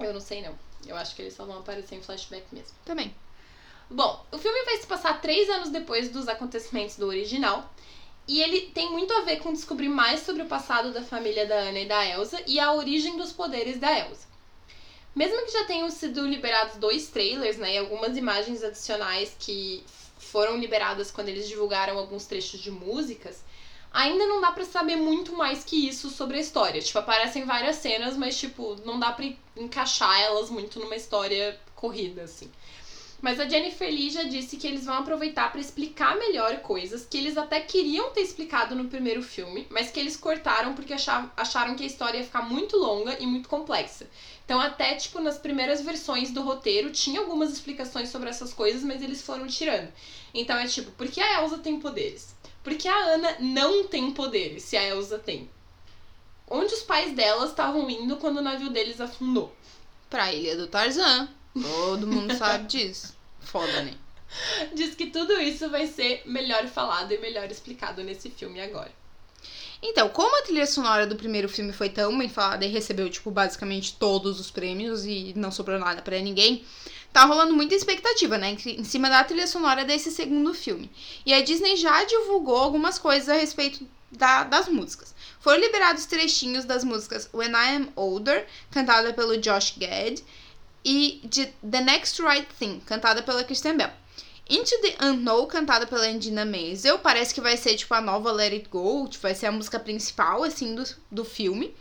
Eu 0.00 0.14
não 0.14 0.20
sei 0.20 0.40
não. 0.42 0.58
Eu 0.86 0.96
acho 0.96 1.14
que 1.14 1.22
eles 1.22 1.34
só 1.34 1.44
vão 1.44 1.58
aparecer 1.58 1.96
em 1.96 2.02
flashback 2.02 2.46
mesmo. 2.52 2.72
Também. 2.84 3.14
Bom, 3.90 4.24
o 4.32 4.38
filme 4.38 4.64
vai 4.64 4.76
se 4.78 4.86
passar 4.86 5.20
três 5.20 5.50
anos 5.50 5.70
depois 5.70 6.08
dos 6.10 6.28
acontecimentos 6.28 6.96
do 6.96 7.06
original. 7.06 7.70
E 8.26 8.42
ele 8.42 8.60
tem 8.72 8.90
muito 8.90 9.12
a 9.14 9.22
ver 9.22 9.38
com 9.38 9.52
descobrir 9.52 9.88
mais 9.88 10.20
sobre 10.20 10.42
o 10.42 10.46
passado 10.46 10.92
da 10.92 11.02
família 11.02 11.46
da 11.46 11.56
Anna 11.60 11.80
e 11.80 11.88
da 11.88 12.06
Elsa 12.06 12.42
e 12.46 12.60
a 12.60 12.72
origem 12.72 13.16
dos 13.16 13.32
poderes 13.32 13.78
da 13.78 13.98
Elsa. 13.98 14.27
Mesmo 15.18 15.44
que 15.46 15.50
já 15.50 15.64
tenham 15.64 15.90
sido 15.90 16.24
liberados 16.24 16.76
dois 16.76 17.08
trailers, 17.08 17.56
né, 17.56 17.74
e 17.74 17.78
algumas 17.78 18.16
imagens 18.16 18.62
adicionais 18.62 19.34
que 19.36 19.82
foram 20.16 20.56
liberadas 20.56 21.10
quando 21.10 21.28
eles 21.28 21.48
divulgaram 21.48 21.98
alguns 21.98 22.24
trechos 22.24 22.60
de 22.60 22.70
músicas, 22.70 23.42
ainda 23.92 24.24
não 24.26 24.40
dá 24.40 24.52
pra 24.52 24.64
saber 24.64 24.94
muito 24.94 25.34
mais 25.34 25.64
que 25.64 25.88
isso 25.88 26.08
sobre 26.08 26.36
a 26.36 26.40
história. 26.40 26.80
Tipo, 26.80 27.00
aparecem 27.00 27.44
várias 27.44 27.74
cenas, 27.76 28.16
mas 28.16 28.38
tipo, 28.38 28.76
não 28.84 28.96
dá 28.96 29.10
pra 29.10 29.28
encaixar 29.56 30.20
elas 30.20 30.50
muito 30.50 30.78
numa 30.78 30.94
história 30.94 31.58
corrida 31.74 32.22
assim. 32.22 32.48
Mas 33.20 33.40
a 33.40 33.48
Jennifer 33.48 33.90
Lee 33.90 34.10
já 34.10 34.22
disse 34.22 34.56
que 34.56 34.68
eles 34.68 34.84
vão 34.84 34.98
aproveitar 34.98 35.50
pra 35.50 35.60
explicar 35.60 36.16
melhor 36.16 36.58
coisas 36.58 37.04
que 37.04 37.18
eles 37.18 37.36
até 37.36 37.60
queriam 37.60 38.12
ter 38.12 38.20
explicado 38.20 38.76
no 38.76 38.84
primeiro 38.84 39.20
filme, 39.20 39.66
mas 39.68 39.90
que 39.90 39.98
eles 39.98 40.16
cortaram 40.16 40.74
porque 40.74 40.94
acharam 40.94 41.74
que 41.74 41.82
a 41.82 41.86
história 41.86 42.18
ia 42.18 42.24
ficar 42.24 42.42
muito 42.42 42.76
longa 42.76 43.18
e 43.18 43.26
muito 43.26 43.48
complexa. 43.48 44.06
Então, 44.48 44.62
até 44.62 44.94
tipo 44.94 45.20
nas 45.20 45.36
primeiras 45.36 45.82
versões 45.82 46.30
do 46.30 46.40
roteiro 46.40 46.90
tinha 46.90 47.20
algumas 47.20 47.52
explicações 47.52 48.08
sobre 48.08 48.30
essas 48.30 48.50
coisas, 48.50 48.82
mas 48.82 49.02
eles 49.02 49.20
foram 49.20 49.46
tirando. 49.46 49.92
Então 50.32 50.56
é 50.56 50.66
tipo, 50.66 50.90
por 50.92 51.06
que 51.06 51.20
a 51.20 51.42
Elsa 51.42 51.58
tem 51.58 51.78
poderes? 51.78 52.34
Por 52.64 52.74
que 52.74 52.88
a 52.88 52.96
Ana 52.96 53.36
não 53.40 53.86
tem 53.86 54.10
poderes 54.10 54.62
se 54.62 54.74
a 54.74 54.82
Elsa 54.82 55.18
tem? 55.18 55.50
Onde 56.48 56.72
os 56.72 56.80
pais 56.80 57.14
delas 57.14 57.50
estavam 57.50 57.90
indo 57.90 58.16
quando 58.16 58.38
o 58.38 58.42
navio 58.42 58.70
deles 58.70 59.02
afundou? 59.02 59.54
Pra 60.08 60.32
Ilha 60.32 60.56
do 60.56 60.66
Tarzan. 60.66 61.28
Todo 61.52 62.06
mundo 62.06 62.34
sabe 62.34 62.64
disso. 62.72 63.14
Foda, 63.40 63.82
né? 63.82 63.92
Diz 64.72 64.94
que 64.94 65.08
tudo 65.08 65.38
isso 65.42 65.68
vai 65.68 65.86
ser 65.86 66.22
melhor 66.24 66.66
falado 66.68 67.12
e 67.12 67.18
melhor 67.18 67.50
explicado 67.50 68.02
nesse 68.02 68.30
filme 68.30 68.62
agora. 68.62 68.92
Então, 69.82 70.08
como 70.08 70.38
a 70.38 70.42
trilha 70.42 70.66
sonora 70.66 71.06
do 71.06 71.14
primeiro 71.16 71.48
filme 71.48 71.72
foi 71.72 71.88
tão 71.88 72.16
bem 72.18 72.28
falada 72.28 72.64
e 72.64 72.68
recebeu, 72.68 73.08
tipo, 73.08 73.30
basicamente 73.30 73.94
todos 73.96 74.40
os 74.40 74.50
prêmios 74.50 75.04
e 75.04 75.32
não 75.36 75.52
sobrou 75.52 75.78
nada 75.78 76.02
pra 76.02 76.18
ninguém, 76.18 76.64
tá 77.12 77.24
rolando 77.24 77.54
muita 77.54 77.74
expectativa, 77.74 78.36
né, 78.36 78.56
em 78.66 78.84
cima 78.84 79.08
da 79.08 79.22
trilha 79.22 79.46
sonora 79.46 79.84
desse 79.84 80.10
segundo 80.10 80.52
filme. 80.52 80.90
E 81.24 81.32
a 81.32 81.42
Disney 81.42 81.76
já 81.76 82.04
divulgou 82.04 82.56
algumas 82.56 82.98
coisas 82.98 83.28
a 83.28 83.34
respeito 83.34 83.86
da- 84.10 84.44
das 84.44 84.68
músicas. 84.68 85.14
Foram 85.40 85.60
liberados 85.60 86.06
trechinhos 86.06 86.64
das 86.64 86.82
músicas 86.82 87.28
When 87.32 87.52
I 87.52 87.76
Am 87.76 87.88
Older, 87.94 88.46
cantada 88.70 89.12
pelo 89.12 89.38
Josh 89.38 89.74
Gad, 89.78 90.22
e 90.84 91.20
de 91.24 91.46
The 91.68 91.80
Next 91.82 92.20
Right 92.22 92.48
Thing, 92.58 92.80
cantada 92.80 93.22
pela 93.22 93.44
Kristen 93.44 93.76
Bell. 93.76 93.90
Into 94.48 94.78
the 94.80 94.96
Unknown, 95.00 95.46
cantada 95.46 95.86
pela 95.86 96.08
Indina 96.08 96.44
Menzel, 96.44 96.98
parece 96.98 97.34
que 97.34 97.40
vai 97.40 97.56
ser 97.56 97.76
tipo 97.76 97.92
a 97.92 98.00
nova 98.00 98.32
Let 98.32 98.54
It 98.54 98.68
Go, 98.70 99.06
tipo, 99.06 99.22
vai 99.22 99.34
ser 99.34 99.46
a 99.46 99.52
música 99.52 99.78
principal, 99.78 100.42
assim, 100.42 100.74
do, 100.74 100.84
do 101.10 101.24
filme. 101.24 101.76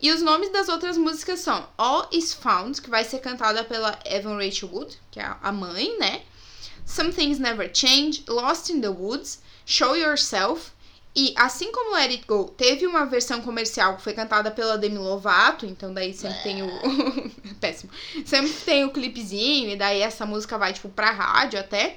E 0.00 0.10
os 0.10 0.20
nomes 0.20 0.50
das 0.50 0.68
outras 0.68 0.96
músicas 0.96 1.40
são 1.40 1.68
All 1.76 2.08
Is 2.10 2.32
Found, 2.34 2.82
que 2.82 2.90
vai 2.90 3.04
ser 3.04 3.20
cantada 3.20 3.62
pela 3.62 3.98
Evan 4.04 4.36
Rachel 4.36 4.68
Wood, 4.72 4.98
que 5.12 5.20
é 5.20 5.36
a 5.40 5.52
mãe, 5.52 5.96
né? 5.98 6.22
Some 6.84 7.12
Things 7.12 7.38
Never 7.38 7.70
Change, 7.72 8.24
Lost 8.26 8.70
in 8.70 8.80
the 8.80 8.88
Woods, 8.88 9.40
Show 9.64 9.94
Yourself. 9.94 10.72
E 11.20 11.34
assim 11.34 11.72
como 11.72 11.96
Let 11.96 12.12
It 12.12 12.24
Go 12.28 12.44
teve 12.44 12.86
uma 12.86 13.04
versão 13.04 13.42
comercial 13.42 13.96
que 13.96 14.02
foi 14.02 14.12
cantada 14.12 14.52
pela 14.52 14.78
Demi 14.78 14.98
Lovato, 14.98 15.66
então 15.66 15.92
daí 15.92 16.14
sempre 16.14 16.40
tem 16.44 16.62
o. 16.62 16.68
Péssimo. 17.60 17.90
Sempre 18.24 18.52
tem 18.52 18.84
o 18.84 18.92
clipezinho, 18.92 19.68
e 19.68 19.74
daí 19.74 20.00
essa 20.00 20.24
música 20.24 20.56
vai, 20.56 20.72
tipo, 20.72 20.88
pra 20.88 21.10
rádio 21.10 21.58
até. 21.58 21.96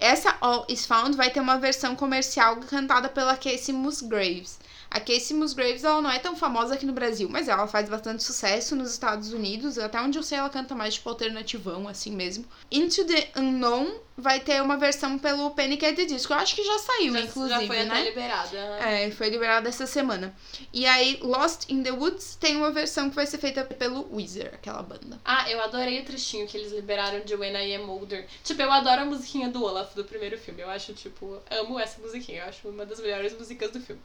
Essa 0.00 0.38
All 0.40 0.64
Is 0.70 0.86
Found 0.86 1.14
vai 1.18 1.28
ter 1.28 1.40
uma 1.40 1.58
versão 1.58 1.94
comercial 1.94 2.56
cantada 2.60 3.10
pela 3.10 3.36
Casey 3.36 3.74
Musgraves. 3.74 4.58
A 4.92 5.00
Casey 5.00 5.34
Musgraves, 5.34 5.84
ela 5.84 6.02
não 6.02 6.10
é 6.10 6.18
tão 6.18 6.36
famosa 6.36 6.74
aqui 6.74 6.84
no 6.84 6.92
Brasil, 6.92 7.26
mas 7.26 7.48
ela 7.48 7.66
faz 7.66 7.88
bastante 7.88 8.22
sucesso 8.22 8.76
nos 8.76 8.92
Estados 8.92 9.32
Unidos. 9.32 9.78
Até 9.78 9.98
onde 9.98 10.18
eu 10.18 10.22
sei, 10.22 10.36
ela 10.36 10.50
canta 10.50 10.74
mais, 10.74 10.92
tipo, 10.94 11.08
alternativão, 11.08 11.88
assim 11.88 12.12
mesmo. 12.14 12.44
Into 12.70 13.02
the 13.06 13.30
Unknown 13.34 13.90
vai 14.18 14.40
ter 14.40 14.60
uma 14.60 14.76
versão 14.76 15.18
pelo 15.18 15.50
Panic! 15.52 15.82
at 15.86 15.96
the 15.96 16.04
Disco. 16.04 16.34
Eu 16.34 16.36
acho 16.36 16.54
que 16.54 16.62
já 16.62 16.78
saiu, 16.78 17.14
Já, 17.14 17.20
inclusive, 17.20 17.60
já 17.60 17.66
foi 17.66 17.76
né? 17.84 17.90
até 17.90 18.04
liberada. 18.04 18.58
É, 18.58 19.10
foi 19.10 19.30
liberada 19.30 19.66
essa 19.66 19.86
semana. 19.86 20.34
E 20.70 20.84
aí, 20.84 21.18
Lost 21.22 21.70
in 21.70 21.82
the 21.82 21.90
Woods 21.90 22.36
tem 22.36 22.56
uma 22.56 22.70
versão 22.70 23.08
que 23.08 23.16
vai 23.16 23.24
ser 23.24 23.38
feita 23.38 23.64
pelo 23.64 24.14
Weezer, 24.14 24.50
aquela 24.52 24.82
banda. 24.82 25.18
Ah, 25.24 25.50
eu 25.50 25.62
adorei 25.62 26.00
o 26.00 26.04
trechinho 26.04 26.46
que 26.46 26.58
eles 26.58 26.70
liberaram 26.70 27.20
de 27.20 27.34
When 27.34 27.54
I 27.54 27.76
Am 27.76 27.88
Older. 27.88 28.26
Tipo, 28.44 28.60
eu 28.60 28.70
adoro 28.70 29.00
a 29.00 29.04
musiquinha 29.06 29.48
do 29.48 29.64
Olaf 29.64 29.94
do 29.94 30.04
primeiro 30.04 30.36
filme. 30.38 30.60
Eu 30.60 30.68
acho, 30.68 30.92
tipo, 30.92 31.40
amo 31.50 31.80
essa 31.80 31.98
musiquinha. 31.98 32.42
Eu 32.42 32.48
acho 32.50 32.68
uma 32.68 32.84
das 32.84 33.00
melhores 33.00 33.32
músicas 33.32 33.70
do 33.70 33.80
filme. 33.80 34.02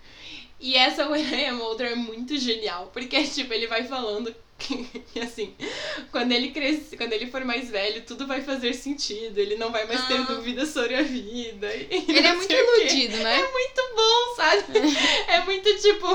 E 0.59 0.76
essa 0.77 1.07
When 1.09 1.23
I 1.23 1.45
Am 1.47 1.61
Older 1.61 1.91
é 1.91 1.95
muito 1.95 2.37
genial. 2.37 2.89
Porque, 2.93 3.21
tipo, 3.27 3.53
ele 3.53 3.67
vai 3.67 3.83
falando 3.83 4.33
que, 4.59 4.87
assim, 5.21 5.53
quando 6.11 6.31
ele 6.31 6.49
cresce, 6.51 6.97
quando 6.97 7.13
ele 7.13 7.27
for 7.27 7.43
mais 7.45 7.69
velho, 7.69 8.01
tudo 8.05 8.25
vai 8.25 8.41
fazer 8.41 8.73
sentido. 8.73 9.37
Ele 9.37 9.55
não 9.55 9.71
vai 9.71 9.85
mais 9.85 10.05
ter 10.07 10.15
Ah. 10.15 10.23
dúvidas 10.23 10.69
sobre 10.69 10.95
a 10.95 11.03
vida. 11.03 11.67
e 11.75 11.87
Ele 12.07 12.19
é 12.27 12.33
muito 12.33 12.51
iludido, 12.53 13.17
né? 13.17 13.39
É 13.39 13.51
muito 13.51 13.81
bom, 13.95 14.35
sabe? 14.35 14.63
É 15.27 15.41
muito 15.45 15.75
tipo, 15.77 16.07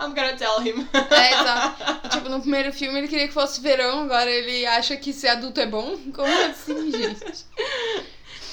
I'm 0.00 0.12
gonna 0.12 0.34
tell 0.36 0.60
him. 0.60 0.86
É, 0.92 1.30
exato. 1.30 2.08
Tipo, 2.10 2.28
no 2.28 2.40
primeiro 2.40 2.72
filme 2.72 2.98
ele 2.98 3.06
queria 3.08 3.28
que 3.28 3.34
fosse 3.34 3.60
verão, 3.60 4.00
agora 4.02 4.28
ele 4.30 4.66
acha 4.66 4.96
que 4.96 5.12
ser 5.12 5.28
adulto 5.28 5.60
é 5.60 5.66
bom? 5.66 5.96
Como 6.12 6.26
assim, 6.50 6.90
gente? 6.90 7.44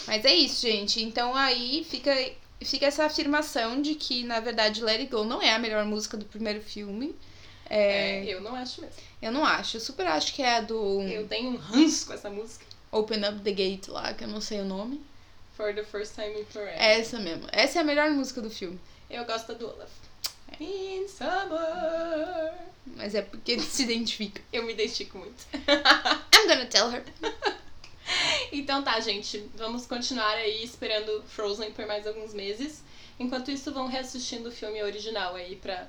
Mas 0.07 0.23
é 0.25 0.35
isso, 0.35 0.61
gente. 0.61 1.01
Então 1.01 1.35
aí 1.35 1.85
fica, 1.89 2.15
fica 2.63 2.85
essa 2.85 3.05
afirmação 3.05 3.81
de 3.81 3.95
que, 3.95 4.23
na 4.23 4.39
verdade, 4.39 4.83
Let 4.83 4.99
It 5.01 5.11
Go 5.11 5.23
não 5.23 5.41
é 5.41 5.53
a 5.53 5.59
melhor 5.59 5.85
música 5.85 6.15
do 6.17 6.25
primeiro 6.25 6.61
filme. 6.61 7.15
É, 7.69 8.19
É, 8.19 8.25
eu 8.33 8.41
não 8.41 8.53
acho 8.55 8.81
mesmo. 8.81 8.95
eu 9.21 9.31
não 9.31 9.45
acho. 9.45 9.77
Eu 9.77 9.81
super 9.81 10.05
acho 10.07 10.33
que 10.33 10.41
é 10.41 10.57
a 10.57 10.61
do 10.61 11.01
Eu 11.03 11.27
tenho 11.27 11.51
um 11.51 11.55
ranço 11.57 12.05
com 12.07 12.13
essa 12.13 12.29
música. 12.29 12.65
Open 12.91 13.23
Up 13.27 13.39
the 13.41 13.51
Gate 13.51 13.87
lá, 13.87 14.13
que 14.13 14.23
eu 14.25 14.27
não 14.27 14.41
sei 14.41 14.59
o 14.59 14.65
nome. 14.65 15.01
For 15.55 15.73
the 15.73 15.83
first 15.83 16.15
time 16.15 16.41
in 16.41 16.45
forever. 16.45 16.75
É 16.77 16.99
essa 16.99 17.19
mesmo. 17.19 17.47
Essa 17.51 17.79
é 17.79 17.81
a 17.81 17.85
melhor 17.85 18.09
música 18.11 18.41
do 18.41 18.49
filme. 18.49 18.79
Eu 19.09 19.23
gosto 19.25 19.53
do 19.55 19.67
Olaf. 19.67 19.89
In 20.59 21.07
summer. 21.07 22.53
Mas 22.97 23.15
é 23.15 23.21
porque 23.21 23.53
ele 23.53 23.61
se 23.61 23.83
identifica. 23.83 24.41
Eu 24.51 24.63
me 24.63 24.73
identifico 24.73 25.17
muito. 25.17 25.45
I'm 25.53 26.47
gonna 26.47 26.65
tell 26.65 26.89
her. 26.91 27.03
Então 28.51 28.83
tá, 28.83 28.99
gente. 28.99 29.49
Vamos 29.55 29.85
continuar 29.85 30.35
aí 30.35 30.63
esperando 30.63 31.23
Frozen 31.27 31.71
por 31.71 31.85
mais 31.85 32.05
alguns 32.05 32.33
meses. 32.33 32.83
Enquanto 33.19 33.51
isso, 33.51 33.71
vão 33.71 33.87
reassistindo 33.87 34.49
o 34.49 34.51
filme 34.51 34.81
original 34.83 35.35
aí 35.35 35.55
pra 35.55 35.87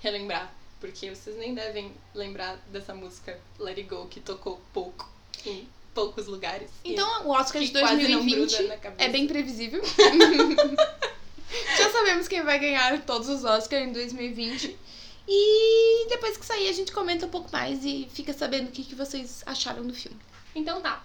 relembrar. 0.00 0.52
Porque 0.80 1.10
vocês 1.10 1.36
nem 1.36 1.54
devem 1.54 1.92
lembrar 2.14 2.56
dessa 2.68 2.94
música 2.94 3.38
Let 3.58 3.78
It 3.78 3.88
Go, 3.88 4.06
que 4.06 4.20
tocou 4.20 4.60
pouco 4.72 5.10
em 5.44 5.68
poucos 5.92 6.26
lugares. 6.26 6.70
Então 6.84 7.26
o 7.26 7.30
Oscar 7.30 7.60
de 7.60 7.68
que 7.68 7.80
quase 7.80 8.08
não 8.08 8.24
2020 8.24 8.56
gruda 8.56 8.68
na 8.68 8.76
cabeça. 8.76 9.04
é 9.04 9.08
bem 9.08 9.26
previsível. 9.26 9.82
Já 11.76 11.90
sabemos 11.90 12.28
quem 12.28 12.42
vai 12.42 12.58
ganhar 12.58 13.04
todos 13.04 13.28
os 13.28 13.42
Oscars 13.44 13.88
em 13.88 13.92
2020. 13.92 14.78
E 15.26 16.06
depois 16.08 16.36
que 16.36 16.46
sair, 16.46 16.68
a 16.68 16.72
gente 16.72 16.92
comenta 16.92 17.26
um 17.26 17.30
pouco 17.30 17.50
mais 17.50 17.84
e 17.84 18.08
fica 18.12 18.32
sabendo 18.32 18.68
o 18.68 18.72
que, 18.72 18.84
que 18.84 18.94
vocês 18.94 19.42
acharam 19.44 19.86
do 19.86 19.92
filme. 19.92 20.16
Então 20.54 20.80
tá. 20.80 21.04